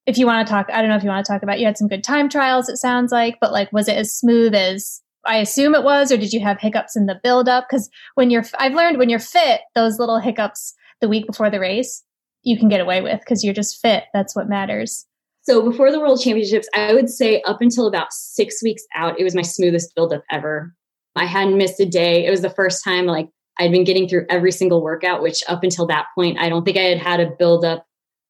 if 0.07 0.19
you 0.19 0.27
want 0.27 0.47
to 0.47 0.53
talk, 0.53 0.69
I 0.73 0.81
don't 0.81 0.91
know 0.91 0.97
if 0.97 1.03
you 1.03 1.09
want 1.09 1.25
to 1.25 1.33
talk 1.33 1.43
about, 1.43 1.59
you 1.59 1.67
had 1.67 1.79
some 1.79 1.89
good 1.89 2.05
time 2.05 2.29
trials, 2.29 2.69
it 2.69 2.77
sounds 2.77 3.11
like, 3.11 3.39
but 3.41 3.53
like, 3.53 3.73
was 3.73 3.89
it 3.89 3.97
as 3.97 4.15
smooth 4.15 4.55
as 4.55 5.01
I 5.27 5.39
assume 5.39 5.75
it 5.75 5.83
was, 5.83 6.13
or 6.13 6.19
did 6.19 6.33
you 6.33 6.41
have 6.41 6.61
hiccups 6.61 6.97
in 6.97 7.07
the 7.07 7.19
build 7.23 7.49
up? 7.49 7.67
Because 7.69 7.89
when 8.15 8.31
you're, 8.31 8.45
I've 8.59 8.75
learned 8.75 8.99
when 8.99 9.09
you're 9.09 9.19
fit, 9.19 9.63
those 9.75 9.99
little 9.99 10.19
hiccups 10.19 10.75
the 11.01 11.09
week 11.09 11.27
before 11.27 11.51
the 11.51 11.61
race, 11.61 12.03
you 12.43 12.59
can 12.59 12.69
get 12.69 12.81
away 12.81 13.01
with 13.01 13.21
because 13.21 13.43
you're 13.43 13.55
just 13.55 13.81
fit. 13.81 14.05
That's 14.13 14.37
what 14.37 14.49
matters. 14.49 15.07
So 15.43 15.63
before 15.63 15.91
the 15.91 16.01
World 16.01 16.21
Championships, 16.21 16.69
I 16.75 16.93
would 16.93 17.09
say 17.09 17.41
up 17.43 17.61
until 17.61 17.87
about 17.87 18.13
six 18.13 18.63
weeks 18.63 18.83
out, 18.95 19.19
it 19.19 19.25
was 19.25 19.35
my 19.35 19.43
smoothest 19.43 19.95
buildup 19.95 20.23
ever. 20.31 20.75
I 21.17 21.27
hadn't 21.27 21.59
missed 21.59 21.81
a 21.81 21.87
day. 21.87 22.27
It 22.27 22.31
was 22.31 22.43
the 22.43 22.51
first 22.51 22.83
time 22.85 23.07
like 23.07 23.29
I'd 23.59 23.71
been 23.73 23.85
getting 23.85 24.09
through 24.09 24.27
every 24.29 24.53
single 24.53 24.83
workout, 24.83 25.23
which 25.23 25.43
up 25.49 25.63
until 25.63 25.87
that 25.87 26.07
point, 26.15 26.39
I 26.39 26.49
don't 26.49 26.65
think 26.65 26.77
I 26.77 26.83
had 26.83 26.99
had 26.99 27.21
a 27.21 27.31
buildup 27.39 27.87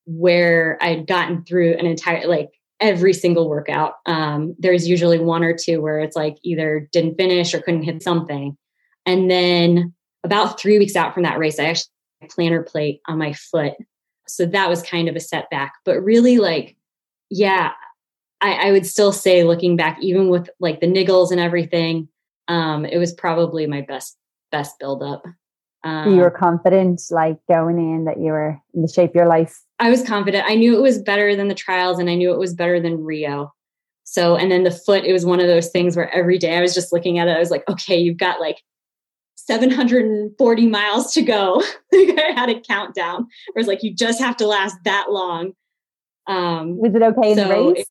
where 0.06 0.78
I'd 0.82 1.06
gotten 1.06 1.44
through 1.44 1.74
an 1.74 1.86
entire 1.86 2.26
like 2.26 2.50
every 2.80 3.14
single 3.14 3.48
workout. 3.48 3.94
Um, 4.04 4.54
there's 4.58 4.86
usually 4.86 5.18
one 5.18 5.42
or 5.42 5.56
two 5.56 5.80
where 5.80 6.00
it's 6.00 6.16
like 6.16 6.36
either 6.42 6.88
didn't 6.92 7.16
finish 7.16 7.54
or 7.54 7.60
couldn't 7.60 7.84
hit 7.84 8.02
something. 8.02 8.56
And 9.06 9.30
then 9.30 9.94
about 10.24 10.60
three 10.60 10.78
weeks 10.78 10.96
out 10.96 11.14
from 11.14 11.22
that 11.22 11.38
race, 11.38 11.58
I 11.58 11.64
actually 11.64 11.90
had 12.20 12.30
a 12.30 12.34
plantar 12.34 12.66
plate 12.66 13.00
on 13.06 13.18
my 13.18 13.32
foot. 13.32 13.74
So 14.26 14.46
that 14.46 14.68
was 14.68 14.82
kind 14.82 15.08
of 15.08 15.16
a 15.16 15.20
setback. 15.20 15.74
But 15.84 16.00
really, 16.02 16.38
like, 16.38 16.76
yeah, 17.30 17.72
I, 18.40 18.68
I 18.68 18.72
would 18.72 18.86
still 18.86 19.12
say 19.12 19.44
looking 19.44 19.76
back, 19.76 19.98
even 20.00 20.28
with 20.28 20.48
like 20.60 20.80
the 20.80 20.86
niggles 20.86 21.30
and 21.30 21.40
everything, 21.40 22.08
um, 22.48 22.84
it 22.84 22.98
was 22.98 23.12
probably 23.12 23.66
my 23.66 23.80
best 23.82 24.16
best 24.50 24.78
build 24.78 25.02
up. 25.02 25.24
Um, 25.82 26.14
you 26.14 26.20
were 26.20 26.30
confident, 26.30 27.02
like 27.10 27.38
going 27.48 27.78
in, 27.78 28.04
that 28.06 28.18
you 28.18 28.32
were 28.32 28.58
in 28.72 28.82
the 28.82 28.88
shape 28.88 29.10
of 29.10 29.16
your 29.16 29.28
life. 29.28 29.60
I 29.78 29.90
was 29.90 30.02
confident. 30.02 30.44
I 30.48 30.54
knew 30.54 30.76
it 30.76 30.80
was 30.80 30.98
better 30.98 31.36
than 31.36 31.48
the 31.48 31.54
trials, 31.54 31.98
and 31.98 32.08
I 32.08 32.14
knew 32.14 32.32
it 32.32 32.38
was 32.38 32.54
better 32.54 32.80
than 32.80 33.04
Rio. 33.04 33.52
So, 34.04 34.36
and 34.36 34.50
then 34.50 34.64
the 34.64 34.70
foot, 34.70 35.04
it 35.04 35.12
was 35.12 35.26
one 35.26 35.40
of 35.40 35.46
those 35.46 35.70
things 35.70 35.96
where 35.96 36.14
every 36.14 36.38
day 36.38 36.56
I 36.56 36.60
was 36.60 36.74
just 36.74 36.92
looking 36.92 37.18
at 37.18 37.28
it. 37.28 37.36
I 37.36 37.38
was 37.38 37.50
like, 37.50 37.68
okay, 37.68 37.98
you've 37.98 38.18
got 38.18 38.40
like 38.40 38.62
740 39.36 40.66
miles 40.68 41.12
to 41.14 41.22
go. 41.22 41.62
I 41.92 42.32
had 42.34 42.50
a 42.50 42.60
countdown. 42.60 43.26
It 43.48 43.58
was 43.58 43.66
like, 43.66 43.82
you 43.82 43.94
just 43.94 44.20
have 44.20 44.36
to 44.38 44.46
last 44.46 44.76
that 44.84 45.06
long. 45.10 45.52
Um, 46.26 46.78
was 46.78 46.94
it 46.94 47.02
okay 47.02 47.32
in 47.32 47.36
the 47.36 47.48
race? 47.48 47.80
It, 47.80 47.88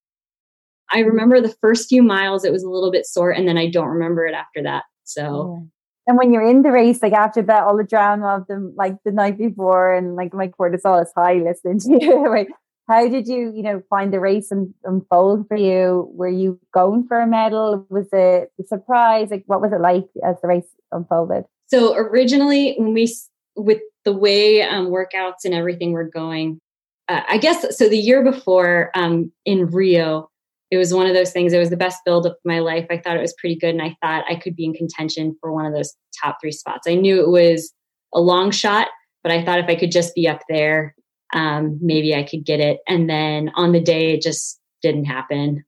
I 0.94 1.00
remember 1.00 1.42
the 1.42 1.56
first 1.62 1.90
few 1.90 2.04
miles, 2.04 2.46
it 2.46 2.52
was 2.52 2.64
a 2.64 2.70
little 2.70 2.92
bit 2.92 3.06
sore, 3.06 3.32
and 3.32 3.48
then 3.48 3.58
I 3.58 3.70
don't 3.70 3.88
remember 3.88 4.26
it 4.26 4.36
after 4.36 4.62
that. 4.64 4.84
So, 5.04 5.58
yeah. 5.60 6.12
and 6.12 6.18
when 6.18 6.32
you're 6.32 6.48
in 6.48 6.62
the 6.62 6.72
race, 6.72 7.02
like 7.02 7.14
after 7.14 7.42
that, 7.42 7.64
all 7.64 7.76
the 7.76 7.84
drama 7.84 8.38
of 8.38 8.48
the 8.48 8.74
like 8.78 8.96
the 9.04 9.12
night 9.12 9.38
before, 9.38 9.94
and 9.94 10.16
like 10.16 10.34
my 10.34 10.48
cortisol 10.48 11.02
is 11.02 11.12
high 11.16 11.34
listening 11.46 11.80
to 11.80 12.06
you. 12.06 12.48
how 12.88 13.08
did 13.08 13.28
you, 13.28 13.52
you 13.56 13.64
know, 13.64 13.82
find 13.90 14.14
the 14.14 14.20
race 14.20 14.52
and 14.52 14.74
unfold 14.84 15.48
for 15.48 15.58
you? 15.58 16.10
Were 16.14 16.30
you 16.30 16.60
going 16.74 17.08
for 17.08 17.20
a 17.20 17.28
medal? 17.28 17.88
Was 17.90 18.08
it 18.14 18.52
a 18.60 18.64
surprise? 18.68 19.32
Like, 19.32 19.44
what 19.48 19.62
was 19.62 19.72
it 19.74 19.82
like 19.82 20.06
as 20.24 20.36
the 20.42 20.48
race 20.48 20.68
unfolded? 20.92 21.46
So 21.68 21.96
originally, 21.96 22.76
when 22.78 22.94
we 22.94 23.12
with 23.56 23.82
the 24.06 24.14
way 24.14 24.62
um, 24.62 24.88
workouts 24.88 25.46
and 25.46 25.54
everything 25.54 25.94
were 25.94 26.10
going, 26.10 26.60
uh, 27.08 27.22
I 27.28 27.38
guess 27.38 27.78
so. 27.78 27.90
The 27.90 27.98
year 27.98 28.24
before 28.24 28.92
um, 28.94 29.32
in 29.46 29.68
Rio, 29.68 30.30
it 30.72 30.78
was 30.78 30.94
one 30.94 31.06
of 31.06 31.14
those 31.14 31.32
things. 31.32 31.54
It 31.54 31.60
was 31.60 31.70
the 31.70 31.78
best 31.78 32.00
build 32.06 32.26
of 32.26 32.36
my 32.46 32.60
life. 32.60 32.88
I 32.90 32.98
thought 32.98 33.18
it 33.18 33.22
was 33.22 33.36
pretty 33.38 33.56
good, 33.56 33.76
and 33.76 33.82
I 33.82 33.96
thought 34.02 34.26
I 34.30 34.36
could 34.36 34.56
be 34.56 34.66
in 34.66 34.74
contention 34.74 35.38
for 35.40 35.54
one 35.54 35.66
of 35.66 35.74
those 35.74 35.94
top 36.22 36.38
three 36.42 36.52
spots. 36.52 36.88
I 36.88 36.96
knew 36.96 37.22
it 37.22 37.30
was 37.30 37.74
a 38.14 38.20
long 38.20 38.52
shot, 38.52 38.88
but 39.24 39.32
I 39.32 39.44
thought 39.44 39.60
if 39.60 39.68
I 39.68 39.76
could 39.76 39.92
just 39.92 40.16
be 40.16 40.28
up 40.28 40.42
there, 40.50 40.96
um, 41.34 41.80
maybe 41.82 42.16
I 42.16 42.24
could 42.24 42.46
get 42.46 42.60
it. 42.60 42.80
And 42.88 43.10
then 43.10 43.52
on 43.56 43.72
the 43.72 43.82
day, 43.82 44.14
it 44.14 44.22
just 44.22 44.60
didn't 44.82 45.06
happen. 45.06 45.64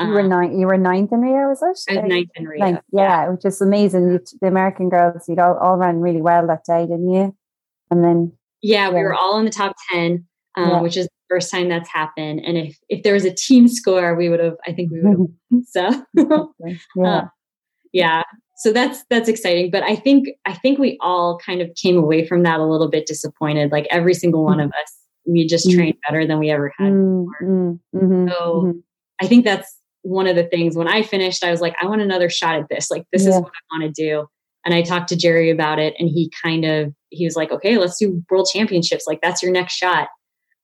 You 0.00 0.08
were 0.08 0.20
um, 0.20 0.28
ninth. 0.28 0.58
You 0.58 0.66
were 0.66 0.78
ninth 0.78 1.12
in 1.12 1.20
Rio, 1.20 1.48
was 1.48 1.62
it? 1.62 1.92
I 1.92 2.00
was 2.00 2.10
ninth 2.10 2.30
in 2.34 2.46
Rio. 2.46 2.64
Ninth, 2.64 2.80
yeah, 2.92 3.28
which 3.28 3.44
is 3.44 3.60
amazing. 3.60 4.20
The 4.40 4.48
American 4.48 4.88
girls, 4.88 5.28
you 5.28 5.36
all, 5.36 5.56
all 5.58 5.76
ran 5.76 6.00
really 6.00 6.22
well 6.22 6.46
that 6.46 6.64
day, 6.64 6.82
didn't 6.82 7.10
you? 7.10 7.36
And 7.90 8.02
then 8.02 8.32
yeah, 8.62 8.88
yeah. 8.88 8.94
we 8.94 9.02
were 9.02 9.14
all 9.14 9.38
in 9.38 9.44
the 9.44 9.50
top 9.50 9.76
ten, 9.90 10.26
um, 10.56 10.68
yeah. 10.68 10.80
which 10.80 10.96
is 10.96 11.08
first 11.32 11.50
time 11.50 11.68
that's 11.68 11.88
happened. 11.88 12.42
And 12.44 12.58
if 12.58 12.78
if 12.88 13.02
there 13.02 13.14
was 13.14 13.24
a 13.24 13.34
team 13.34 13.68
score, 13.68 14.14
we 14.14 14.28
would 14.28 14.40
have. 14.40 14.56
I 14.66 14.72
think 14.72 14.92
we 14.92 15.00
would 15.00 15.28
have. 15.76 16.04
so 16.12 16.54
yeah. 16.96 17.06
Uh, 17.06 17.24
yeah. 17.92 18.22
So 18.56 18.72
that's 18.72 19.04
that's 19.08 19.28
exciting. 19.28 19.70
But 19.70 19.82
I 19.82 19.96
think 19.96 20.28
I 20.44 20.52
think 20.52 20.78
we 20.78 20.98
all 21.00 21.38
kind 21.44 21.62
of 21.62 21.70
came 21.74 21.96
away 21.96 22.26
from 22.26 22.42
that 22.42 22.60
a 22.60 22.66
little 22.66 22.90
bit 22.90 23.06
disappointed. 23.06 23.72
Like 23.72 23.86
every 23.90 24.14
single 24.14 24.44
one 24.44 24.58
mm-hmm. 24.58 24.66
of 24.66 24.72
us, 24.72 24.98
we 25.26 25.46
just 25.46 25.66
mm-hmm. 25.66 25.78
trained 25.78 25.98
better 26.06 26.26
than 26.26 26.38
we 26.38 26.50
ever 26.50 26.72
had 26.78 26.90
before. 26.90 27.26
Mm-hmm. 27.42 27.96
mm-hmm. 27.96 28.28
So 28.28 28.34
mm-hmm. 28.34 28.78
I 29.22 29.26
think 29.26 29.44
that's 29.44 29.74
one 30.02 30.26
of 30.26 30.36
the 30.36 30.44
things. 30.44 30.76
When 30.76 30.88
I 30.88 31.02
finished, 31.02 31.44
I 31.44 31.50
was 31.50 31.60
like, 31.60 31.76
I 31.80 31.86
want 31.86 32.02
another 32.02 32.28
shot 32.28 32.56
at 32.56 32.68
this. 32.68 32.90
Like 32.90 33.06
this 33.10 33.24
yeah. 33.24 33.30
is 33.30 33.34
what 33.36 33.52
I 33.52 33.78
want 33.78 33.94
to 33.94 34.02
do. 34.02 34.26
And 34.64 34.74
I 34.74 34.82
talked 34.82 35.08
to 35.08 35.16
Jerry 35.16 35.50
about 35.50 35.80
it, 35.80 35.94
and 35.98 36.08
he 36.08 36.30
kind 36.44 36.64
of 36.64 36.92
he 37.08 37.24
was 37.24 37.36
like, 37.36 37.50
okay, 37.50 37.78
let's 37.78 37.98
do 37.98 38.22
world 38.30 38.48
championships. 38.52 39.04
Like 39.06 39.20
that's 39.22 39.42
your 39.42 39.50
next 39.50 39.74
shot 39.74 40.08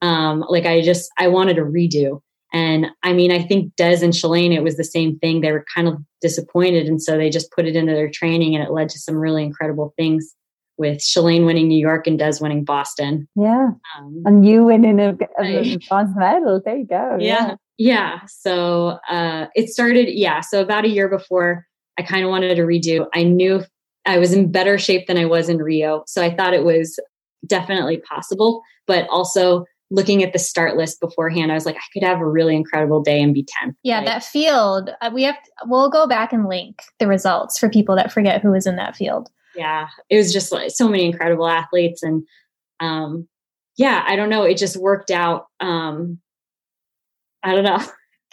um, 0.03 0.45
like 0.49 0.67
I 0.67 0.81
just 0.83 1.11
I 1.19 1.29
wanted 1.29 1.59
a 1.59 1.63
redo. 1.63 2.21
And 2.53 2.87
I 3.03 3.13
mean, 3.13 3.31
I 3.31 3.43
think 3.43 3.77
Des 3.77 4.03
and 4.03 4.13
Shalane, 4.13 4.55
it 4.55 4.63
was 4.63 4.77
the 4.77 4.85
same 4.85 5.19
thing. 5.19 5.41
They 5.41 5.53
were 5.53 5.67
kind 5.75 5.87
of 5.87 5.99
disappointed, 6.23 6.87
and 6.87 7.03
so 7.03 7.19
they 7.19 7.29
just 7.29 7.53
put 7.53 7.67
it 7.67 7.77
into 7.77 7.93
their 7.93 8.11
training, 8.11 8.55
and 8.55 8.65
it 8.65 8.71
led 8.71 8.89
to 8.91 8.99
some 8.99 9.17
really 9.17 9.43
incredible 9.43 9.93
things. 9.97 10.35
With 10.79 10.99
Shalane 10.99 11.45
winning 11.45 11.67
New 11.67 11.79
York 11.79 12.07
and 12.07 12.17
Des 12.17 12.35
winning 12.41 12.65
Boston. 12.65 13.29
Yeah, 13.35 13.71
um, 13.99 14.23
and 14.25 14.47
you 14.47 14.65
winning 14.65 15.01
a, 15.01 15.17
a 15.43 15.77
bronze 15.89 16.15
medal. 16.15 16.63
There 16.65 16.77
you 16.77 16.87
go. 16.87 17.17
Yeah, 17.19 17.57
yeah. 17.79 18.21
So 18.29 18.99
uh, 19.11 19.47
it 19.57 19.71
started. 19.71 20.09
Yeah, 20.09 20.41
so 20.41 20.63
about 20.63 20.85
a 20.85 20.89
year 20.89 21.09
before, 21.09 21.67
I 21.99 22.03
kind 22.03 22.23
of 22.25 22.31
wanted 22.31 22.55
to 22.55 22.63
redo. 22.63 23.09
I 23.13 23.25
knew 23.25 23.65
I 24.07 24.19
was 24.19 24.33
in 24.33 24.53
better 24.53 24.79
shape 24.79 25.09
than 25.09 25.19
I 25.19 25.25
was 25.25 25.49
in 25.49 25.59
Rio, 25.59 26.05
so 26.07 26.23
I 26.23 26.33
thought 26.33 26.55
it 26.55 26.65
was 26.65 27.01
definitely 27.45 27.99
possible. 27.99 28.63
But 28.87 29.09
also, 29.11 29.65
looking 29.90 30.22
at 30.22 30.33
the 30.33 30.38
start 30.38 30.77
list 30.77 31.01
beforehand, 31.01 31.51
I 31.51 31.55
was 31.55 31.66
like, 31.66 31.77
I 31.77 31.87
could 31.92 32.07
have 32.07 32.20
a 32.20 32.29
really 32.29 32.55
incredible 32.55 33.03
day 33.03 33.22
and 33.22 33.33
be 33.33 33.44
10th. 33.44 33.74
Yeah, 33.83 34.05
that 34.05 34.24
field, 34.24 34.90
uh, 35.01 35.11
we 35.12 35.22
have, 35.22 35.37
we'll 35.64 35.90
go 35.90 36.07
back 36.07 36.33
and 36.33 36.46
link 36.46 36.83
the 36.98 37.07
results 37.07 37.59
for 37.59 37.68
people 37.68 37.96
that 37.96 38.12
forget 38.12 38.42
who 38.42 38.51
was 38.51 38.66
in 38.66 38.77
that 38.77 38.96
field. 38.96 39.31
Yeah, 39.55 39.88
it 40.11 40.16
was 40.16 40.33
just 40.33 40.53
like 40.53 40.70
so 40.70 40.88
many 40.88 41.07
incredible 41.07 41.48
athletes. 41.48 42.03
And 42.03 42.24
um, 42.81 43.29
yeah, 43.77 44.05
I 44.07 44.16
don't 44.16 44.29
know. 44.29 44.42
It 44.42 44.59
just 44.59 44.77
worked 44.77 45.11
out. 45.11 45.46
Um, 45.61 46.20
I 47.42 47.55
don't 47.55 47.64
know. 47.64 47.83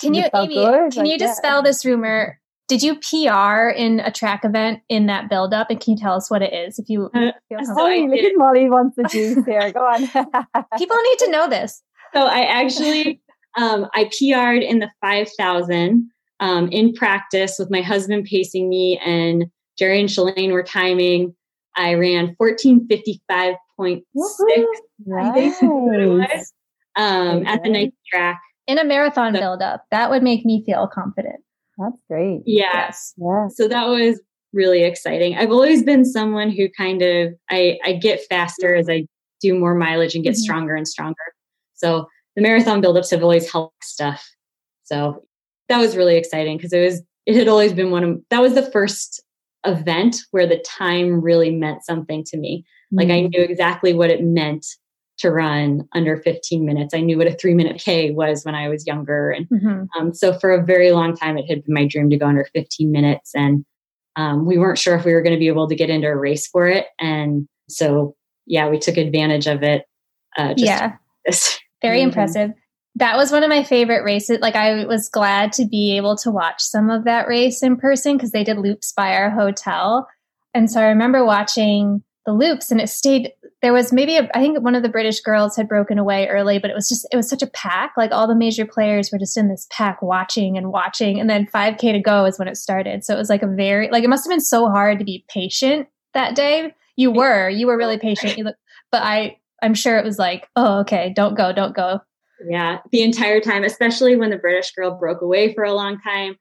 Can 0.01 0.13
you, 0.13 0.25
Amy, 0.33 0.55
good? 0.55 0.91
can 0.91 1.03
like, 1.03 1.11
you 1.11 1.17
dispel 1.17 1.59
yeah. 1.59 1.61
this 1.61 1.85
rumor 1.85 2.37
did 2.67 2.81
you 2.81 2.95
PR 2.95 3.69
in 3.69 3.99
a 3.99 4.11
track 4.11 4.43
event 4.43 4.81
in 4.89 5.05
that 5.05 5.29
build 5.29 5.53
up? 5.53 5.69
And 5.69 5.79
can 5.79 5.93
you 5.93 5.99
tell 5.99 6.15
us 6.15 6.31
what 6.31 6.41
it 6.41 6.53
is 6.53 6.79
if 6.79 6.89
you 6.89 7.09
uh, 7.13 7.31
feel 7.47 7.63
so 7.63 7.73
look 7.73 8.19
at 8.19 8.31
Molly 8.35 8.69
wants 8.69 8.95
the 8.95 9.03
juice 9.03 9.45
here. 9.45 9.71
Go 9.71 9.81
on. 9.81 10.01
People 10.77 10.97
need 10.97 11.19
to 11.19 11.31
know 11.31 11.47
this. 11.47 11.83
So 12.13 12.25
I 12.25 12.45
actually 12.45 13.21
um, 13.57 13.87
I 13.93 14.05
PR'd 14.05 14.63
in 14.63 14.79
the 14.79 14.89
5000 15.01 16.09
um, 16.39 16.67
in 16.69 16.93
practice 16.93 17.57
with 17.59 17.69
my 17.69 17.81
husband 17.81 18.25
pacing 18.25 18.69
me 18.69 18.99
and 19.05 19.45
Jerry 19.77 19.99
and 19.99 20.09
Shalane 20.09 20.51
were 20.51 20.63
timing. 20.63 21.35
I 21.77 21.93
ran 21.93 22.35
1455.6, 22.41 23.55
nice. 25.05 25.27
I 25.27 25.31
think 25.33 25.55
what 25.61 25.99
it 25.99 26.07
was, 26.07 26.53
um, 26.95 27.45
at 27.45 27.63
the 27.63 27.69
night 27.69 27.93
track. 28.09 28.39
In 28.67 28.77
a 28.79 28.83
marathon 28.83 29.33
so, 29.33 29.39
build 29.39 29.61
up. 29.61 29.85
That 29.91 30.09
would 30.09 30.23
make 30.23 30.45
me 30.45 30.63
feel 30.65 30.87
confident. 30.87 31.44
That's 31.77 31.97
great. 32.09 32.41
Yes. 32.45 33.13
Yeah. 33.17 33.47
So 33.49 33.67
that 33.67 33.87
was 33.87 34.19
really 34.53 34.83
exciting. 34.83 35.35
I've 35.35 35.51
always 35.51 35.83
been 35.83 36.05
someone 36.05 36.49
who 36.49 36.69
kind 36.69 37.01
of 37.01 37.33
I, 37.49 37.77
I 37.83 37.93
get 37.93 38.21
faster 38.29 38.73
as 38.75 38.89
I 38.89 39.05
do 39.41 39.57
more 39.57 39.75
mileage 39.75 40.15
and 40.15 40.23
get 40.23 40.33
mm-hmm. 40.33 40.41
stronger 40.41 40.75
and 40.75 40.87
stronger. 40.87 41.15
So 41.73 42.07
the 42.35 42.41
marathon 42.41 42.81
buildups 42.81 43.11
have 43.11 43.21
always 43.21 43.51
helped 43.51 43.83
stuff. 43.83 44.25
So 44.83 45.23
that 45.69 45.79
was 45.79 45.97
really 45.97 46.15
exciting 46.15 46.57
because 46.57 46.73
it 46.73 46.83
was 46.83 47.01
it 47.25 47.35
had 47.35 47.47
always 47.47 47.73
been 47.73 47.91
one 47.91 48.03
of 48.03 48.21
that 48.29 48.41
was 48.41 48.53
the 48.53 48.71
first 48.71 49.21
event 49.65 50.17
where 50.31 50.47
the 50.47 50.59
time 50.59 51.21
really 51.21 51.51
meant 51.51 51.83
something 51.83 52.23
to 52.25 52.37
me. 52.37 52.63
Mm-hmm. 52.93 52.97
Like 52.97 53.09
I 53.09 53.21
mm-hmm. 53.21 53.29
knew 53.29 53.41
exactly 53.41 53.93
what 53.93 54.09
it 54.09 54.23
meant 54.23 54.65
to 55.17 55.31
run 55.31 55.87
under 55.93 56.17
15 56.17 56.65
minutes. 56.65 56.93
I 56.93 57.01
knew 57.01 57.17
what 57.17 57.27
a 57.27 57.33
three 57.33 57.53
minute 57.53 57.81
K 57.81 58.11
was 58.11 58.43
when 58.43 58.55
I 58.55 58.67
was 58.67 58.85
younger. 58.85 59.31
And 59.31 59.47
mm-hmm. 59.47 59.83
um, 59.97 60.13
so 60.13 60.37
for 60.37 60.51
a 60.51 60.63
very 60.63 60.91
long 60.91 61.15
time, 61.15 61.37
it 61.37 61.49
had 61.49 61.63
been 61.63 61.73
my 61.73 61.87
dream 61.87 62.09
to 62.09 62.17
go 62.17 62.27
under 62.27 62.45
15 62.53 62.91
minutes. 62.91 63.33
And 63.33 63.65
um, 64.15 64.45
we 64.45 64.57
weren't 64.57 64.77
sure 64.77 64.95
if 64.95 65.05
we 65.05 65.13
were 65.13 65.21
going 65.21 65.35
to 65.35 65.39
be 65.39 65.47
able 65.47 65.67
to 65.67 65.75
get 65.75 65.89
into 65.89 66.07
a 66.07 66.15
race 66.15 66.47
for 66.47 66.67
it. 66.67 66.87
And 66.99 67.47
so, 67.69 68.15
yeah, 68.45 68.69
we 68.69 68.77
took 68.77 68.97
advantage 68.97 69.47
of 69.47 69.63
it. 69.63 69.83
Uh, 70.37 70.53
yeah. 70.57 70.97
very 71.81 71.99
mm-hmm. 71.99 72.09
impressive. 72.09 72.51
That 72.97 73.17
was 73.17 73.31
one 73.31 73.43
of 73.43 73.49
my 73.49 73.63
favorite 73.63 74.03
races. 74.05 74.39
Like, 74.39 74.55
I 74.55 74.85
was 74.85 75.09
glad 75.09 75.51
to 75.53 75.65
be 75.65 75.97
able 75.97 76.15
to 76.17 76.31
watch 76.31 76.61
some 76.61 76.89
of 76.89 77.03
that 77.03 77.27
race 77.27 77.61
in 77.61 77.75
person 77.75 78.15
because 78.15 78.31
they 78.31 78.43
did 78.43 78.57
loops 78.57 78.93
by 78.93 79.15
our 79.15 79.29
hotel. 79.29 80.07
And 80.53 80.71
so 80.71 80.79
I 80.79 80.85
remember 80.85 81.25
watching 81.25 82.03
the 82.25 82.33
loops 82.33 82.71
and 82.71 82.81
it 82.81 82.89
stayed 82.89 83.31
there 83.61 83.73
was 83.73 83.91
maybe 83.91 84.17
a, 84.17 84.29
I 84.35 84.41
think 84.41 84.59
one 84.59 84.75
of 84.75 84.83
the 84.83 84.89
British 84.89 85.21
girls 85.21 85.55
had 85.55 85.67
broken 85.67 85.97
away 85.97 86.27
early, 86.27 86.59
but 86.59 86.69
it 86.69 86.75
was 86.75 86.87
just 86.87 87.07
it 87.11 87.15
was 87.15 87.27
such 87.27 87.41
a 87.41 87.47
pack. 87.47 87.93
Like 87.97 88.11
all 88.11 88.27
the 88.27 88.35
major 88.35 88.65
players 88.65 89.11
were 89.11 89.17
just 89.17 89.37
in 89.37 89.47
this 89.47 89.65
pack 89.71 90.01
watching 90.01 90.57
and 90.57 90.71
watching, 90.71 91.19
and 91.19 91.29
then 91.29 91.47
5K 91.47 91.93
to 91.93 91.99
go 91.99 92.25
is 92.25 92.37
when 92.37 92.47
it 92.47 92.57
started. 92.57 93.03
So 93.03 93.15
it 93.15 93.17
was 93.17 93.29
like 93.29 93.41
a 93.41 93.47
very 93.47 93.89
like 93.89 94.03
it 94.03 94.09
must 94.09 94.25
have 94.25 94.31
been 94.31 94.41
so 94.41 94.69
hard 94.69 94.99
to 94.99 95.05
be 95.05 95.25
patient 95.29 95.87
that 96.13 96.35
day. 96.35 96.75
You 96.95 97.11
were 97.11 97.49
you 97.49 97.67
were 97.67 97.77
really 97.77 97.97
patient. 97.97 98.37
You 98.37 98.43
look, 98.43 98.55
but 98.91 99.01
I 99.01 99.37
I'm 99.63 99.73
sure 99.73 99.97
it 99.97 100.05
was 100.05 100.19
like, 100.19 100.47
oh, 100.55 100.79
okay, 100.81 101.11
don't 101.15 101.35
go, 101.35 101.51
don't 101.51 101.75
go. 101.75 102.01
Yeah, 102.47 102.79
the 102.91 103.01
entire 103.01 103.39
time, 103.39 103.63
especially 103.63 104.15
when 104.15 104.29
the 104.29 104.37
British 104.37 104.71
girl 104.73 104.91
broke 104.91 105.21
away 105.21 105.53
for 105.53 105.63
a 105.63 105.73
long 105.73 105.99
time, 106.01 106.35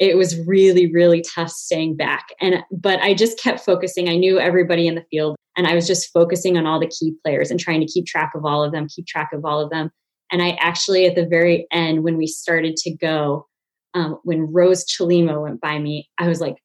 it 0.00 0.16
was 0.16 0.40
really, 0.46 0.90
really 0.90 1.22
tough 1.22 1.50
staying 1.50 1.94
back. 1.94 2.28
And 2.40 2.64
but 2.72 3.00
I 3.00 3.12
just 3.14 3.38
kept 3.38 3.60
focusing. 3.60 4.08
I 4.08 4.16
knew 4.16 4.40
everybody 4.40 4.88
in 4.88 4.94
the 4.94 5.04
field, 5.10 5.36
and 5.56 5.66
I 5.66 5.74
was 5.74 5.86
just 5.86 6.10
focusing 6.12 6.56
on 6.56 6.66
all 6.66 6.80
the 6.80 6.88
key 6.88 7.14
players 7.22 7.50
and 7.50 7.60
trying 7.60 7.80
to 7.80 7.86
keep 7.86 8.06
track 8.06 8.32
of 8.34 8.44
all 8.44 8.64
of 8.64 8.72
them, 8.72 8.88
keep 8.88 9.06
track 9.06 9.30
of 9.32 9.44
all 9.44 9.60
of 9.60 9.70
them. 9.70 9.90
And 10.32 10.42
I 10.42 10.56
actually, 10.60 11.06
at 11.06 11.16
the 11.16 11.26
very 11.26 11.66
end, 11.70 12.02
when 12.02 12.16
we 12.16 12.26
started 12.26 12.76
to 12.76 12.96
go, 12.96 13.46
um, 13.94 14.18
when 14.24 14.50
Rose 14.52 14.86
Chelimo 14.86 15.42
went 15.42 15.60
by 15.60 15.78
me, 15.78 16.08
I 16.18 16.28
was 16.28 16.40
like, 16.40 16.56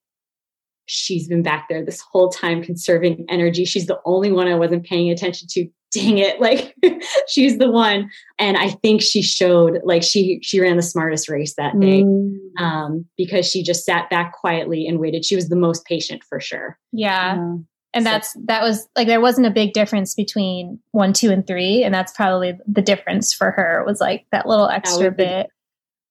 she's 0.86 1.28
been 1.28 1.44
back 1.44 1.68
there 1.68 1.84
this 1.84 2.02
whole 2.12 2.30
time 2.30 2.64
conserving 2.64 3.26
energy. 3.28 3.66
She's 3.66 3.88
the 3.88 4.00
only 4.06 4.32
one 4.32 4.48
I 4.48 4.56
wasn't 4.56 4.86
paying 4.86 5.10
attention 5.10 5.48
to. 5.52 5.68
Dang 5.96 6.18
it. 6.18 6.42
Like 6.42 6.76
she's 7.28 7.58
the 7.58 7.72
one. 7.72 8.10
And 8.38 8.58
I 8.58 8.70
think 8.70 9.02
she 9.02 9.22
showed 9.22 9.80
like 9.84 10.04
she 10.04 10.40
she 10.42 10.60
ran 10.60 10.76
the 10.76 10.84
smartest 10.84 11.30
race 11.30 11.56
that 11.56 11.80
day. 11.80 12.04
Mm. 12.04 12.38
Um, 12.60 13.06
because 13.18 13.50
she 13.50 13.64
just 13.64 13.86
sat 13.86 14.10
back 14.10 14.34
quietly 14.34 14.88
and 14.88 15.00
waited. 15.00 15.26
She 15.26 15.36
was 15.36 15.50
the 15.50 15.56
most 15.56 15.86
patient 15.86 16.24
for 16.24 16.40
sure. 16.40 16.78
Yeah. 16.92 17.36
yeah. 17.36 17.56
And 17.94 18.04
so. 18.04 18.12
that's 18.12 18.34
that 18.46 18.62
was 18.62 18.88
like 18.98 19.08
there 19.08 19.22
wasn't 19.22 19.48
a 19.48 19.52
big 19.52 19.72
difference 19.72 20.14
between 20.16 20.80
one, 20.92 21.14
two, 21.14 21.32
and 21.32 21.48
three. 21.48 21.84
And 21.84 21.94
that's 21.94 22.12
probably 22.12 22.58
the 22.68 22.82
difference 22.82 23.34
for 23.34 23.52
her 23.52 23.84
was 23.86 24.02
like 24.02 24.26
that 24.32 24.48
little 24.48 24.68
extra 24.68 25.10
that 25.10 25.18
bit. 25.18 25.48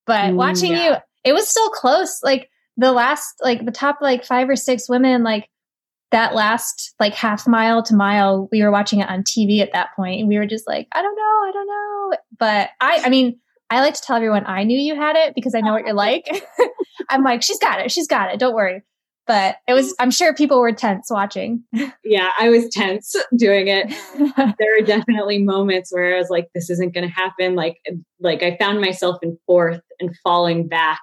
But 0.06 0.30
mm, 0.30 0.36
watching 0.36 0.72
yeah. 0.72 0.88
you, 0.88 0.96
it 1.24 1.32
was 1.34 1.46
still 1.46 1.68
close. 1.70 2.20
Like 2.22 2.48
the 2.78 2.92
last 2.92 3.34
like 3.42 3.64
the 3.64 3.70
top 3.70 3.98
like 4.00 4.24
five 4.24 4.48
or 4.48 4.56
six 4.56 4.88
women 4.88 5.22
like 5.22 5.48
that 6.14 6.32
last 6.32 6.94
like 7.00 7.12
half 7.12 7.48
mile 7.48 7.82
to 7.82 7.92
mile 7.92 8.48
we 8.52 8.62
were 8.62 8.70
watching 8.70 9.00
it 9.00 9.08
on 9.08 9.24
tv 9.24 9.58
at 9.58 9.72
that 9.72 9.88
point 9.96 10.20
and 10.20 10.28
we 10.28 10.38
were 10.38 10.46
just 10.46 10.64
like 10.64 10.86
i 10.92 11.02
don't 11.02 11.16
know 11.16 11.22
i 11.22 11.50
don't 11.52 11.66
know. 11.66 12.16
But 12.38 12.70
i 12.80 13.02
i 13.04 13.08
mean 13.08 13.40
i 13.68 13.80
like 13.80 13.94
to 13.94 14.00
tell 14.00 14.14
everyone 14.14 14.46
i 14.46 14.62
knew 14.62 14.78
you 14.78 14.94
had 14.94 15.16
it 15.16 15.34
because 15.34 15.56
i 15.56 15.60
know 15.60 15.72
what 15.72 15.84
you're 15.84 15.92
like. 15.92 16.28
I'm 17.10 17.24
like 17.24 17.42
she's 17.42 17.58
got 17.58 17.80
it 17.80 17.90
she's 17.90 18.06
got 18.06 18.32
it 18.32 18.38
don't 18.38 18.54
worry. 18.54 18.82
But 19.26 19.56
it 19.66 19.72
was 19.72 19.92
i'm 19.98 20.12
sure 20.12 20.32
people 20.32 20.60
were 20.60 20.70
tense 20.70 21.08
watching. 21.10 21.64
Yeah 22.04 22.30
i 22.38 22.48
was 22.48 22.68
tense 22.68 23.16
doing 23.36 23.66
it. 23.66 23.92
There 24.58 24.78
are 24.78 24.86
definitely 24.86 25.42
moments 25.42 25.92
where 25.92 26.14
i 26.14 26.18
was 26.18 26.30
like 26.30 26.46
this 26.54 26.70
isn't 26.70 26.94
going 26.94 27.08
to 27.08 27.12
happen 27.12 27.56
like 27.56 27.80
like 28.20 28.44
i 28.44 28.56
found 28.60 28.80
myself 28.80 29.16
in 29.20 29.36
fourth 29.46 29.80
and 29.98 30.16
falling 30.22 30.68
back 30.68 31.00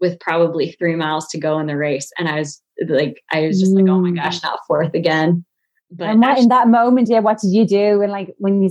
with 0.00 0.20
probably 0.20 0.72
three 0.72 0.94
miles 0.96 1.26
to 1.28 1.38
go 1.38 1.58
in 1.58 1.66
the 1.66 1.76
race. 1.76 2.10
And 2.18 2.28
I 2.28 2.38
was 2.38 2.62
like, 2.88 3.22
I 3.32 3.46
was 3.46 3.60
just 3.60 3.72
mm. 3.72 3.82
like, 3.82 3.90
oh 3.90 4.00
my 4.00 4.10
gosh, 4.12 4.40
mm. 4.40 4.44
not 4.44 4.60
fourth 4.66 4.94
again. 4.94 5.44
But 5.90 6.10
and 6.10 6.20
what, 6.20 6.30
actually, 6.30 6.44
in 6.44 6.48
that 6.50 6.68
moment, 6.68 7.08
yeah, 7.08 7.18
what 7.18 7.40
did 7.40 7.50
you 7.50 7.66
do? 7.66 8.00
And 8.02 8.12
like, 8.12 8.34
when 8.38 8.62
you, 8.62 8.70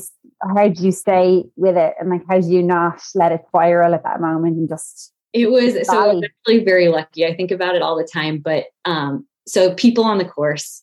how 0.55 0.67
did 0.67 0.79
you 0.79 0.91
stay 0.91 1.43
with 1.57 1.75
it? 1.75 1.95
And 1.99 2.09
like, 2.09 2.23
how 2.29 2.35
did 2.35 2.45
you 2.45 2.63
not 2.63 3.01
let 3.13 3.33
it 3.33 3.41
spiral 3.49 3.93
at 3.93 4.03
that 4.03 4.21
moment 4.21 4.55
and 4.55 4.69
just? 4.69 5.11
It 5.33 5.51
was 5.51 5.73
so 5.85 5.99
I 5.99 6.13
was 6.13 6.23
actually 6.23 6.63
very 6.63 6.87
lucky. 6.87 7.25
I 7.25 7.35
think 7.35 7.51
about 7.51 7.75
it 7.75 7.81
all 7.81 7.97
the 7.97 8.07
time. 8.11 8.39
But 8.39 8.65
um, 8.85 9.27
so 9.45 9.73
people 9.75 10.05
on 10.05 10.17
the 10.17 10.25
course, 10.25 10.81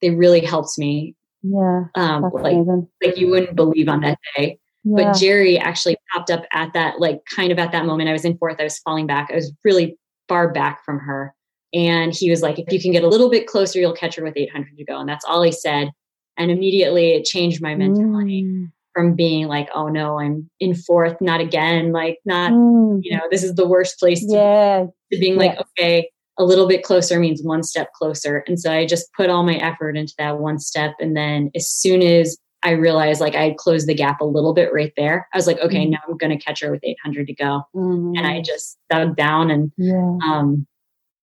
they 0.00 0.10
really 0.10 0.40
helped 0.40 0.78
me. 0.78 1.14
Yeah. 1.42 1.84
Um, 1.94 2.22
like, 2.32 2.54
amazing. 2.54 2.88
like 3.04 3.18
you 3.18 3.28
wouldn't 3.28 3.54
believe 3.54 3.88
on 3.88 4.00
that 4.00 4.18
day. 4.36 4.58
Yeah. 4.84 5.04
But 5.04 5.18
Jerry 5.18 5.58
actually 5.58 5.96
popped 6.12 6.30
up 6.30 6.44
at 6.52 6.72
that, 6.72 7.00
like 7.00 7.20
kind 7.34 7.52
of 7.52 7.58
at 7.58 7.72
that 7.72 7.86
moment. 7.86 8.08
I 8.08 8.12
was 8.12 8.24
in 8.24 8.36
fourth, 8.36 8.56
I 8.58 8.64
was 8.64 8.78
falling 8.78 9.06
back. 9.06 9.28
I 9.30 9.36
was 9.36 9.52
really 9.64 9.98
far 10.28 10.52
back 10.52 10.84
from 10.84 10.98
her. 10.98 11.34
And 11.74 12.12
he 12.14 12.30
was 12.30 12.42
like, 12.42 12.58
if 12.58 12.72
you 12.72 12.80
can 12.80 12.92
get 12.92 13.04
a 13.04 13.08
little 13.08 13.30
bit 13.30 13.46
closer, 13.46 13.78
you'll 13.78 13.94
catch 13.94 14.16
her 14.16 14.24
with 14.24 14.36
800 14.36 14.76
to 14.76 14.84
go. 14.84 14.98
And 14.98 15.08
that's 15.08 15.24
all 15.24 15.42
he 15.42 15.52
said. 15.52 15.90
And 16.36 16.50
immediately 16.50 17.12
it 17.12 17.24
changed 17.24 17.62
my 17.62 17.74
mentality 17.74 18.44
mm. 18.44 18.70
from 18.94 19.14
being 19.14 19.46
like, 19.46 19.68
oh 19.74 19.88
no, 19.88 20.18
I'm 20.18 20.50
in 20.60 20.74
fourth, 20.74 21.16
not 21.20 21.40
again. 21.40 21.92
Like, 21.92 22.18
not, 22.24 22.52
mm. 22.52 23.00
you 23.02 23.16
know, 23.16 23.24
this 23.30 23.42
is 23.42 23.54
the 23.54 23.66
worst 23.66 23.98
place 23.98 24.20
to, 24.20 24.32
yeah. 24.32 24.84
to 25.12 25.18
being 25.18 25.36
like, 25.36 25.58
okay, 25.58 26.10
a 26.38 26.44
little 26.44 26.66
bit 26.66 26.82
closer 26.82 27.18
means 27.18 27.42
one 27.42 27.62
step 27.62 27.92
closer. 27.92 28.44
And 28.46 28.58
so 28.58 28.72
I 28.72 28.86
just 28.86 29.12
put 29.14 29.30
all 29.30 29.42
my 29.42 29.56
effort 29.56 29.96
into 29.96 30.14
that 30.18 30.38
one 30.38 30.58
step. 30.58 30.94
And 31.00 31.16
then 31.16 31.50
as 31.54 31.68
soon 31.68 32.02
as 32.02 32.36
I 32.62 32.70
realized 32.70 33.20
like 33.20 33.34
I 33.34 33.44
had 33.44 33.56
closed 33.56 33.88
the 33.88 33.94
gap 33.94 34.20
a 34.20 34.24
little 34.24 34.54
bit 34.54 34.72
right 34.72 34.92
there. 34.96 35.28
I 35.32 35.36
was 35.36 35.46
like, 35.46 35.58
okay, 35.60 35.82
mm-hmm. 35.82 35.92
now 35.92 35.98
I'm 36.08 36.16
going 36.16 36.36
to 36.36 36.42
catch 36.42 36.60
her 36.60 36.70
with 36.70 36.84
800 36.84 37.26
to 37.26 37.34
go. 37.34 37.62
Mm-hmm. 37.74 38.16
And 38.16 38.26
I 38.26 38.40
just 38.40 38.78
dug 38.90 39.16
down 39.16 39.50
and, 39.50 39.72
yeah. 39.76 40.18
um, 40.24 40.66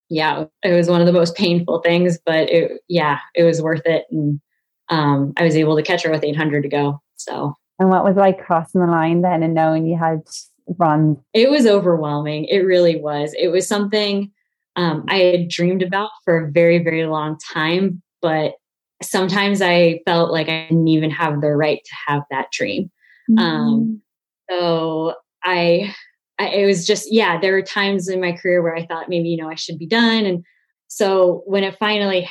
yeah, 0.09 0.45
it 0.63 0.73
was 0.73 0.89
one 0.89 1.01
of 1.01 1.07
the 1.07 1.13
most 1.13 1.35
painful 1.35 1.81
things, 1.81 2.17
but 2.25 2.49
it, 2.49 2.81
yeah, 2.87 3.19
it 3.35 3.43
was 3.43 3.61
worth 3.61 3.85
it. 3.85 4.05
And, 4.11 4.41
um, 4.89 5.33
I 5.37 5.43
was 5.43 5.55
able 5.55 5.75
to 5.75 5.83
catch 5.83 6.03
her 6.03 6.11
with 6.11 6.23
800 6.23 6.63
to 6.63 6.69
go. 6.69 7.01
So, 7.15 7.53
and 7.77 7.89
what 7.89 8.03
was 8.03 8.15
like 8.15 8.43
crossing 8.43 8.81
the 8.81 8.87
line 8.87 9.21
then 9.21 9.43
and 9.43 9.53
knowing 9.53 9.85
you 9.85 9.97
had 9.97 10.21
run? 10.77 11.17
It 11.33 11.49
was 11.49 11.65
overwhelming. 11.65 12.45
It 12.45 12.59
really 12.59 12.99
was. 12.99 13.33
It 13.37 13.49
was 13.49 13.67
something, 13.67 14.31
um, 14.75 15.05
I 15.07 15.17
had 15.17 15.49
dreamed 15.49 15.83
about 15.83 16.09
for 16.25 16.45
a 16.45 16.51
very, 16.51 16.83
very 16.83 17.05
long 17.05 17.37
time, 17.53 18.01
but 18.21 18.53
sometimes 19.01 19.61
I 19.61 20.01
felt 20.05 20.31
like 20.31 20.49
I 20.49 20.67
didn't 20.69 20.87
even 20.87 21.11
have 21.11 21.41
the 21.41 21.55
right 21.55 21.81
to 21.83 21.95
have 22.07 22.23
that 22.31 22.51
dream. 22.51 22.91
Um, 23.37 23.37
mm-hmm. 23.37 23.45
Um, 23.45 24.01
so 24.49 25.13
I, 25.43 25.93
I, 26.39 26.47
it 26.49 26.65
was 26.65 26.85
just, 26.87 27.11
yeah, 27.11 27.39
there 27.39 27.53
were 27.53 27.61
times 27.61 28.07
in 28.07 28.19
my 28.19 28.31
career 28.31 28.61
where 28.61 28.75
I 28.75 28.85
thought 28.85 29.09
maybe, 29.09 29.29
you 29.29 29.37
know, 29.37 29.49
I 29.49 29.55
should 29.55 29.77
be 29.77 29.87
done. 29.87 30.25
And 30.25 30.43
so 30.87 31.43
when 31.45 31.63
it 31.63 31.77
finally 31.77 32.27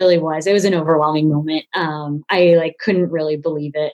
really 0.00 0.18
was, 0.18 0.46
it 0.46 0.52
was 0.52 0.64
an 0.64 0.74
overwhelming 0.74 1.28
moment. 1.28 1.64
Um, 1.74 2.22
I 2.30 2.54
like 2.56 2.76
couldn't 2.80 3.10
really 3.10 3.36
believe 3.36 3.72
it. 3.74 3.92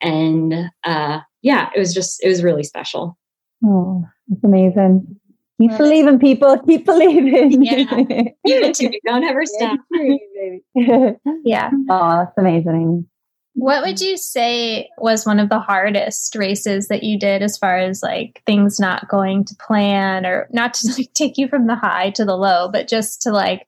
And 0.00 0.70
uh, 0.84 1.20
yeah, 1.42 1.70
it 1.74 1.78
was 1.78 1.92
just, 1.92 2.22
it 2.22 2.28
was 2.28 2.42
really 2.42 2.62
special. 2.64 3.18
Oh, 3.64 4.04
it's 4.30 4.44
amazing. 4.44 5.17
Keep 5.60 5.76
believing, 5.76 6.18
people. 6.18 6.58
Keep 6.66 6.86
believing. 6.86 7.62
Yeah. 7.62 7.82
Even 8.46 8.72
to 8.72 9.00
don't 9.04 9.24
ever 9.24 9.44
stop. 9.44 9.78
yeah. 11.44 11.70
Oh, 11.90 12.18
that's 12.18 12.38
amazing. 12.38 13.08
What 13.54 13.82
would 13.82 14.00
you 14.00 14.16
say 14.16 14.88
was 14.98 15.26
one 15.26 15.40
of 15.40 15.48
the 15.48 15.58
hardest 15.58 16.36
races 16.36 16.86
that 16.88 17.02
you 17.02 17.18
did 17.18 17.42
as 17.42 17.58
far 17.58 17.76
as 17.76 18.04
like 18.04 18.40
things 18.46 18.78
not 18.78 19.08
going 19.08 19.44
to 19.46 19.56
plan 19.56 20.24
or 20.24 20.48
not 20.52 20.74
to 20.74 20.92
like 20.96 21.12
take 21.14 21.36
you 21.36 21.48
from 21.48 21.66
the 21.66 21.74
high 21.74 22.10
to 22.10 22.24
the 22.24 22.36
low, 22.36 22.68
but 22.70 22.86
just 22.86 23.20
to 23.22 23.32
like, 23.32 23.66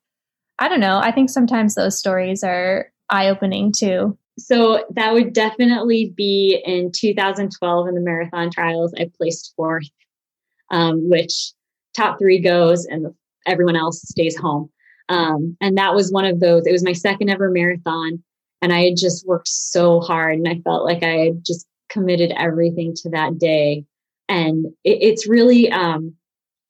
I 0.60 0.68
don't 0.68 0.78
know. 0.78 1.00
I 1.00 1.10
think 1.10 1.28
sometimes 1.28 1.74
those 1.74 1.98
stories 1.98 2.44
are 2.44 2.92
eye 3.08 3.28
opening 3.28 3.72
too. 3.72 4.16
So 4.38 4.84
that 4.94 5.12
would 5.12 5.32
definitely 5.32 6.14
be 6.16 6.62
in 6.64 6.92
2012 6.94 7.88
in 7.88 7.94
the 7.94 8.00
marathon 8.00 8.50
trials. 8.50 8.94
I 8.96 9.10
placed 9.18 9.52
fourth, 9.56 9.90
um, 10.70 11.10
which 11.10 11.52
top 12.00 12.18
three 12.18 12.40
goes 12.40 12.86
and 12.86 13.04
the, 13.04 13.14
everyone 13.46 13.76
else 13.76 14.02
stays 14.02 14.36
home. 14.36 14.70
Um, 15.08 15.56
and 15.60 15.76
that 15.76 15.94
was 15.94 16.12
one 16.12 16.24
of 16.24 16.40
those. 16.40 16.66
It 16.66 16.72
was 16.72 16.84
my 16.84 16.92
second 16.92 17.30
ever 17.30 17.50
marathon, 17.50 18.22
and 18.62 18.72
I 18.72 18.84
had 18.84 18.96
just 18.96 19.26
worked 19.26 19.48
so 19.48 20.00
hard, 20.00 20.36
and 20.36 20.48
I 20.48 20.60
felt 20.60 20.84
like 20.84 21.02
I 21.02 21.16
had 21.16 21.44
just 21.44 21.66
committed 21.88 22.32
everything 22.36 22.94
to 22.94 23.10
that 23.10 23.38
day. 23.38 23.84
And 24.28 24.66
it, 24.84 24.98
it's 25.02 25.28
really, 25.28 25.72
um, 25.72 26.14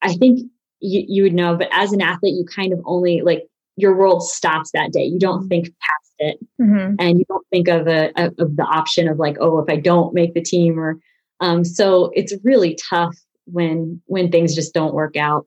I 0.01 0.14
think 0.14 0.41
you, 0.81 1.05
you 1.07 1.22
would 1.24 1.35
know, 1.35 1.55
but 1.57 1.68
as 1.72 1.93
an 1.93 2.01
athlete, 2.01 2.35
you 2.35 2.47
kind 2.47 2.72
of 2.72 2.81
only 2.87 3.20
like 3.20 3.47
your 3.76 3.95
world 3.95 4.22
stops 4.22 4.70
that 4.72 4.93
day. 4.93 5.05
You 5.05 5.18
don't 5.18 5.47
think 5.49 5.66
past 5.66 6.14
it, 6.18 6.39
mm-hmm. 6.59 6.95
and 6.99 7.18
you 7.18 7.26
don't 7.28 7.47
think 7.51 7.68
of 7.68 7.87
a, 7.87 8.11
a, 8.16 8.26
of 8.39 8.57
the 8.57 8.64
option 8.64 9.07
of 9.07 9.18
like, 9.18 9.37
oh, 9.39 9.59
if 9.59 9.68
I 9.68 9.76
don't 9.76 10.14
make 10.14 10.33
the 10.33 10.41
team, 10.41 10.81
or 10.81 10.99
um, 11.41 11.62
so 11.62 12.11
it's 12.14 12.35
really 12.43 12.78
tough 12.89 13.16
when 13.53 14.01
when 14.07 14.31
things 14.31 14.55
just 14.55 14.75
don't 14.75 14.95
work 14.95 15.17
out. 15.17 15.47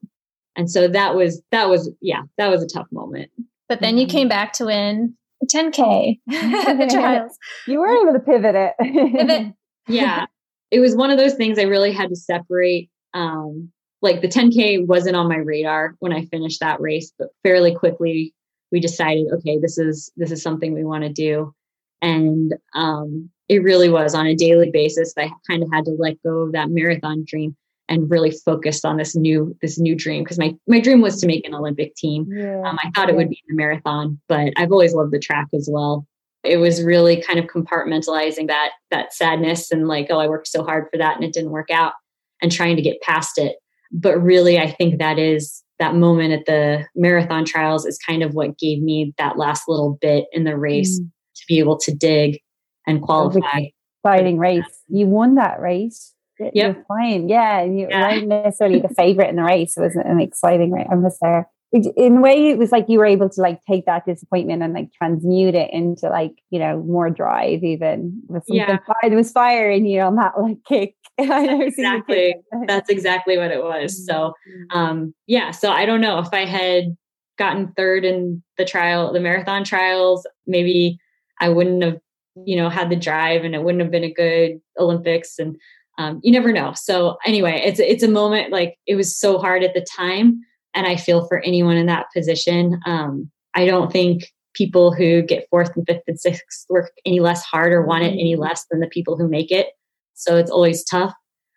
And 0.55 0.69
so 0.69 0.87
that 0.87 1.15
was 1.15 1.41
that 1.51 1.69
was 1.69 1.91
yeah 2.01 2.23
that 2.37 2.49
was 2.49 2.63
a 2.63 2.67
tough 2.67 2.87
moment. 2.91 3.31
But 3.69 3.81
then 3.81 3.97
you 3.97 4.05
mm-hmm. 4.05 4.17
came 4.17 4.27
back 4.27 4.53
to 4.53 4.65
win 4.65 5.15
10k 5.53 6.19
the 6.27 6.89
trials 6.91 7.37
you 7.67 7.79
were 7.79 7.89
able 7.89 8.13
to 8.13 8.19
pivot 8.19 8.55
it. 8.55 8.73
Pivot. 8.79 9.53
yeah. 9.87 10.25
It 10.71 10.79
was 10.79 10.95
one 10.95 11.11
of 11.11 11.17
those 11.17 11.35
things 11.35 11.59
i 11.59 11.63
really 11.63 11.91
had 11.91 12.09
to 12.09 12.15
separate 12.15 12.89
um 13.13 13.71
like 14.01 14.21
the 14.21 14.27
10k 14.27 14.85
wasn't 14.87 15.15
on 15.15 15.27
my 15.27 15.37
radar 15.37 15.95
when 15.99 16.13
i 16.13 16.25
finished 16.25 16.59
that 16.59 16.81
race 16.81 17.11
but 17.17 17.29
fairly 17.43 17.75
quickly 17.75 18.33
we 18.71 18.79
decided 18.79 19.27
okay 19.33 19.59
this 19.59 19.77
is 19.77 20.11
this 20.17 20.31
is 20.31 20.41
something 20.41 20.73
we 20.73 20.83
want 20.83 21.03
to 21.03 21.09
do. 21.09 21.53
And 22.01 22.53
um 22.73 23.29
it 23.49 23.61
really 23.61 23.89
was 23.89 24.15
on 24.15 24.25
a 24.25 24.35
daily 24.35 24.71
basis 24.71 25.13
i 25.17 25.31
kind 25.49 25.63
of 25.63 25.69
had 25.71 25.85
to 25.85 25.91
let 25.91 26.21
go 26.23 26.41
of 26.41 26.53
that 26.53 26.69
marathon 26.69 27.23
dream 27.25 27.55
and 27.89 28.09
really 28.09 28.31
focused 28.31 28.85
on 28.85 28.97
this 28.97 29.15
new 29.15 29.55
this 29.61 29.77
new 29.77 29.95
dream 29.95 30.23
because 30.23 30.39
my 30.39 30.53
my 30.67 30.79
dream 30.79 31.01
was 31.01 31.19
to 31.21 31.27
make 31.27 31.47
an 31.47 31.53
Olympic 31.53 31.95
team. 31.95 32.27
Yeah. 32.31 32.61
Um, 32.65 32.79
I 32.83 32.91
thought 32.95 33.09
it 33.09 33.15
would 33.15 33.29
be 33.29 33.41
the 33.47 33.55
marathon, 33.55 34.19
but 34.27 34.53
I've 34.57 34.71
always 34.71 34.93
loved 34.93 35.11
the 35.11 35.19
track 35.19 35.47
as 35.53 35.69
well. 35.71 36.07
It 36.43 36.57
was 36.57 36.83
really 36.83 37.21
kind 37.21 37.39
of 37.39 37.45
compartmentalizing 37.45 38.47
that 38.47 38.71
that 38.91 39.13
sadness 39.13 39.71
and 39.71 39.87
like, 39.87 40.07
oh, 40.09 40.19
I 40.19 40.27
worked 40.27 40.47
so 40.47 40.63
hard 40.63 40.87
for 40.91 40.97
that 40.97 41.15
and 41.15 41.23
it 41.23 41.33
didn't 41.33 41.51
work 41.51 41.69
out, 41.69 41.93
and 42.41 42.51
trying 42.51 42.75
to 42.75 42.81
get 42.81 43.01
past 43.01 43.37
it. 43.37 43.57
But 43.91 44.17
really, 44.19 44.59
I 44.59 44.71
think 44.71 44.99
that 44.99 45.19
is 45.19 45.63
that 45.79 45.95
moment 45.95 46.33
at 46.33 46.45
the 46.45 46.85
marathon 46.95 47.45
trials 47.45 47.85
is 47.85 47.97
kind 47.97 48.23
of 48.23 48.33
what 48.33 48.57
gave 48.57 48.81
me 48.81 49.13
that 49.17 49.37
last 49.37 49.63
little 49.67 49.97
bit 50.01 50.25
in 50.31 50.43
the 50.43 50.57
race 50.57 50.99
mm. 50.99 51.09
to 51.35 51.43
be 51.47 51.59
able 51.59 51.77
to 51.79 51.93
dig 51.93 52.39
and 52.87 53.01
qualify. 53.01 53.65
Exciting 54.03 54.37
race. 54.37 54.63
You 54.87 55.07
won 55.07 55.35
that 55.35 55.59
race. 55.59 56.12
Yep. 56.39 56.51
You're 56.55 56.85
fine. 56.87 57.29
Yeah. 57.29 57.63
You 57.63 57.87
Yeah. 57.89 58.01
weren't 58.01 58.27
necessarily 58.27 58.79
the 58.79 58.89
favorite 58.89 59.29
in 59.29 59.35
the 59.37 59.43
race. 59.43 59.77
It 59.77 59.81
was 59.81 59.95
an 59.95 60.19
exciting 60.19 60.71
race. 60.71 60.87
I 60.91 60.95
was 60.95 61.17
there. 61.21 61.47
In 61.71 62.17
a 62.17 62.21
way, 62.21 62.49
it 62.49 62.59
was 62.59 62.71
like 62.71 62.85
you 62.87 62.99
were 62.99 63.05
able 63.05 63.29
to 63.29 63.41
like 63.41 63.59
take 63.67 63.85
that 63.87 64.05
disappointment 64.05 64.61
and 64.61 64.73
like 64.75 64.91
transmute 64.93 65.55
it 65.55 65.71
into 65.73 66.07
like, 66.07 66.33
you 66.51 66.59
know, 66.59 66.83
more 66.83 67.09
drive 67.09 67.63
even. 67.63 68.21
With 68.27 68.43
something 68.45 68.57
Yeah. 68.57 68.77
fire. 68.85 69.09
There 69.09 69.17
was 69.17 69.31
fire 69.31 69.71
in 69.71 69.85
you 69.85 70.01
on 70.01 70.15
that 70.17 70.33
like 70.41 70.57
kick. 70.67 70.95
I 71.19 71.23
never 71.23 71.69
seen 71.71 71.85
you 71.85 71.97
Exactly. 71.97 72.35
That's 72.67 72.89
exactly 72.89 73.37
what 73.37 73.51
it 73.51 73.63
was. 73.63 74.05
So 74.05 74.33
um 74.71 75.13
yeah 75.27 75.51
so 75.51 75.71
i 75.71 75.85
don't 75.85 76.01
know 76.01 76.19
if 76.19 76.29
i 76.33 76.45
had 76.45 76.95
gotten 77.37 77.71
third 77.77 78.03
in 78.05 78.41
the 78.57 78.65
trial 78.65 79.11
the 79.13 79.19
marathon 79.19 79.63
trials 79.63 80.25
maybe 80.47 80.97
i 81.39 81.49
wouldn't 81.49 81.83
have 81.83 81.97
you 82.45 82.55
know 82.55 82.69
had 82.69 82.89
the 82.89 82.95
drive 82.95 83.43
and 83.43 83.53
it 83.55 83.63
wouldn't 83.63 83.81
have 83.81 83.91
been 83.91 84.03
a 84.03 84.13
good 84.13 84.59
olympics 84.79 85.37
and 85.39 85.55
um, 85.97 86.19
you 86.23 86.31
never 86.31 86.51
know 86.51 86.73
so 86.75 87.17
anyway 87.25 87.61
it's 87.63 87.79
it's 87.79 88.03
a 88.03 88.07
moment 88.07 88.51
like 88.51 88.77
it 88.87 88.95
was 88.95 89.17
so 89.17 89.37
hard 89.37 89.63
at 89.63 89.73
the 89.73 89.85
time 89.95 90.39
and 90.73 90.87
i 90.87 90.95
feel 90.95 91.27
for 91.27 91.39
anyone 91.41 91.77
in 91.77 91.85
that 91.85 92.07
position 92.15 92.79
um, 92.85 93.29
i 93.55 93.65
don't 93.65 93.91
think 93.91 94.31
people 94.53 94.93
who 94.93 95.21
get 95.21 95.47
fourth 95.49 95.75
and 95.75 95.85
fifth 95.87 96.03
and 96.07 96.19
sixth 96.19 96.65
work 96.69 96.91
any 97.05 97.19
less 97.19 97.43
hard 97.43 97.71
or 97.73 97.85
want 97.85 98.03
it 98.03 98.13
any 98.13 98.35
less 98.35 98.65
than 98.69 98.79
the 98.79 98.87
people 98.87 99.17
who 99.17 99.27
make 99.27 99.51
it 99.51 99.67
so 100.13 100.37
it's 100.37 100.51
always 100.51 100.83
tough 100.83 101.13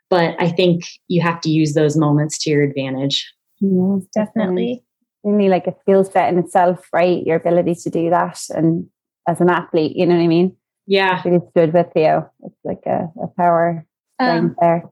but 0.08 0.40
I 0.40 0.50
think 0.50 0.84
you 1.08 1.20
have 1.22 1.40
to 1.42 1.50
use 1.50 1.74
those 1.74 1.96
moments 1.96 2.38
to 2.38 2.50
your 2.50 2.62
advantage. 2.62 3.32
Yeah, 3.60 3.98
Definitely. 4.14 4.84
Really 5.24 5.48
like 5.48 5.66
a 5.66 5.74
skill 5.80 6.04
set 6.04 6.32
in 6.32 6.38
itself, 6.38 6.86
right? 6.92 7.26
Your 7.26 7.36
ability 7.36 7.74
to 7.74 7.90
do 7.90 8.10
that. 8.10 8.38
And 8.50 8.86
as 9.26 9.40
an 9.40 9.50
athlete, 9.50 9.96
you 9.96 10.06
know 10.06 10.14
what 10.14 10.22
I 10.22 10.28
mean? 10.28 10.56
Yeah. 10.86 11.20
Really 11.24 11.44
stood 11.50 11.72
with 11.72 11.88
you. 11.96 12.24
It's 12.44 12.60
like 12.62 12.82
a, 12.86 13.08
a 13.20 13.26
power 13.36 13.84
Um, 14.18 14.56
there. 14.60 14.82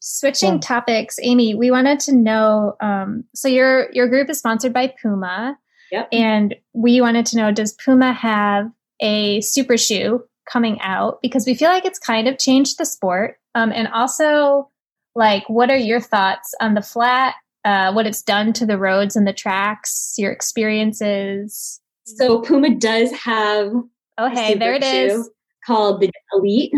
Switching 0.00 0.54
Yeah. 0.54 0.60
topics, 0.60 1.18
Amy, 1.22 1.54
we 1.54 1.70
wanted 1.70 2.00
to 2.00 2.14
know. 2.14 2.74
Um, 2.80 3.24
so 3.34 3.48
your 3.48 3.90
your 3.92 4.08
group 4.08 4.30
is 4.30 4.38
sponsored 4.38 4.72
by 4.72 4.94
Puma, 5.00 5.58
Yep. 5.92 6.08
and 6.12 6.54
we 6.72 7.00
wanted 7.00 7.26
to 7.26 7.36
know: 7.36 7.52
Does 7.52 7.72
Puma 7.74 8.12
have 8.12 8.70
a 9.00 9.40
super 9.42 9.76
shoe 9.76 10.24
coming 10.50 10.80
out? 10.80 11.20
Because 11.22 11.44
we 11.46 11.54
feel 11.54 11.68
like 11.68 11.84
it's 11.84 11.98
kind 11.98 12.28
of 12.28 12.38
changed 12.38 12.78
the 12.78 12.86
sport. 12.86 13.38
Um, 13.54 13.72
and 13.72 13.88
also, 13.88 14.70
like, 15.14 15.48
what 15.48 15.70
are 15.70 15.76
your 15.76 16.00
thoughts 16.00 16.54
on 16.60 16.74
the 16.74 16.82
flat? 16.82 17.34
Uh, 17.64 17.92
what 17.92 18.06
it's 18.06 18.22
done 18.22 18.54
to 18.54 18.64
the 18.64 18.78
roads 18.78 19.16
and 19.16 19.26
the 19.26 19.32
tracks? 19.34 20.14
Your 20.16 20.32
experiences? 20.32 21.80
So 22.04 22.40
Puma 22.40 22.74
does 22.74 23.12
have 23.12 23.70
Oh, 24.18 24.26
a 24.26 24.30
hey, 24.30 24.54
there 24.54 24.74
it 24.74 24.82
super 24.82 25.20
is. 25.20 25.30
called 25.66 26.00
the 26.00 26.10
Elite. 26.34 26.72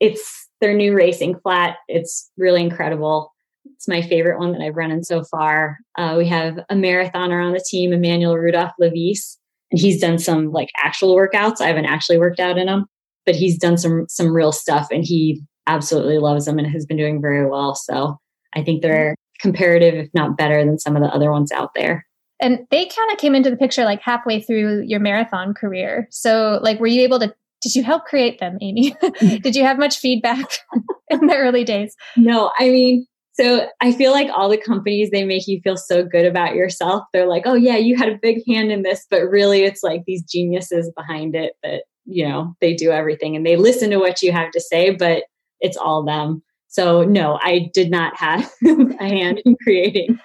It's 0.00 0.47
their 0.60 0.74
new 0.74 0.94
racing 0.94 1.38
flat. 1.40 1.76
It's 1.88 2.30
really 2.36 2.62
incredible. 2.62 3.34
It's 3.64 3.88
my 3.88 4.02
favorite 4.02 4.38
one 4.38 4.52
that 4.52 4.60
I've 4.60 4.76
run 4.76 4.90
in 4.90 5.04
so 5.04 5.22
far. 5.24 5.78
Uh, 5.96 6.14
we 6.18 6.26
have 6.26 6.58
a 6.68 6.74
marathoner 6.74 7.44
on 7.44 7.52
the 7.52 7.64
team, 7.68 7.92
Emmanuel 7.92 8.36
Rudolph 8.36 8.72
Levis, 8.78 9.38
and 9.70 9.80
he's 9.80 10.00
done 10.00 10.18
some 10.18 10.50
like 10.50 10.70
actual 10.76 11.14
workouts. 11.14 11.60
I 11.60 11.66
haven't 11.68 11.86
actually 11.86 12.18
worked 12.18 12.40
out 12.40 12.58
in 12.58 12.66
them, 12.66 12.86
but 13.26 13.36
he's 13.36 13.58
done 13.58 13.76
some 13.76 14.06
some 14.08 14.32
real 14.32 14.52
stuff, 14.52 14.88
and 14.90 15.04
he 15.04 15.42
absolutely 15.66 16.18
loves 16.18 16.46
them 16.46 16.58
and 16.58 16.66
has 16.66 16.86
been 16.86 16.96
doing 16.96 17.20
very 17.20 17.48
well. 17.48 17.74
So 17.74 18.18
I 18.54 18.62
think 18.62 18.82
they're 18.82 19.14
comparative, 19.40 19.94
if 19.94 20.08
not 20.14 20.36
better, 20.36 20.64
than 20.64 20.78
some 20.78 20.96
of 20.96 21.02
the 21.02 21.08
other 21.08 21.30
ones 21.30 21.52
out 21.52 21.70
there. 21.74 22.06
And 22.40 22.66
they 22.70 22.86
kind 22.86 23.12
of 23.12 23.18
came 23.18 23.34
into 23.34 23.50
the 23.50 23.56
picture 23.56 23.84
like 23.84 24.00
halfway 24.00 24.40
through 24.40 24.82
your 24.86 25.00
marathon 25.00 25.54
career. 25.54 26.06
So, 26.10 26.58
like, 26.62 26.80
were 26.80 26.86
you 26.86 27.02
able 27.02 27.18
to? 27.20 27.34
Did 27.62 27.74
you 27.74 27.82
help 27.82 28.04
create 28.04 28.38
them, 28.40 28.58
Amy? 28.60 28.94
Mm. 29.18 29.42
did 29.42 29.56
you 29.56 29.64
have 29.64 29.78
much 29.78 29.98
feedback 29.98 30.46
in 31.10 31.26
the 31.26 31.34
early 31.36 31.64
days? 31.64 31.96
No, 32.16 32.52
I 32.58 32.68
mean, 32.68 33.06
so 33.32 33.66
I 33.80 33.92
feel 33.92 34.12
like 34.12 34.28
all 34.32 34.48
the 34.48 34.56
companies 34.58 35.10
they 35.10 35.24
make 35.24 35.46
you 35.48 35.60
feel 35.62 35.76
so 35.76 36.04
good 36.04 36.24
about 36.24 36.54
yourself. 36.54 37.04
They're 37.12 37.26
like, 37.26 37.44
"Oh 37.46 37.54
yeah, 37.54 37.76
you 37.76 37.96
had 37.96 38.08
a 38.08 38.18
big 38.20 38.42
hand 38.46 38.70
in 38.70 38.82
this," 38.82 39.06
but 39.10 39.22
really 39.28 39.62
it's 39.64 39.82
like 39.82 40.02
these 40.06 40.22
geniuses 40.24 40.92
behind 40.96 41.34
it 41.34 41.54
that, 41.62 41.84
you 42.04 42.28
know, 42.28 42.54
they 42.60 42.74
do 42.74 42.90
everything 42.90 43.34
and 43.34 43.44
they 43.46 43.56
listen 43.56 43.90
to 43.90 43.98
what 43.98 44.22
you 44.22 44.30
have 44.32 44.50
to 44.52 44.60
say, 44.60 44.90
but 44.90 45.24
it's 45.60 45.76
all 45.76 46.04
them. 46.04 46.42
So 46.68 47.02
no, 47.04 47.38
I 47.42 47.70
did 47.74 47.90
not 47.90 48.16
have 48.18 48.50
a 48.64 49.04
hand 49.04 49.40
in 49.44 49.56
creating 49.62 50.18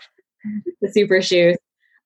the 0.81 0.91
super 0.91 1.21
shoes. 1.21 1.55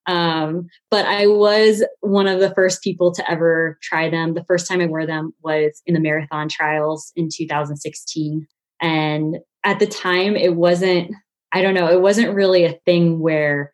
Um, 0.08 0.68
but 0.90 1.06
I 1.06 1.28
was 1.28 1.84
one 2.00 2.28
of 2.28 2.40
the 2.40 2.54
first 2.56 2.82
people 2.82 3.14
to 3.14 3.30
ever 3.30 3.78
try 3.82 4.10
them. 4.10 4.34
The 4.34 4.46
first 4.46 4.68
time 4.68 4.80
I 4.80 4.88
wore 4.88 5.06
them 5.06 5.34
was 5.44 5.82
in 5.86 5.94
the 5.94 6.00
marathon 6.00 6.48
trials 6.48 7.12
in 7.16 7.30
2016. 7.32 8.48
And 8.82 9.38
at 9.64 9.80
the 9.80 9.88
time, 9.88 10.36
it 10.36 10.56
wasn't, 10.56 11.12
I 11.52 11.62
don't 11.62 11.74
know, 11.74 11.90
it 11.90 12.02
wasn't 12.02 12.34
really 12.34 12.64
a 12.64 12.80
thing 12.86 13.20
where 13.20 13.74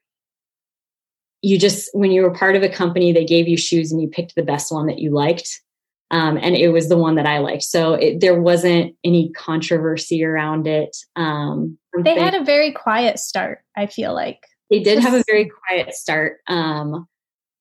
you 1.41 1.59
just, 1.59 1.89
when 1.93 2.11
you 2.11 2.23
were 2.23 2.34
part 2.34 2.55
of 2.55 2.63
a 2.63 2.69
company, 2.69 3.13
they 3.13 3.25
gave 3.25 3.47
you 3.47 3.57
shoes 3.57 3.91
and 3.91 4.01
you 4.01 4.07
picked 4.07 4.34
the 4.36 4.43
best 4.43 4.71
one 4.71 4.88
that 4.88 4.99
you 4.99 5.11
liked. 5.11 5.61
Um, 6.09 6.38
and 6.41 6.55
it 6.55 6.69
was 6.69 6.89
the 6.89 6.97
one 6.97 7.15
that 7.15 7.25
I 7.25 7.39
liked. 7.39 7.63
So 7.63 7.95
it, 7.95 8.21
there 8.21 8.39
wasn't 8.39 8.95
any 9.03 9.31
controversy 9.31 10.23
around 10.23 10.67
it. 10.67 10.95
Um, 11.15 11.77
They 11.99 12.19
had 12.19 12.36
a 12.36 12.43
very 12.43 12.71
quiet 12.71 13.19
start, 13.19 13.59
I 13.75 13.88
feel 13.88 14.13
like. 14.13 14.39
They 14.70 14.80
did 14.82 14.99
have 14.99 15.14
a 15.14 15.24
very 15.28 15.49
quiet 15.68 15.93
start. 15.93 16.38
Um, 16.47 17.07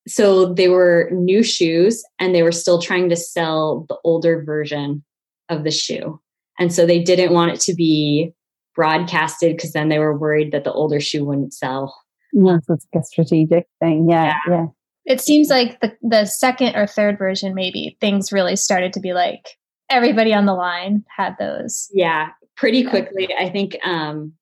so 0.07 0.53
they 0.53 0.67
were 0.67 1.09
new 1.13 1.43
shoes 1.43 2.03
and 2.19 2.33
they 2.35 2.43
were 2.43 2.51
still 2.51 2.81
trying 2.81 3.09
to 3.09 3.15
sell 3.15 3.85
the 3.87 3.97
older 4.03 4.43
version 4.43 5.03
of 5.49 5.63
the 5.63 5.71
shoe. 5.71 6.19
And 6.59 6.73
so 6.73 6.85
they 6.85 7.01
didn't 7.01 7.33
want 7.33 7.51
it 7.51 7.59
to 7.61 7.73
be 7.73 8.33
broadcasted 8.75 9.55
because 9.55 9.71
then 9.73 9.89
they 9.89 9.99
were 9.99 10.17
worried 10.17 10.51
that 10.51 10.63
the 10.63 10.73
older 10.73 10.99
shoe 10.99 11.23
wouldn't 11.25 11.53
sell. 11.53 11.95
Yeah, 12.33 12.57
so 12.65 12.73
it's 12.73 12.87
like 12.93 13.01
a 13.01 13.05
strategic 13.05 13.67
thing. 13.79 14.09
Yeah, 14.09 14.35
yeah. 14.49 14.65
It 15.05 15.21
seems 15.21 15.49
like 15.49 15.79
the, 15.81 15.95
the 16.01 16.25
second 16.25 16.75
or 16.75 16.87
third 16.87 17.17
version, 17.17 17.53
maybe 17.53 17.97
things 18.01 18.31
really 18.31 18.55
started 18.55 18.93
to 18.93 18.99
be 18.99 19.13
like 19.13 19.45
everybody 19.89 20.33
on 20.33 20.45
the 20.45 20.53
line 20.53 21.03
had 21.15 21.35
those. 21.39 21.89
Yeah, 21.93 22.29
pretty 22.55 22.79
Yeah. 22.79 22.89
quickly. 22.89 23.29
I 23.37 23.49
think 23.49 23.77
um, 23.85 24.33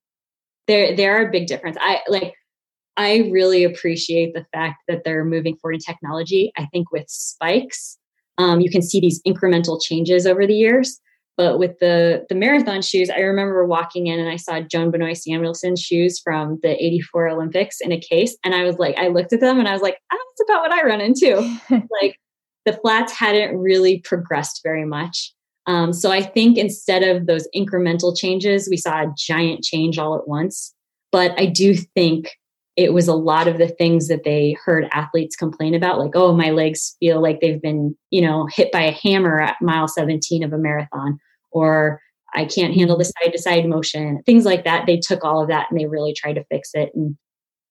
there 0.68 0.96
there 0.96 1.16
are 1.18 1.28
a 1.28 1.30
big 1.32 1.46
difference. 1.46 1.76
I 1.80 2.00
like 2.08 2.34
I 2.96 3.28
really 3.30 3.64
appreciate 3.64 4.34
the 4.34 4.46
fact 4.52 4.82
that 4.88 5.04
they're 5.04 5.24
moving 5.24 5.56
forward 5.56 5.74
in 5.74 5.80
technology. 5.80 6.52
I 6.56 6.66
think 6.66 6.92
with 6.92 7.08
spikes, 7.08 7.98
um, 8.38 8.60
you 8.60 8.70
can 8.70 8.82
see 8.82 9.00
these 9.00 9.22
incremental 9.26 9.80
changes 9.82 10.26
over 10.26 10.46
the 10.46 10.54
years. 10.54 11.00
But 11.38 11.58
with 11.58 11.78
the 11.78 12.26
the 12.28 12.34
marathon 12.34 12.82
shoes, 12.82 13.08
I 13.08 13.20
remember 13.20 13.66
walking 13.66 14.06
in 14.06 14.20
and 14.20 14.28
I 14.28 14.36
saw 14.36 14.60
Joan 14.60 14.90
Benoit 14.90 15.16
Samuelson's 15.16 15.80
shoes 15.80 16.20
from 16.22 16.58
the 16.62 16.70
'84 16.84 17.28
Olympics 17.28 17.80
in 17.80 17.90
a 17.90 17.98
case, 17.98 18.36
and 18.44 18.54
I 18.54 18.64
was 18.64 18.78
like, 18.78 18.98
I 18.98 19.08
looked 19.08 19.32
at 19.32 19.40
them 19.40 19.58
and 19.58 19.66
I 19.66 19.72
was 19.72 19.80
like, 19.80 19.96
ah, 20.12 20.16
that's 20.16 20.50
about 20.50 20.60
what 20.60 20.72
I 20.72 20.86
run 20.86 21.00
into 21.00 21.58
like 22.02 22.16
the 22.64 22.72
flats 22.74 23.12
hadn't 23.12 23.58
really 23.58 24.00
progressed 24.00 24.60
very 24.62 24.84
much. 24.84 25.32
Um, 25.66 25.92
so 25.92 26.10
I 26.10 26.22
think 26.22 26.58
instead 26.58 27.02
of 27.02 27.26
those 27.26 27.48
incremental 27.54 28.16
changes, 28.16 28.68
we 28.68 28.76
saw 28.76 29.02
a 29.02 29.14
giant 29.16 29.62
change 29.62 29.98
all 29.98 30.16
at 30.16 30.28
once. 30.28 30.74
But 31.10 31.38
I 31.38 31.46
do 31.46 31.74
think 31.74 32.30
it 32.76 32.92
was 32.92 33.06
a 33.06 33.14
lot 33.14 33.48
of 33.48 33.58
the 33.58 33.68
things 33.68 34.08
that 34.08 34.24
they 34.24 34.56
heard 34.64 34.88
athletes 34.92 35.36
complain 35.36 35.74
about, 35.74 35.98
like, 35.98 36.12
oh, 36.14 36.34
my 36.34 36.50
legs 36.50 36.96
feel 37.00 37.20
like 37.20 37.40
they've 37.40 37.60
been, 37.60 37.94
you 38.10 38.22
know, 38.22 38.46
hit 38.50 38.72
by 38.72 38.82
a 38.82 38.92
hammer 38.92 39.40
at 39.40 39.60
mile 39.60 39.88
17 39.88 40.42
of 40.42 40.52
a 40.52 40.58
marathon, 40.58 41.18
or 41.50 42.00
I 42.34 42.46
can't 42.46 42.74
handle 42.74 42.96
the 42.96 43.04
side 43.04 43.32
to 43.32 43.38
side 43.38 43.66
motion, 43.66 44.22
things 44.24 44.44
like 44.44 44.64
that. 44.64 44.86
They 44.86 44.98
took 44.98 45.22
all 45.24 45.42
of 45.42 45.48
that 45.48 45.66
and 45.70 45.78
they 45.78 45.86
really 45.86 46.14
tried 46.14 46.34
to 46.34 46.44
fix 46.44 46.70
it. 46.74 46.90
And 46.94 47.16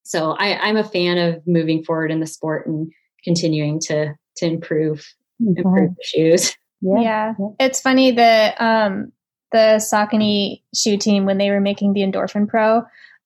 so 0.04 0.32
I, 0.32 0.58
I'm 0.58 0.78
a 0.78 0.84
fan 0.84 1.18
of 1.18 1.42
moving 1.48 1.84
forward 1.84 2.12
in 2.12 2.20
the 2.20 2.28
sport 2.28 2.68
and 2.68 2.92
continuing 3.24 3.80
to 3.82 4.14
to 4.38 4.46
improve 4.46 5.06
improve 5.40 5.96
the 5.96 6.04
shoes. 6.04 6.56
Yeah. 6.84 7.34
It's 7.60 7.80
funny 7.80 8.10
that 8.10 8.60
um 8.60 9.12
the 9.52 9.78
Saucony 9.78 10.64
shoe 10.76 10.98
team 10.98 11.26
when 11.26 11.38
they 11.38 11.52
were 11.52 11.62
making 11.62 11.94
the 11.94 12.02
Endorphin 12.02 12.48
Pro, 12.48 12.82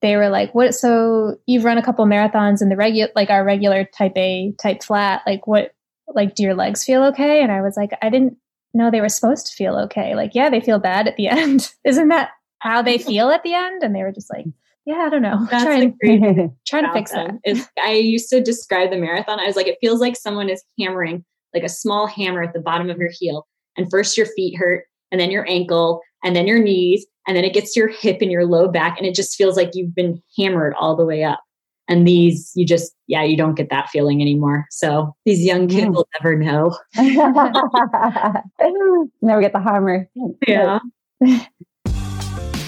they 0.05 0.15
were 0.15 0.29
like, 0.29 0.53
"What? 0.53 0.75
So 0.75 1.37
you've 1.45 1.63
run 1.63 1.77
a 1.77 1.83
couple 1.83 2.05
marathons 2.05 2.61
in 2.61 2.69
the 2.69 2.75
regular, 2.75 3.09
like 3.15 3.29
our 3.29 3.43
regular 3.43 3.85
Type 3.85 4.17
A 4.17 4.53
type 4.61 4.83
flat. 4.83 5.21
Like, 5.25 5.47
what? 5.47 5.73
Like, 6.07 6.35
do 6.35 6.43
your 6.43 6.53
legs 6.53 6.83
feel 6.83 7.03
okay?" 7.05 7.41
And 7.41 7.51
I 7.51 7.61
was 7.61 7.75
like, 7.75 7.91
"I 8.01 8.09
didn't 8.09 8.37
know 8.73 8.91
they 8.91 9.01
were 9.01 9.09
supposed 9.09 9.47
to 9.47 9.53
feel 9.53 9.75
okay. 9.85 10.15
Like, 10.15 10.35
yeah, 10.35 10.49
they 10.49 10.61
feel 10.61 10.79
bad 10.79 11.07
at 11.07 11.15
the 11.15 11.27
end. 11.29 11.71
Isn't 11.83 12.09
that 12.09 12.29
how 12.59 12.81
they 12.81 12.97
feel 12.97 13.29
at 13.29 13.43
the 13.43 13.53
end?" 13.53 13.83
And 13.83 13.95
they 13.95 14.03
were 14.03 14.11
just 14.11 14.31
like, 14.31 14.45
"Yeah, 14.85 15.05
I 15.07 15.09
don't 15.09 15.21
know. 15.21 15.47
That's 15.49 15.63
trying, 15.63 15.97
great 15.99 16.51
trying 16.67 16.85
to 16.85 16.93
fix 16.93 17.11
that." 17.11 17.39
them 17.43 17.65
I 17.83 17.93
used 17.93 18.29
to 18.29 18.41
describe 18.41 18.91
the 18.91 18.97
marathon. 18.97 19.39
I 19.39 19.45
was 19.45 19.55
like, 19.55 19.67
it 19.67 19.77
feels 19.81 19.99
like 19.99 20.15
someone 20.15 20.49
is 20.49 20.63
hammering 20.79 21.25
like 21.53 21.63
a 21.63 21.69
small 21.69 22.05
hammer 22.05 22.43
at 22.43 22.53
the 22.53 22.59
bottom 22.59 22.89
of 22.89 22.97
your 22.97 23.09
heel. 23.11 23.47
And 23.77 23.89
first 23.89 24.17
your 24.17 24.27
feet 24.27 24.57
hurt, 24.57 24.85
and 25.11 25.19
then 25.19 25.31
your 25.31 25.49
ankle, 25.49 26.01
and 26.23 26.35
then 26.35 26.47
your 26.47 26.61
knees, 26.61 27.05
and 27.27 27.35
then 27.35 27.43
it 27.43 27.53
gets 27.53 27.73
to 27.73 27.79
your 27.79 27.89
hip 27.89 28.19
and 28.21 28.31
your 28.31 28.45
low 28.45 28.67
back, 28.67 28.97
and 28.97 29.07
it 29.07 29.15
just 29.15 29.35
feels 29.35 29.57
like 29.57 29.71
you've 29.73 29.95
been 29.95 30.21
hammered 30.37 30.73
all 30.79 30.95
the 30.95 31.05
way 31.05 31.23
up. 31.23 31.39
And 31.87 32.07
these, 32.07 32.51
you 32.55 32.65
just, 32.65 32.93
yeah, 33.07 33.23
you 33.23 33.37
don't 33.37 33.53
get 33.53 33.69
that 33.69 33.89
feeling 33.89 34.21
anymore. 34.21 34.65
So 34.71 35.15
these 35.23 35.45
young 35.45 35.67
kids 35.67 35.87
mm. 35.87 35.93
will 35.93 36.07
never 36.19 36.35
know. 36.35 36.75
never 39.21 39.41
get 39.41 39.53
the 39.53 39.61
hammer. 39.63 40.09
Yeah. 40.47 40.79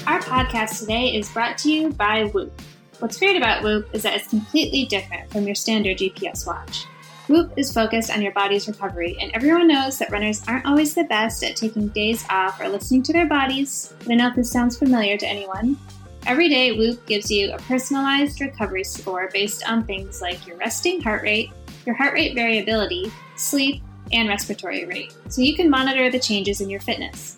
Our 0.05 0.21
podcast 0.21 0.79
today 0.79 1.15
is 1.15 1.29
brought 1.29 1.57
to 1.59 1.71
you 1.71 1.89
by 1.89 2.25
Whoop. 2.25 2.61
What's 2.99 3.17
great 3.17 3.35
about 3.35 3.63
Whoop 3.63 3.89
is 3.93 4.03
that 4.03 4.15
it's 4.15 4.27
completely 4.27 4.85
different 4.85 5.31
from 5.31 5.45
your 5.45 5.55
standard 5.55 5.97
GPS 5.97 6.45
watch. 6.45 6.85
Whoop 7.27 7.51
is 7.57 7.73
focused 7.73 8.09
on 8.09 8.21
your 8.21 8.31
body's 8.31 8.69
recovery, 8.69 9.17
and 9.19 9.31
everyone 9.33 9.67
knows 9.67 9.99
that 9.99 10.11
runners 10.11 10.41
aren't 10.47 10.65
always 10.65 10.93
the 10.93 11.03
best 11.03 11.43
at 11.43 11.57
taking 11.57 11.89
days 11.89 12.25
off 12.29 12.61
or 12.61 12.69
listening 12.69 13.03
to 13.03 13.11
their 13.13 13.25
bodies. 13.25 13.93
But 13.99 14.11
I 14.11 14.15
know 14.15 14.29
if 14.29 14.35
this 14.35 14.49
sounds 14.49 14.77
familiar 14.77 15.17
to 15.17 15.27
anyone. 15.27 15.77
Every 16.25 16.47
day, 16.47 16.71
Whoop 16.71 17.05
gives 17.05 17.29
you 17.29 17.51
a 17.51 17.57
personalized 17.57 18.39
recovery 18.39 18.85
score 18.85 19.29
based 19.33 19.67
on 19.67 19.83
things 19.83 20.21
like 20.21 20.47
your 20.47 20.55
resting 20.55 21.01
heart 21.01 21.21
rate, 21.21 21.51
your 21.85 21.95
heart 21.95 22.13
rate 22.13 22.33
variability, 22.33 23.11
sleep, 23.35 23.83
and 24.13 24.29
respiratory 24.29 24.85
rate, 24.85 25.13
so 25.27 25.41
you 25.41 25.53
can 25.53 25.69
monitor 25.69 26.09
the 26.09 26.19
changes 26.19 26.61
in 26.61 26.69
your 26.69 26.79
fitness. 26.79 27.37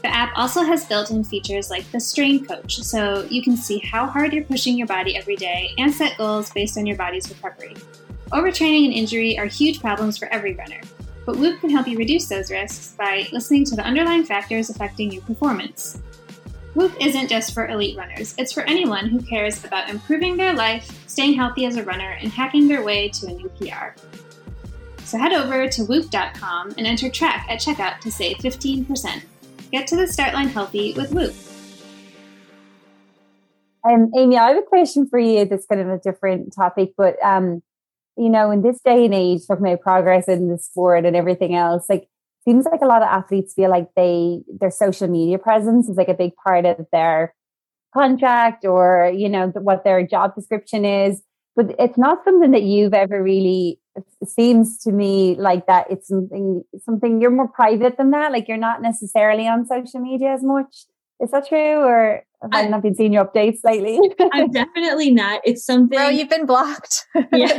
The 0.00 0.08
app 0.08 0.32
also 0.34 0.62
has 0.62 0.86
built 0.86 1.10
in 1.10 1.24
features 1.24 1.68
like 1.68 1.90
the 1.92 2.00
Strain 2.00 2.46
Coach, 2.46 2.80
so 2.80 3.26
you 3.28 3.42
can 3.42 3.54
see 3.54 3.80
how 3.80 4.06
hard 4.06 4.32
you're 4.32 4.44
pushing 4.44 4.78
your 4.78 4.86
body 4.86 5.14
every 5.14 5.36
day 5.36 5.74
and 5.76 5.92
set 5.92 6.16
goals 6.16 6.50
based 6.50 6.78
on 6.78 6.86
your 6.86 6.96
body's 6.96 7.28
recovery. 7.28 7.76
Overtraining 8.32 8.84
and 8.84 8.94
injury 8.94 9.36
are 9.36 9.46
huge 9.46 9.80
problems 9.80 10.16
for 10.16 10.28
every 10.28 10.54
runner, 10.54 10.80
but 11.26 11.36
Whoop 11.36 11.58
can 11.60 11.68
help 11.68 11.88
you 11.88 11.98
reduce 11.98 12.28
those 12.28 12.48
risks 12.48 12.94
by 12.96 13.26
listening 13.32 13.64
to 13.64 13.74
the 13.74 13.82
underlying 13.82 14.22
factors 14.22 14.70
affecting 14.70 15.10
your 15.10 15.22
performance. 15.22 16.00
Whoop 16.74 16.94
isn't 17.00 17.28
just 17.28 17.52
for 17.52 17.66
elite 17.66 17.96
runners, 17.96 18.36
it's 18.38 18.52
for 18.52 18.62
anyone 18.62 19.06
who 19.06 19.20
cares 19.20 19.64
about 19.64 19.90
improving 19.90 20.36
their 20.36 20.54
life, 20.54 21.08
staying 21.08 21.34
healthy 21.34 21.64
as 21.66 21.74
a 21.74 21.82
runner, 21.82 22.18
and 22.20 22.30
hacking 22.30 22.68
their 22.68 22.84
way 22.84 23.08
to 23.08 23.26
a 23.26 23.32
new 23.32 23.48
PR. 23.58 23.98
So 25.02 25.18
head 25.18 25.32
over 25.32 25.66
to 25.66 25.82
whoop.com 25.82 26.74
and 26.78 26.86
enter 26.86 27.10
track 27.10 27.46
at 27.50 27.58
checkout 27.58 27.98
to 27.98 28.12
save 28.12 28.36
15%. 28.36 29.22
Get 29.72 29.88
to 29.88 29.96
the 29.96 30.06
start 30.06 30.34
line 30.34 30.46
healthy 30.46 30.92
with 30.92 31.12
Whoop. 31.12 31.34
Um, 33.84 34.12
Amy, 34.16 34.36
I 34.36 34.50
have 34.50 34.58
a 34.58 34.62
question 34.62 35.08
for 35.08 35.18
you 35.18 35.46
that's 35.46 35.66
kind 35.66 35.80
of 35.80 35.88
a 35.88 35.98
different 35.98 36.54
topic, 36.54 36.92
but 36.96 37.20
um, 37.24 37.62
you 38.20 38.28
know, 38.28 38.50
in 38.50 38.60
this 38.60 38.78
day 38.84 39.06
and 39.06 39.14
age, 39.14 39.46
talking 39.48 39.66
about 39.66 39.80
progress 39.80 40.28
in 40.28 40.48
the 40.48 40.58
sport 40.58 41.06
and 41.06 41.16
everything 41.16 41.54
else, 41.54 41.86
like 41.88 42.06
seems 42.44 42.66
like 42.66 42.82
a 42.82 42.86
lot 42.86 43.00
of 43.02 43.08
athletes 43.08 43.54
feel 43.54 43.70
like 43.70 43.88
they 43.96 44.42
their 44.60 44.70
social 44.70 45.08
media 45.08 45.38
presence 45.38 45.88
is 45.88 45.96
like 45.96 46.08
a 46.08 46.14
big 46.14 46.32
part 46.44 46.66
of 46.66 46.86
their 46.92 47.34
contract 47.94 48.64
or 48.66 49.10
you 49.14 49.28
know 49.28 49.48
what 49.56 49.84
their 49.84 50.06
job 50.06 50.34
description 50.34 50.84
is. 50.84 51.22
But 51.56 51.74
it's 51.78 51.96
not 51.96 52.22
something 52.24 52.50
that 52.50 52.62
you've 52.62 52.94
ever 52.94 53.22
really 53.22 53.80
it 53.96 54.28
seems 54.28 54.78
to 54.78 54.92
me 54.92 55.34
like 55.38 55.66
that 55.66 55.90
it's 55.90 56.08
something 56.08 56.62
something 56.84 57.20
you're 57.20 57.30
more 57.30 57.48
private 57.48 57.96
than 57.96 58.12
that 58.12 58.30
like 58.32 58.46
you're 58.48 58.56
not 58.56 58.80
necessarily 58.82 59.48
on 59.48 59.66
social 59.66 60.00
media 60.00 60.32
as 60.32 60.44
much 60.44 60.84
is 61.20 61.30
that 61.30 61.48
true 61.48 61.78
or 61.80 62.22
have 62.42 62.50
I, 62.52 62.62
I 62.62 62.68
not 62.68 62.82
been 62.82 62.94
seeing 62.94 63.12
your 63.12 63.24
updates 63.24 63.58
lately? 63.64 64.00
I'm 64.32 64.50
definitely 64.50 65.10
not. 65.10 65.40
It's 65.44 65.64
something. 65.64 65.96
Bro, 65.96 66.08
you've 66.08 66.30
been 66.30 66.46
blocked. 66.46 67.06
yeah. 67.32 67.58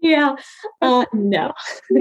Yeah. 0.00 0.36
Uh, 0.82 1.06
no. 1.14 1.52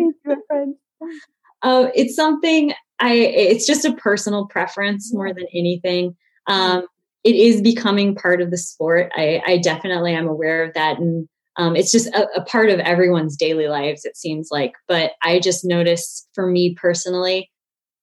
uh, 1.62 1.88
it's 1.96 2.16
something 2.16 2.74
I, 3.00 3.14
it's 3.14 3.66
just 3.66 3.86
a 3.86 3.94
personal 3.94 4.46
preference 4.48 5.14
more 5.14 5.34
than 5.34 5.48
anything. 5.54 6.16
Um, 6.48 6.86
it 7.24 7.36
is 7.36 7.62
becoming 7.62 8.16
part 8.16 8.42
of 8.42 8.52
the 8.52 8.58
sport. 8.58 9.12
I, 9.16 9.42
I 9.46 9.58
definitely 9.58 10.14
am 10.14 10.28
aware 10.28 10.64
of 10.64 10.74
that. 10.74 11.00
And 11.00 11.28
um, 11.58 11.76
it's 11.76 11.92
just 11.92 12.08
a, 12.08 12.28
a 12.36 12.44
part 12.44 12.70
of 12.70 12.80
everyone's 12.80 13.38
daily 13.38 13.68
lives, 13.68 14.06
it 14.06 14.18
seems 14.18 14.50
like. 14.52 14.74
But 14.88 15.14
I 15.24 15.40
just 15.40 15.64
noticed 15.64 16.28
for 16.34 16.48
me 16.48 16.76
personally, 16.80 17.50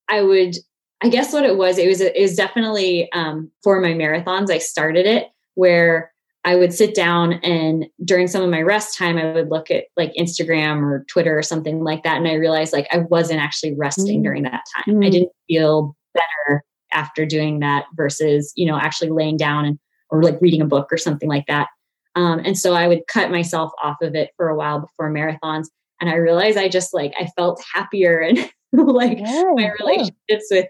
I 0.08 0.22
would 0.22 0.56
I 1.02 1.08
guess 1.08 1.32
what 1.32 1.44
it 1.44 1.56
was, 1.56 1.78
it 1.78 1.86
was 1.86 2.00
it 2.00 2.20
was 2.20 2.34
definitely 2.34 3.10
um, 3.12 3.50
for 3.62 3.80
my 3.80 3.90
marathons. 3.90 4.50
I 4.50 4.58
started 4.58 5.06
it 5.06 5.28
where 5.54 6.12
I 6.44 6.56
would 6.56 6.72
sit 6.72 6.94
down 6.94 7.34
and 7.34 7.86
during 8.04 8.26
some 8.26 8.42
of 8.42 8.50
my 8.50 8.62
rest 8.62 8.96
time, 8.96 9.18
I 9.18 9.32
would 9.32 9.50
look 9.50 9.70
at 9.70 9.84
like 9.96 10.12
Instagram 10.14 10.82
or 10.82 11.04
Twitter 11.08 11.36
or 11.36 11.42
something 11.42 11.84
like 11.84 12.02
that, 12.02 12.16
and 12.16 12.26
I 12.26 12.34
realized 12.34 12.72
like 12.72 12.88
I 12.92 12.98
wasn't 12.98 13.40
actually 13.40 13.74
resting 13.74 14.20
mm. 14.20 14.24
during 14.24 14.42
that 14.44 14.64
time. 14.76 14.96
Mm. 14.96 15.06
I 15.06 15.10
didn't 15.10 15.32
feel 15.46 15.96
better 16.14 16.64
after 16.92 17.26
doing 17.26 17.60
that 17.60 17.84
versus 17.94 18.52
you 18.56 18.66
know 18.66 18.78
actually 18.78 19.10
laying 19.10 19.36
down 19.36 19.64
and 19.64 19.78
or 20.10 20.22
like 20.22 20.40
reading 20.40 20.62
a 20.62 20.66
book 20.66 20.88
or 20.90 20.96
something 20.96 21.28
like 21.28 21.46
that. 21.46 21.68
Um, 22.14 22.40
and 22.44 22.58
so 22.58 22.74
I 22.74 22.88
would 22.88 23.06
cut 23.06 23.30
myself 23.30 23.70
off 23.82 23.96
of 24.00 24.14
it 24.14 24.30
for 24.36 24.48
a 24.48 24.56
while 24.56 24.80
before 24.80 25.12
marathons, 25.12 25.66
and 26.00 26.10
I 26.10 26.14
realized 26.14 26.58
I 26.58 26.68
just 26.68 26.94
like 26.94 27.12
I 27.18 27.26
felt 27.36 27.62
happier 27.74 28.18
and 28.22 28.38
like 28.72 29.18
yeah, 29.18 29.44
my 29.54 29.70
relationships 29.80 30.46
yeah. 30.50 30.58
with 30.58 30.66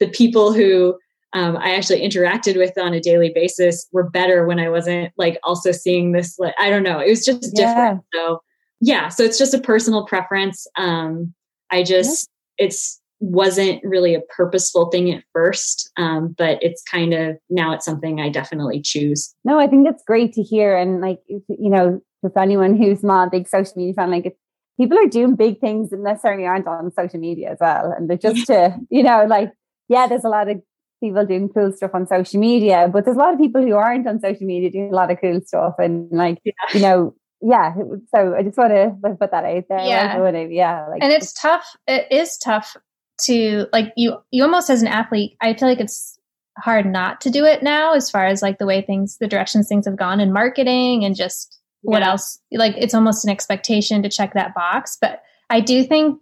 the 0.00 0.08
people 0.08 0.52
who 0.52 0.96
um, 1.34 1.56
I 1.56 1.74
actually 1.74 2.06
interacted 2.06 2.56
with 2.56 2.76
on 2.76 2.92
a 2.92 3.00
daily 3.00 3.32
basis 3.34 3.86
were 3.92 4.08
better 4.10 4.46
when 4.46 4.58
I 4.58 4.68
wasn't 4.68 5.12
like 5.16 5.38
also 5.44 5.72
seeing 5.72 6.12
this. 6.12 6.38
Like, 6.38 6.54
I 6.58 6.68
don't 6.68 6.82
know. 6.82 6.98
It 6.98 7.08
was 7.08 7.24
just 7.24 7.50
yeah. 7.54 7.66
different. 7.66 8.02
So 8.14 8.40
yeah, 8.80 9.08
so 9.08 9.22
it's 9.22 9.38
just 9.38 9.54
a 9.54 9.60
personal 9.60 10.04
preference. 10.04 10.66
Um, 10.76 11.32
I 11.70 11.84
just 11.84 12.28
it's 12.58 13.00
wasn't 13.20 13.80
really 13.84 14.14
a 14.14 14.20
purposeful 14.36 14.90
thing 14.90 15.12
at 15.12 15.22
first, 15.32 15.90
um, 15.96 16.34
but 16.36 16.58
it's 16.60 16.82
kind 16.82 17.14
of 17.14 17.36
now 17.48 17.72
it's 17.72 17.84
something 17.84 18.20
I 18.20 18.28
definitely 18.28 18.82
choose. 18.82 19.32
No, 19.44 19.60
I 19.60 19.68
think 19.68 19.86
that's 19.86 20.02
great 20.04 20.32
to 20.34 20.42
hear. 20.42 20.76
And 20.76 21.00
like 21.00 21.20
you 21.28 21.70
know, 21.70 22.02
for 22.20 22.38
anyone 22.38 22.76
who's 22.76 23.02
not 23.02 23.28
a 23.28 23.30
big 23.30 23.48
social 23.48 23.72
media 23.76 23.94
fan, 23.94 24.10
like 24.10 24.26
it's 24.26 24.41
people 24.78 24.98
are 24.98 25.06
doing 25.06 25.36
big 25.36 25.60
things 25.60 25.90
that 25.90 26.00
necessarily 26.00 26.46
aren't 26.46 26.66
on 26.66 26.92
social 26.92 27.20
media 27.20 27.52
as 27.52 27.58
well. 27.60 27.92
And 27.96 28.08
they're 28.08 28.16
just 28.16 28.46
to, 28.46 28.76
you 28.90 29.02
know, 29.02 29.24
like, 29.28 29.52
yeah, 29.88 30.06
there's 30.06 30.24
a 30.24 30.28
lot 30.28 30.48
of 30.48 30.60
people 31.02 31.26
doing 31.26 31.48
cool 31.48 31.72
stuff 31.72 31.90
on 31.94 32.06
social 32.06 32.40
media, 32.40 32.88
but 32.92 33.04
there's 33.04 33.16
a 33.16 33.20
lot 33.20 33.34
of 33.34 33.40
people 33.40 33.62
who 33.62 33.74
aren't 33.74 34.06
on 34.06 34.20
social 34.20 34.46
media 34.46 34.70
doing 34.70 34.90
a 34.92 34.96
lot 34.96 35.10
of 35.10 35.18
cool 35.20 35.40
stuff. 35.44 35.74
And 35.78 36.10
like, 36.10 36.38
yeah. 36.44 36.52
you 36.72 36.80
know, 36.80 37.14
yeah. 37.40 37.74
So 38.14 38.34
I 38.34 38.42
just 38.42 38.56
want 38.56 38.72
to 38.72 39.16
put 39.18 39.30
that 39.32 39.44
out 39.44 39.64
there. 39.68 39.80
Yeah. 39.80 40.46
yeah. 40.48 40.86
Like, 40.88 41.02
and 41.02 41.12
it's 41.12 41.32
tough. 41.32 41.76
It 41.86 42.06
is 42.10 42.38
tough 42.38 42.76
to 43.22 43.66
like 43.72 43.92
you, 43.96 44.16
you 44.30 44.42
almost 44.42 44.70
as 44.70 44.80
an 44.80 44.88
athlete, 44.88 45.36
I 45.40 45.54
feel 45.54 45.68
like 45.68 45.80
it's 45.80 46.18
hard 46.58 46.86
not 46.86 47.20
to 47.22 47.30
do 47.30 47.44
it 47.44 47.62
now 47.62 47.94
as 47.94 48.10
far 48.10 48.26
as 48.26 48.42
like 48.42 48.58
the 48.58 48.66
way 48.66 48.82
things, 48.82 49.18
the 49.18 49.26
directions 49.26 49.68
things 49.68 49.86
have 49.86 49.96
gone 49.96 50.20
in 50.20 50.32
marketing 50.32 51.04
and 51.04 51.16
just 51.16 51.61
what 51.82 52.00
yeah. 52.00 52.10
else 52.10 52.38
like 52.52 52.74
it's 52.76 52.94
almost 52.94 53.24
an 53.24 53.30
expectation 53.30 54.02
to 54.02 54.08
check 54.08 54.34
that 54.34 54.54
box 54.54 54.96
but 55.00 55.22
i 55.50 55.60
do 55.60 55.84
think 55.84 56.18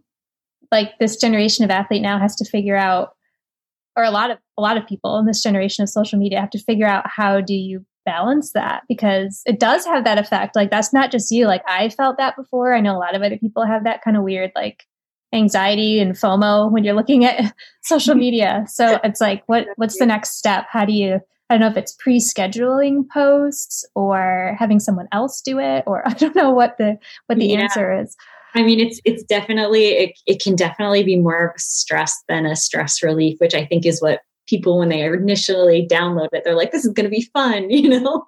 like 0.73 0.91
this 0.99 1.17
generation 1.17 1.65
of 1.65 1.71
athlete 1.71 2.03
now 2.03 2.19
has 2.19 2.35
to 2.37 2.45
figure 2.45 2.77
out 2.77 3.11
or 3.97 4.05
a 4.05 4.11
lot 4.11 4.31
of 4.31 4.39
a 4.59 4.63
lot 4.63 4.77
of 4.77 4.87
people 4.87 5.19
in 5.19 5.27
this 5.27 5.43
generation 5.43 5.83
of 5.83 5.89
social 5.89 6.19
media 6.19 6.41
have 6.41 6.51
to 6.51 6.59
figure 6.59 6.87
out 6.87 7.05
how 7.07 7.41
do 7.41 7.55
you 7.55 7.85
balance 8.05 8.53
that? 8.53 8.83
Because 8.89 9.43
it 9.47 9.61
does 9.61 9.85
have 9.85 10.05
that 10.05 10.19
effect. 10.19 10.57
Like 10.57 10.71
that's 10.71 10.93
not 10.93 11.11
just 11.11 11.31
you. 11.31 11.47
Like 11.47 11.63
i 11.69 11.89
felt 11.91 12.17
that 12.19 12.37
before. 12.37 12.75
I 12.75 12.81
know 12.81 12.97
a 12.97 12.99
lot 12.99 13.15
of 13.15 13.23
other 13.23 13.39
people 13.39 13.67
have 13.67 13.85
that 13.85 14.03
kind 14.03 14.17
of 14.17 14.23
weird 14.23 14.53
like 14.55 14.85
anxiety 15.33 16.01
and 16.01 16.15
fomo 16.15 16.71
when 16.71 16.83
you're 16.83 16.95
looking 16.95 17.25
at 17.25 17.55
social 17.83 18.15
media. 18.15 18.65
So 18.69 18.99
it's 19.05 19.21
like 19.21 19.43
what 19.47 19.67
what's 19.77 19.99
the 19.99 20.07
next 20.07 20.37
step? 20.37 20.67
How 20.71 20.85
do 20.85 20.93
you 20.93 21.21
I 21.51 21.55
don't 21.55 21.61
know 21.61 21.67
if 21.67 21.77
it's 21.77 21.97
pre-scheduling 21.99 23.09
posts 23.13 23.85
or 23.97 24.55
having 24.57 24.79
someone 24.79 25.09
else 25.11 25.41
do 25.41 25.59
it, 25.59 25.83
or 25.87 26.07
I 26.09 26.15
don't 26.15 26.37
know 26.37 26.51
what 26.51 26.79
the 26.79 26.97
what 27.27 27.39
the 27.39 27.47
yeah. 27.47 27.61
answer 27.61 28.01
is. 28.01 28.17
I 28.55 28.63
mean, 28.63 28.81
it's 28.81 29.01
it's 29.05 29.23
definitely 29.25 29.89
it, 29.89 30.13
it 30.27 30.43
can 30.43 30.57
definitely 30.57 31.03
be 31.03 31.17
more 31.17 31.49
of 31.49 31.55
a 31.57 31.59
stress 31.59 32.15
than 32.29 32.47
a 32.47 32.57
stress 32.57 33.03
relief, 33.03 33.39
which 33.39 33.55
I 33.55 33.67
think 33.67 33.85
is 33.85 34.01
what 34.01 34.21
people 34.49 34.79
when 34.79 34.89
they 34.89 35.03
initially 35.03 35.87
download 35.91 36.29
it, 36.33 36.43
they're 36.45 36.57
like, 36.57 36.73
"This 36.73 36.85
is 36.85 36.93
going 36.93 37.05
to 37.05 37.11
be 37.11 37.29
fun," 37.33 37.71
you 37.71 38.01
know. 38.01 38.25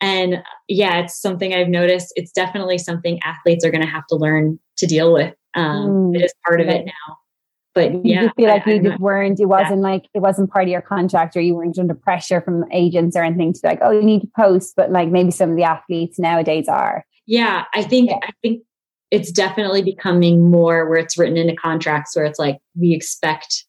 And 0.00 0.42
yeah, 0.68 0.98
it's 0.98 1.18
something 1.18 1.54
I've 1.54 1.68
noticed. 1.68 2.12
It's 2.16 2.30
definitely 2.30 2.76
something 2.76 3.18
athletes 3.22 3.64
are 3.64 3.70
going 3.70 3.84
to 3.84 3.90
have 3.90 4.06
to 4.08 4.16
learn 4.16 4.58
to 4.76 4.86
deal 4.86 5.12
with. 5.12 5.34
Um, 5.54 5.88
mm, 5.88 6.16
it 6.16 6.22
is 6.22 6.34
part 6.46 6.60
of 6.60 6.68
it 6.68 6.84
now 6.84 7.16
but 7.76 7.92
you 7.92 8.00
yeah, 8.04 8.22
just 8.22 8.36
feel 8.36 8.48
like 8.48 8.66
I, 8.66 8.72
you 8.72 8.82
just 8.82 8.98
weren't, 8.98 9.38
it 9.38 9.44
wasn't 9.44 9.82
yeah. 9.82 9.88
like, 9.90 10.06
it 10.14 10.20
wasn't 10.20 10.50
part 10.50 10.64
of 10.64 10.70
your 10.70 10.80
contract 10.80 11.36
or 11.36 11.42
you 11.42 11.54
weren't 11.54 11.78
under 11.78 11.94
pressure 11.94 12.40
from 12.40 12.64
agents 12.72 13.14
or 13.14 13.22
anything 13.22 13.52
to 13.52 13.60
like, 13.62 13.80
oh, 13.82 13.90
you 13.90 14.02
need 14.02 14.22
to 14.22 14.30
post, 14.34 14.72
but 14.76 14.90
like 14.90 15.10
maybe 15.10 15.30
some 15.30 15.50
of 15.50 15.56
the 15.56 15.62
athletes 15.62 16.18
nowadays 16.18 16.68
are. 16.68 17.04
Yeah. 17.26 17.64
I 17.74 17.82
think, 17.82 18.08
yeah. 18.08 18.16
I 18.22 18.30
think 18.40 18.62
it's 19.10 19.30
definitely 19.30 19.82
becoming 19.82 20.50
more 20.50 20.88
where 20.88 20.98
it's 20.98 21.18
written 21.18 21.36
into 21.36 21.54
contracts 21.54 22.16
where 22.16 22.24
it's 22.24 22.38
like, 22.38 22.56
we 22.80 22.94
expect 22.94 23.66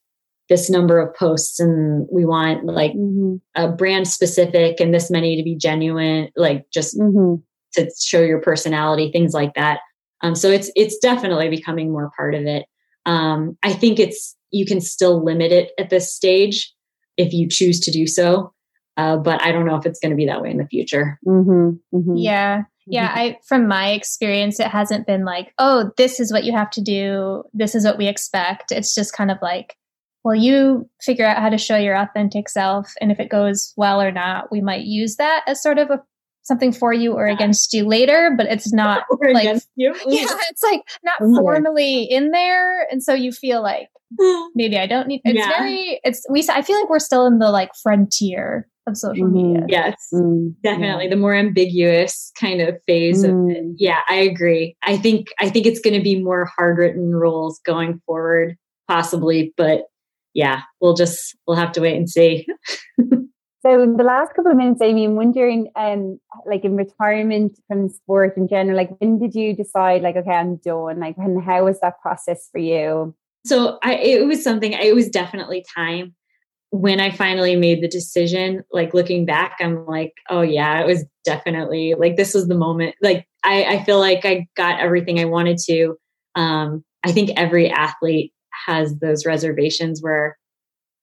this 0.48 0.70
number 0.70 1.02
of 1.02 1.14
posts 1.14 1.60
and 1.60 2.08
we 2.10 2.24
want 2.24 2.66
like 2.66 2.94
mm-hmm. 2.94 3.36
a 3.56 3.68
brand 3.68 4.08
specific 4.08 4.80
and 4.80 4.94
this 4.94 5.12
many 5.12 5.36
to 5.36 5.44
be 5.44 5.58
genuine, 5.58 6.30
like 6.38 6.64
just 6.74 6.98
mm-hmm. 6.98 7.42
to 7.74 7.92
show 8.02 8.22
your 8.22 8.40
personality, 8.40 9.12
things 9.12 9.34
like 9.34 9.54
that. 9.56 9.82
Um, 10.22 10.34
so 10.34 10.50
it's, 10.50 10.72
it's 10.78 10.98
definitely 11.00 11.50
becoming 11.50 11.92
more 11.92 12.10
part 12.16 12.34
of 12.34 12.46
it. 12.46 12.66
Um, 13.08 13.58
I 13.64 13.74
think 13.74 14.00
it's 14.00 14.36
you 14.52 14.66
can 14.66 14.82
still 14.82 15.24
limit 15.24 15.52
it 15.52 15.72
at 15.80 15.90
this 15.90 16.14
stage 16.14 16.72
if 17.18 17.34
you 17.34 17.50
choose 17.50 17.80
to 17.80 17.92
do 17.92 18.06
so. 18.06 18.54
Uh, 18.98 19.18
but 19.18 19.42
I 19.42 19.52
don't 19.52 19.66
know 19.66 19.76
if 19.76 19.86
it's 19.86 20.00
going 20.00 20.12
to 20.12 20.16
be 20.16 20.26
that 20.26 20.42
way 20.42 20.52
in 20.52 20.58
the 20.58 20.68
future. 20.68 21.20
Mm-hmm, 21.26 21.98
mm-hmm. 21.98 22.16
Yeah, 22.16 22.64
Yeah, 22.88 23.12
I 23.14 23.38
from 23.48 23.68
my 23.68 23.90
experience, 23.92 24.60
it 24.60 24.68
hasn't 24.68 25.06
been 25.06 25.24
like, 25.24 25.54
oh, 25.60 25.92
this 25.98 26.20
is 26.20 26.32
what 26.32 26.46
you 26.46 26.54
have 26.54 26.70
to 26.72 26.82
do. 26.82 27.44
This 27.54 27.76
is 27.76 27.86
what 27.86 27.98
we 27.98 28.08
expect. 28.08 28.72
It's 28.72 28.96
just 28.96 29.14
kind 29.14 29.30
of 29.30 29.38
like, 29.42 29.76
well, 30.24 30.36
you 30.36 30.90
figure 31.02 31.26
out 31.26 31.42
how 31.42 31.50
to 31.50 31.58
show 31.58 31.78
your 31.78 31.96
authentic 31.96 32.50
self, 32.50 32.92
and 33.00 33.12
if 33.12 33.20
it 33.20 33.30
goes 33.30 33.74
well 33.78 34.02
or 34.02 34.12
not, 34.12 34.52
we 34.52 34.62
might 34.62 34.86
use 34.86 35.18
that 35.18 35.44
as 35.48 35.62
sort 35.62 35.78
of 35.78 35.90
a 35.90 36.02
something 36.48 36.72
for 36.72 36.94
you 36.94 37.14
or 37.14 37.28
yeah. 37.28 37.34
against 37.34 37.74
you 37.74 37.86
later, 37.86 38.34
but 38.36 38.48
it's 38.48 38.74
not 38.74 39.06
or 39.10 39.34
like 39.34 39.44
against 39.44 39.70
you. 39.76 39.94
yeah, 40.08 40.26
it's 40.50 40.64
like 40.64 40.82
not 41.04 41.20
formally 41.20 42.04
in 42.04 42.32
there, 42.32 42.88
and 42.90 43.04
so 43.04 43.14
you 43.14 43.32
feel 43.32 43.62
like 43.62 43.90
maybe 44.56 44.78
I 44.78 44.88
don't 44.88 45.08
need. 45.08 45.22
It's 45.24 45.38
yeah. 45.38 45.50
very. 45.50 46.00
It's 46.04 46.26
we. 46.30 46.48
I 46.50 46.62
feel 46.62 46.80
like 46.80 46.90
we're 46.90 47.00
still 47.00 47.26
in 47.26 47.40
the 47.40 47.52
like 47.52 47.72
frontier 47.82 48.68
of 48.88 48.98
social 48.98 49.26
mm-hmm. 49.26 49.54
media. 49.54 49.66
Yes, 49.68 49.96
mm-hmm. 50.14 50.50
definitely 50.64 51.06
yeah. 51.06 51.10
the 51.10 51.18
more 51.18 51.36
ambiguous 51.36 52.32
kind 52.40 52.62
of 52.62 52.78
phase 52.88 53.24
mm-hmm. 53.24 53.50
of 53.50 53.56
it. 53.56 53.64
Mm. 53.64 53.74
Yeah, 53.78 54.00
I 54.10 54.16
agree. 54.16 54.76
I 54.84 54.98
think 54.98 55.28
I 55.40 55.50
think 55.50 55.66
it's 55.66 55.82
going 55.82 55.96
to 55.96 56.04
be 56.04 56.22
more 56.22 56.50
hard 56.58 56.78
written 56.78 57.14
rules 57.14 57.60
going 57.66 58.02
forward, 58.06 58.56
possibly, 58.88 59.54
but 59.58 59.84
yeah, 60.34 60.62
we'll 60.80 60.96
just 60.96 61.36
we'll 61.46 61.58
have 61.58 61.72
to 61.74 61.82
wait 61.82 61.98
and 61.98 62.10
see. 62.10 62.48
So 63.62 63.82
in 63.82 63.98
the 63.98 64.04
last 64.04 64.36
couple 64.36 64.52
of 64.52 64.58
minutes, 64.58 64.82
Amy, 64.82 65.06
I'm 65.06 65.16
wondering, 65.16 65.72
um, 65.76 66.20
like 66.46 66.64
in 66.64 66.76
retirement 66.76 67.58
from 67.68 67.90
sport 67.90 68.38
in 68.38 68.48
general, 68.48 68.78
like 68.78 68.92
when 69.00 69.18
did 69.18 69.34
you 69.34 69.56
decide, 69.56 70.04
like, 70.04 70.16
okay, 70.16 70.32
I'm 70.32 70.58
done? 70.58 71.00
Like, 71.00 71.16
and 71.18 71.42
how 71.44 71.66
was 71.66 71.80
that 71.80 72.00
process 72.02 72.50
for 72.52 72.60
you? 72.60 73.16
So 73.46 73.80
I, 73.84 73.96
it 73.96 74.28
was 74.28 74.44
something. 74.44 74.74
It 74.74 74.94
was 74.94 75.10
definitely 75.10 75.66
time 75.74 76.14
when 76.70 77.00
I 77.00 77.12
finally 77.12 77.56
made 77.56 77.82
the 77.82 77.88
decision. 77.88 78.64
Like 78.72 78.94
looking 78.94 79.26
back, 79.26 79.58
I'm 79.60 79.86
like, 79.86 80.14
oh 80.30 80.42
yeah, 80.42 80.82
it 80.82 80.86
was 80.86 81.06
definitely 81.24 81.96
like 81.98 82.16
this 82.16 82.34
was 82.34 82.48
the 82.48 82.58
moment. 82.58 82.96
Like 83.02 83.26
I, 83.44 83.64
I 83.64 83.84
feel 83.84 84.00
like 84.00 84.26
I 84.26 84.48
got 84.56 84.80
everything 84.80 85.20
I 85.20 85.26
wanted 85.26 85.58
to. 85.66 85.96
Um, 86.36 86.84
I 87.04 87.12
think 87.12 87.32
every 87.38 87.70
athlete 87.70 88.34
has 88.68 89.00
those 89.00 89.26
reservations 89.26 90.02
where 90.02 90.38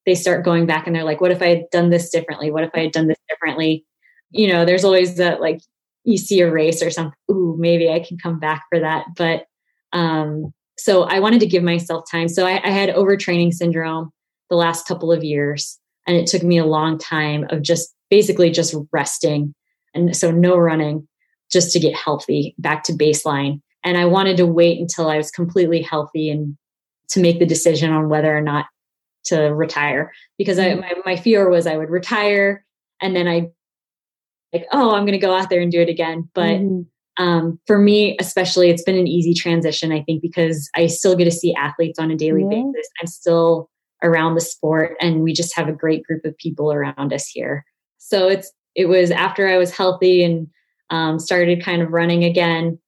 they 0.06 0.14
start 0.14 0.44
going 0.44 0.66
back 0.66 0.86
and 0.86 0.94
they're 0.94 1.04
like, 1.04 1.20
what 1.20 1.30
if 1.30 1.42
I 1.42 1.48
had 1.48 1.64
done 1.70 1.90
this 1.90 2.10
differently? 2.10 2.50
What 2.50 2.64
if 2.64 2.70
I 2.74 2.80
had 2.80 2.92
done 2.92 3.08
this 3.08 3.18
differently? 3.28 3.84
You 4.30 4.48
know, 4.48 4.64
there's 4.64 4.84
always 4.84 5.16
that 5.16 5.40
like 5.40 5.60
you 6.04 6.18
see 6.18 6.40
a 6.40 6.50
race 6.50 6.82
or 6.82 6.90
something, 6.90 7.14
ooh, 7.30 7.56
maybe 7.58 7.90
I 7.90 8.00
can 8.00 8.18
come 8.18 8.38
back 8.38 8.64
for 8.70 8.80
that. 8.80 9.06
But 9.16 9.46
um, 9.92 10.52
so 10.76 11.04
I 11.04 11.20
wanted 11.20 11.40
to 11.40 11.46
give 11.46 11.62
myself 11.62 12.04
time. 12.10 12.28
So 12.28 12.46
I, 12.46 12.60
I 12.62 12.70
had 12.70 12.94
overtraining 12.94 13.52
syndrome 13.52 14.10
the 14.50 14.56
last 14.56 14.86
couple 14.86 15.10
of 15.10 15.24
years, 15.24 15.78
and 16.06 16.16
it 16.16 16.26
took 16.26 16.42
me 16.42 16.58
a 16.58 16.66
long 16.66 16.98
time 16.98 17.46
of 17.50 17.62
just 17.62 17.94
basically 18.10 18.50
just 18.50 18.74
resting. 18.92 19.54
And 19.94 20.14
so 20.16 20.30
no 20.30 20.56
running 20.56 21.08
just 21.50 21.72
to 21.72 21.80
get 21.80 21.94
healthy 21.94 22.54
back 22.58 22.82
to 22.84 22.92
baseline. 22.92 23.60
And 23.84 23.96
I 23.96 24.04
wanted 24.06 24.36
to 24.38 24.46
wait 24.46 24.80
until 24.80 25.08
I 25.08 25.16
was 25.16 25.30
completely 25.30 25.80
healthy 25.80 26.28
and 26.30 26.56
to 27.10 27.20
make 27.20 27.38
the 27.38 27.46
decision 27.46 27.92
on 27.92 28.08
whether 28.08 28.36
or 28.36 28.40
not 28.40 28.66
to 29.26 29.54
retire 29.54 30.12
because 30.38 30.58
I, 30.58 30.70
mm-hmm. 30.70 30.80
my, 30.80 30.94
my 31.04 31.16
fear 31.16 31.48
was 31.48 31.66
I 31.66 31.76
would 31.76 31.90
retire 31.90 32.64
and 33.00 33.14
then 33.14 33.28
I 33.28 33.48
like, 34.52 34.66
oh, 34.72 34.94
I'm 34.94 35.02
going 35.02 35.18
to 35.18 35.18
go 35.18 35.34
out 35.34 35.50
there 35.50 35.60
and 35.60 35.72
do 35.72 35.80
it 35.80 35.88
again. 35.88 36.28
But 36.34 36.60
mm-hmm. 36.60 37.22
um, 37.22 37.58
for 37.66 37.78
me, 37.78 38.16
especially, 38.20 38.70
it's 38.70 38.84
been 38.84 38.98
an 38.98 39.08
easy 39.08 39.34
transition, 39.34 39.92
I 39.92 40.02
think, 40.02 40.22
because 40.22 40.70
I 40.76 40.86
still 40.86 41.16
get 41.16 41.24
to 41.24 41.30
see 41.30 41.54
athletes 41.54 41.98
on 41.98 42.10
a 42.10 42.16
daily 42.16 42.42
yeah. 42.42 42.62
basis. 42.62 42.88
I'm 43.00 43.06
still 43.08 43.68
around 44.02 44.34
the 44.34 44.40
sport 44.40 44.96
and 45.00 45.22
we 45.22 45.32
just 45.32 45.56
have 45.56 45.68
a 45.68 45.72
great 45.72 46.04
group 46.04 46.24
of 46.24 46.36
people 46.38 46.72
around 46.72 47.12
us 47.12 47.26
here. 47.26 47.64
So 47.98 48.28
it's, 48.28 48.52
it 48.76 48.86
was 48.86 49.10
after 49.10 49.48
I 49.48 49.56
was 49.56 49.74
healthy 49.74 50.22
and 50.22 50.46
um, 50.90 51.18
started 51.18 51.64
kind 51.64 51.82
of 51.82 51.92
running 51.92 52.22
again, 52.22 52.78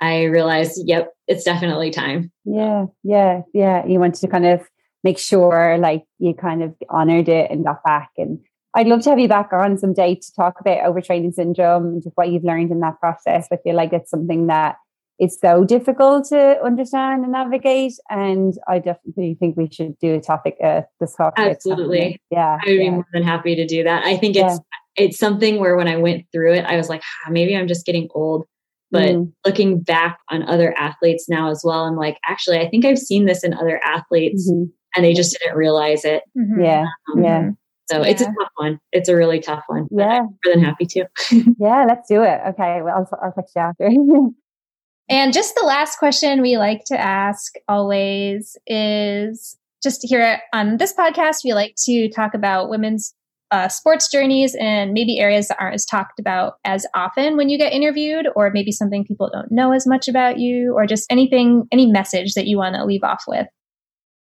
I 0.00 0.24
realized, 0.24 0.80
yep, 0.84 1.12
it's 1.28 1.44
definitely 1.44 1.90
time. 1.90 2.32
Yeah, 2.44 2.86
yeah, 3.04 3.42
yeah. 3.54 3.86
You 3.86 4.00
wanted 4.00 4.20
to 4.22 4.28
kind 4.28 4.46
of 4.46 4.68
make 5.04 5.18
sure 5.18 5.78
like 5.78 6.04
you 6.18 6.34
kind 6.34 6.62
of 6.62 6.74
honored 6.88 7.28
it 7.28 7.50
and 7.50 7.64
got 7.64 7.82
back. 7.84 8.10
And 8.16 8.38
I'd 8.74 8.86
love 8.86 9.02
to 9.02 9.10
have 9.10 9.18
you 9.18 9.28
back 9.28 9.52
on 9.52 9.76
someday 9.76 10.14
to 10.14 10.32
talk 10.34 10.60
about 10.60 10.78
overtraining 10.78 11.34
syndrome 11.34 11.86
and 11.86 12.02
just 12.02 12.16
what 12.16 12.30
you've 12.30 12.44
learned 12.44 12.70
in 12.70 12.80
that 12.80 13.00
process. 13.00 13.48
I 13.52 13.56
feel 13.56 13.74
like 13.74 13.92
it's 13.92 14.10
something 14.10 14.46
that 14.46 14.76
is 15.20 15.38
so 15.38 15.64
difficult 15.64 16.26
to 16.28 16.60
understand 16.64 17.22
and 17.22 17.32
navigate. 17.32 17.92
And 18.08 18.54
I 18.66 18.78
definitely 18.78 19.36
think 19.38 19.56
we 19.56 19.68
should 19.70 19.98
do 19.98 20.14
a 20.14 20.20
topic, 20.20 20.56
uh, 20.62 20.82
this 21.00 21.14
talk. 21.14 21.34
Absolutely. 21.36 22.20
Yeah. 22.30 22.58
I 22.64 22.70
would 22.70 22.76
yeah. 22.76 22.82
be 22.84 22.90
more 22.90 23.06
than 23.12 23.22
happy 23.22 23.54
to 23.54 23.66
do 23.66 23.84
that. 23.84 24.04
I 24.04 24.16
think 24.16 24.36
it's, 24.36 24.54
yeah. 24.54 25.04
it's 25.04 25.18
something 25.18 25.58
where 25.60 25.76
when 25.76 25.86
I 25.86 25.96
went 25.96 26.24
through 26.32 26.54
it, 26.54 26.64
I 26.64 26.76
was 26.76 26.88
like, 26.88 27.02
ah, 27.04 27.30
maybe 27.30 27.56
I'm 27.56 27.68
just 27.68 27.84
getting 27.84 28.08
old. 28.14 28.46
But 28.90 29.10
mm. 29.10 29.32
looking 29.46 29.80
back 29.80 30.18
on 30.30 30.42
other 30.42 30.76
athletes 30.76 31.26
now 31.28 31.50
as 31.50 31.62
well, 31.64 31.84
I'm 31.84 31.96
like, 31.96 32.18
actually, 32.26 32.58
I 32.58 32.68
think 32.68 32.84
I've 32.84 32.98
seen 32.98 33.26
this 33.26 33.44
in 33.44 33.54
other 33.54 33.80
athletes. 33.84 34.50
Mm-hmm 34.50 34.70
and 34.94 35.04
they 35.04 35.14
just 35.14 35.36
didn't 35.38 35.56
realize 35.56 36.04
it. 36.04 36.22
Mm-hmm. 36.38 36.62
Yeah. 36.62 36.86
Um, 37.12 37.24
yeah. 37.24 37.50
So 37.90 38.02
yeah. 38.02 38.08
it's 38.08 38.22
a 38.22 38.26
tough 38.26 38.52
one. 38.56 38.78
It's 38.92 39.08
a 39.08 39.16
really 39.16 39.40
tough 39.40 39.64
one. 39.66 39.88
Yeah. 39.90 40.20
I'm 40.20 40.24
more 40.24 40.54
than 40.54 40.64
happy 40.64 40.86
to. 40.86 41.06
yeah, 41.58 41.84
let's 41.86 42.08
do 42.08 42.22
it. 42.22 42.40
Okay. 42.50 42.80
Well, 42.82 42.94
I'll, 42.96 43.18
I'll 43.22 43.32
text 43.32 43.54
you 43.56 43.62
after. 43.62 43.88
and 45.08 45.32
just 45.32 45.54
the 45.54 45.66
last 45.66 45.98
question 45.98 46.42
we 46.42 46.56
like 46.56 46.84
to 46.86 46.98
ask 46.98 47.54
always 47.68 48.56
is 48.66 49.58
just 49.82 50.00
here 50.02 50.40
on 50.52 50.76
this 50.76 50.94
podcast, 50.94 51.38
we 51.44 51.54
like 51.54 51.74
to 51.84 52.08
talk 52.08 52.34
about 52.34 52.70
women's 52.70 53.14
uh, 53.50 53.68
sports 53.68 54.10
journeys 54.10 54.56
and 54.58 54.92
maybe 54.92 55.20
areas 55.20 55.48
that 55.48 55.58
aren't 55.60 55.74
as 55.74 55.84
talked 55.84 56.18
about 56.18 56.54
as 56.64 56.86
often 56.94 57.36
when 57.36 57.50
you 57.50 57.58
get 57.58 57.72
interviewed, 57.72 58.26
or 58.34 58.50
maybe 58.50 58.72
something 58.72 59.04
people 59.04 59.28
don't 59.30 59.52
know 59.52 59.72
as 59.72 59.86
much 59.86 60.08
about 60.08 60.38
you, 60.38 60.72
or 60.74 60.86
just 60.86 61.04
anything, 61.10 61.64
any 61.70 61.84
message 61.86 62.32
that 62.32 62.46
you 62.46 62.56
want 62.56 62.74
to 62.74 62.84
leave 62.84 63.02
off 63.04 63.24
with. 63.28 63.46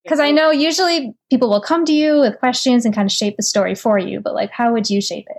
Because 0.04 0.20
I 0.20 0.30
know 0.30 0.50
usually 0.50 1.12
people 1.28 1.50
will 1.50 1.60
come 1.60 1.84
to 1.84 1.92
you 1.92 2.20
with 2.20 2.38
questions 2.38 2.84
and 2.84 2.94
kind 2.94 3.06
of 3.06 3.12
shape 3.12 3.36
the 3.36 3.42
story 3.42 3.74
for 3.74 3.98
you, 3.98 4.20
but 4.20 4.34
like, 4.34 4.50
how 4.50 4.72
would 4.72 4.88
you 4.88 5.00
shape 5.00 5.26
it? 5.28 5.38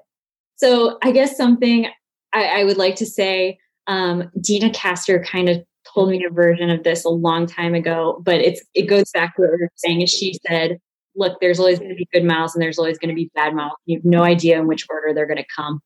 So 0.57 0.99
I 1.01 1.11
guess 1.11 1.35
something 1.35 1.87
I, 2.33 2.61
I 2.61 2.63
would 2.63 2.77
like 2.77 2.95
to 2.97 3.05
say, 3.05 3.57
um, 3.87 4.29
Deena 4.39 4.69
Kastor 4.69 5.25
kind 5.25 5.49
of 5.49 5.63
told 5.93 6.09
me 6.09 6.23
a 6.23 6.31
version 6.31 6.69
of 6.69 6.83
this 6.83 7.03
a 7.03 7.09
long 7.09 7.47
time 7.47 7.73
ago, 7.73 8.21
but 8.23 8.35
it's 8.35 8.61
it 8.73 8.83
goes 8.83 9.09
back 9.11 9.35
to 9.35 9.41
what 9.41 9.51
we 9.51 9.65
are 9.65 9.69
saying. 9.75 10.01
Is 10.01 10.11
she 10.11 10.35
said, 10.47 10.77
"Look, 11.15 11.39
there's 11.41 11.59
always 11.59 11.79
going 11.79 11.89
to 11.89 11.95
be 11.95 12.07
good 12.13 12.23
miles 12.23 12.53
and 12.53 12.61
there's 12.61 12.77
always 12.77 12.97
going 12.97 13.09
to 13.09 13.15
be 13.15 13.31
bad 13.35 13.55
miles. 13.55 13.73
You 13.85 13.97
have 13.97 14.05
no 14.05 14.23
idea 14.23 14.59
in 14.59 14.67
which 14.67 14.85
order 14.89 15.13
they're 15.13 15.27
going 15.27 15.37
to 15.37 15.45
come." 15.55 15.79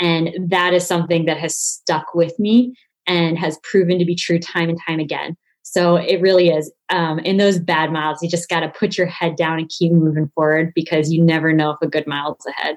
And 0.00 0.30
that 0.50 0.74
is 0.74 0.86
something 0.86 1.26
that 1.26 1.36
has 1.38 1.56
stuck 1.56 2.14
with 2.14 2.38
me 2.38 2.74
and 3.06 3.38
has 3.38 3.58
proven 3.62 3.98
to 3.98 4.04
be 4.04 4.16
true 4.16 4.38
time 4.38 4.68
and 4.68 4.78
time 4.86 4.98
again. 4.98 5.36
So 5.64 5.96
it 5.96 6.20
really 6.20 6.50
is. 6.50 6.70
Um, 6.90 7.18
in 7.20 7.38
those 7.38 7.58
bad 7.58 7.90
miles, 7.90 8.22
you 8.22 8.28
just 8.28 8.48
got 8.48 8.60
to 8.60 8.68
put 8.68 8.96
your 8.96 9.06
head 9.06 9.34
down 9.34 9.58
and 9.58 9.68
keep 9.68 9.92
moving 9.92 10.30
forward 10.34 10.72
because 10.74 11.10
you 11.10 11.22
never 11.22 11.52
know 11.52 11.70
if 11.70 11.78
a 11.82 11.88
good 11.88 12.06
mile 12.06 12.36
is 12.38 12.46
ahead. 12.46 12.76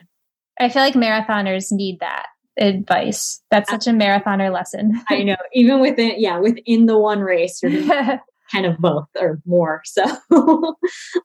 I 0.59 0.69
feel 0.69 0.81
like 0.81 0.95
marathoners 0.95 1.71
need 1.71 1.99
that 1.99 2.27
advice. 2.57 3.41
That's 3.51 3.69
such 3.69 3.87
a 3.87 3.91
marathoner 3.91 4.51
lesson. 4.51 4.99
I 5.09 5.21
know. 5.21 5.35
Even 5.53 5.79
within, 5.81 6.13
yeah, 6.17 6.39
within 6.39 6.87
the 6.87 6.97
one 6.97 7.19
race, 7.19 7.61
you're 7.61 7.93
kind 8.51 8.65
of 8.65 8.77
both 8.77 9.05
or 9.19 9.39
more. 9.45 9.81
So, 9.85 10.03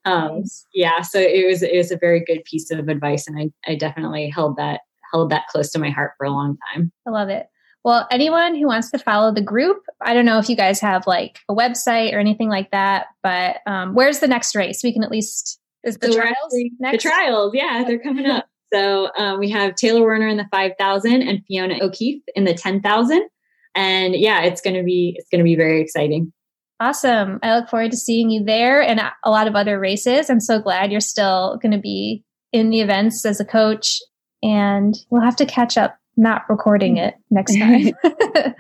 um, 0.05 0.43
yeah. 0.75 1.01
So 1.01 1.19
it 1.21 1.47
was 1.47 1.63
it 1.63 1.77
was 1.77 1.91
a 1.91 1.97
very 1.97 2.23
good 2.25 2.45
piece 2.45 2.71
of 2.71 2.89
advice, 2.89 3.27
and 3.27 3.39
I 3.39 3.71
I 3.71 3.77
definitely 3.77 4.29
held 4.29 4.57
that 4.57 4.81
held 5.13 5.31
that 5.31 5.47
close 5.49 5.71
to 5.71 5.79
my 5.79 5.91
heart 5.91 6.13
for 6.19 6.27
a 6.27 6.31
long 6.31 6.59
time. 6.75 6.93
I 7.07 7.11
love 7.11 7.29
it. 7.29 7.47
Well, 7.85 8.07
anyone 8.11 8.55
who 8.55 8.67
wants 8.67 8.91
to 8.93 8.99
follow 8.99 9.33
the 9.33 9.43
group, 9.43 9.83
I 10.01 10.15
don't 10.15 10.25
know 10.25 10.39
if 10.39 10.49
you 10.49 10.55
guys 10.55 10.79
have 10.81 11.07
like 11.07 11.41
a 11.49 11.55
website 11.55 12.15
or 12.15 12.19
anything 12.19 12.49
like 12.49 12.71
that, 12.71 13.07
but 13.23 13.57
um, 13.67 13.95
where's 13.95 14.21
the 14.21 14.29
next 14.29 14.55
race? 14.55 14.83
We 14.85 14.93
can 14.93 15.03
at 15.03 15.11
least 15.11 15.59
is 15.85 15.99
the 15.99 16.13
so 16.13 16.21
trials 16.21 16.55
next? 16.79 17.03
The 17.03 17.11
trials, 17.11 17.53
yeah, 17.55 17.83
they're 17.87 17.99
coming 17.99 18.27
up. 18.27 18.47
So 18.73 19.11
um, 19.19 19.39
we 19.39 19.51
have 19.51 19.75
Taylor 19.75 20.03
Werner 20.03 20.29
in 20.29 20.37
the 20.37 20.47
five 20.51 20.73
thousand 20.79 21.23
and 21.23 21.45
Fiona 21.47 21.79
O'Keeffe 21.83 22.23
in 22.35 22.45
the 22.45 22.55
ten 22.55 22.81
thousand, 22.81 23.29
and 23.75 24.15
yeah, 24.15 24.43
it's 24.43 24.61
gonna 24.61 24.85
be 24.85 25.15
it's 25.17 25.29
gonna 25.31 25.45
be 25.45 25.57
very 25.57 25.83
exciting. 25.83 26.33
Awesome! 26.81 27.39
I 27.43 27.57
look 27.57 27.69
forward 27.69 27.91
to 27.91 27.97
seeing 27.97 28.31
you 28.31 28.45
there 28.45 28.81
and 28.81 29.01
a 29.25 29.31
lot 29.31 29.47
of 29.47 29.55
other 29.55 29.79
races. 29.79 30.31
I'm 30.31 30.41
so 30.41 30.61
glad 30.61 30.91
you're 30.91 31.01
still 31.01 31.59
going 31.63 31.73
to 31.73 31.79
be 31.79 32.25
in 32.53 32.71
the 32.71 32.81
events 32.81 33.25
as 33.25 33.39
a 33.39 33.45
coach, 33.45 34.01
and 34.43 34.95
we'll 35.11 35.23
have 35.23 35.37
to 35.37 35.47
catch 35.47 35.77
up 35.77 35.97
not 36.17 36.43
recording 36.49 36.97
it 36.97 37.15
next 37.31 37.57
time. 37.59 37.93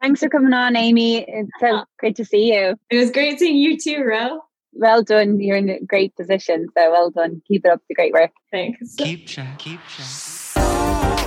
Thanks 0.00 0.20
for 0.20 0.28
coming 0.28 0.52
on, 0.52 0.74
Amy. 0.74 1.18
It's 1.18 1.50
so 1.60 1.84
great 1.98 2.16
to 2.16 2.24
see 2.24 2.52
you. 2.52 2.74
It 2.90 2.96
was 2.96 3.10
great 3.10 3.38
seeing 3.38 3.56
you 3.56 3.78
too, 3.78 4.02
Ro. 4.02 4.40
Well 4.72 5.02
done. 5.02 5.40
You're 5.40 5.58
in 5.58 5.68
a 5.68 5.80
great 5.80 6.16
position. 6.16 6.66
So 6.76 6.90
well 6.90 7.10
done. 7.10 7.42
Keep 7.46 7.66
it 7.66 7.70
up 7.70 7.80
the 7.88 7.94
great 7.94 8.12
work. 8.12 8.32
Thanks. 8.50 8.94
Keep 8.96 9.26
track, 9.26 9.58
keep 9.58 9.80
track. 9.86 10.08
Keep 10.08 10.56
track, 10.56 11.18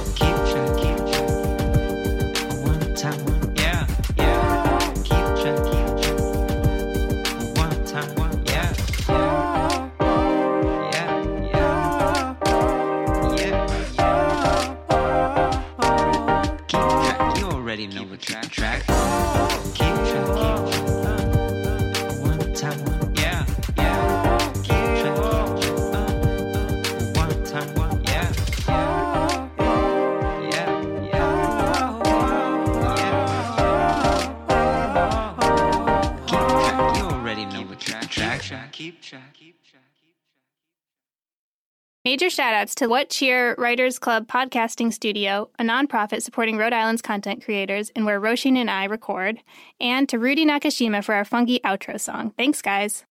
Major 42.45 42.57
shoutouts 42.57 42.75
to 42.75 42.87
What 42.87 43.09
Cheer 43.09 43.55
Writers 43.57 43.97
Club 43.97 44.27
Podcasting 44.27 44.93
Studio, 44.93 45.49
a 45.57 45.63
nonprofit 45.63 46.21
supporting 46.21 46.57
Rhode 46.57 46.73
Island's 46.73 47.01
content 47.01 47.43
creators 47.43 47.91
and 47.95 48.05
where 48.05 48.21
Roisin 48.21 48.55
and 48.55 48.69
I 48.69 48.85
record, 48.85 49.39
and 49.79 50.07
to 50.09 50.19
Rudy 50.19 50.45
Nakashima 50.45 51.03
for 51.03 51.15
our 51.15 51.25
funky 51.25 51.59
outro 51.61 51.99
song. 51.99 52.33
Thanks, 52.37 52.61
guys. 52.61 53.03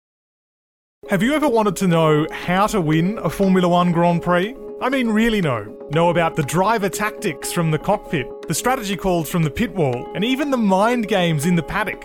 Have 1.09 1.23
you 1.23 1.35
ever 1.35 1.49
wanted 1.49 1.77
to 1.77 1.89
know 1.89 2.27
how 2.31 2.67
to 2.69 2.81
win 2.81 3.19
a 3.19 3.31
Formula 3.31 3.69
One 3.69 3.93
Grand 3.93 4.23
Prix? 4.23 4.55
I 4.83 4.89
mean, 4.91 5.09
really 5.09 5.41
know. 5.41 5.89
Know 5.91 6.11
about 6.11 6.37
the 6.37 6.43
driver 6.43 6.89
tactics 6.89 7.53
from 7.53 7.71
the 7.71 7.79
cockpit, 7.79 8.27
the 8.49 8.55
strategy 8.55 8.97
calls 8.97 9.31
from 9.31 9.45
the 9.45 9.51
pit 9.51 9.73
wall, 9.75 10.11
and 10.15 10.25
even 10.25 10.51
the 10.51 10.59
mind 10.59 11.09
games 11.09 11.47
in 11.47 11.57
the 11.57 11.63
paddock. 11.63 12.05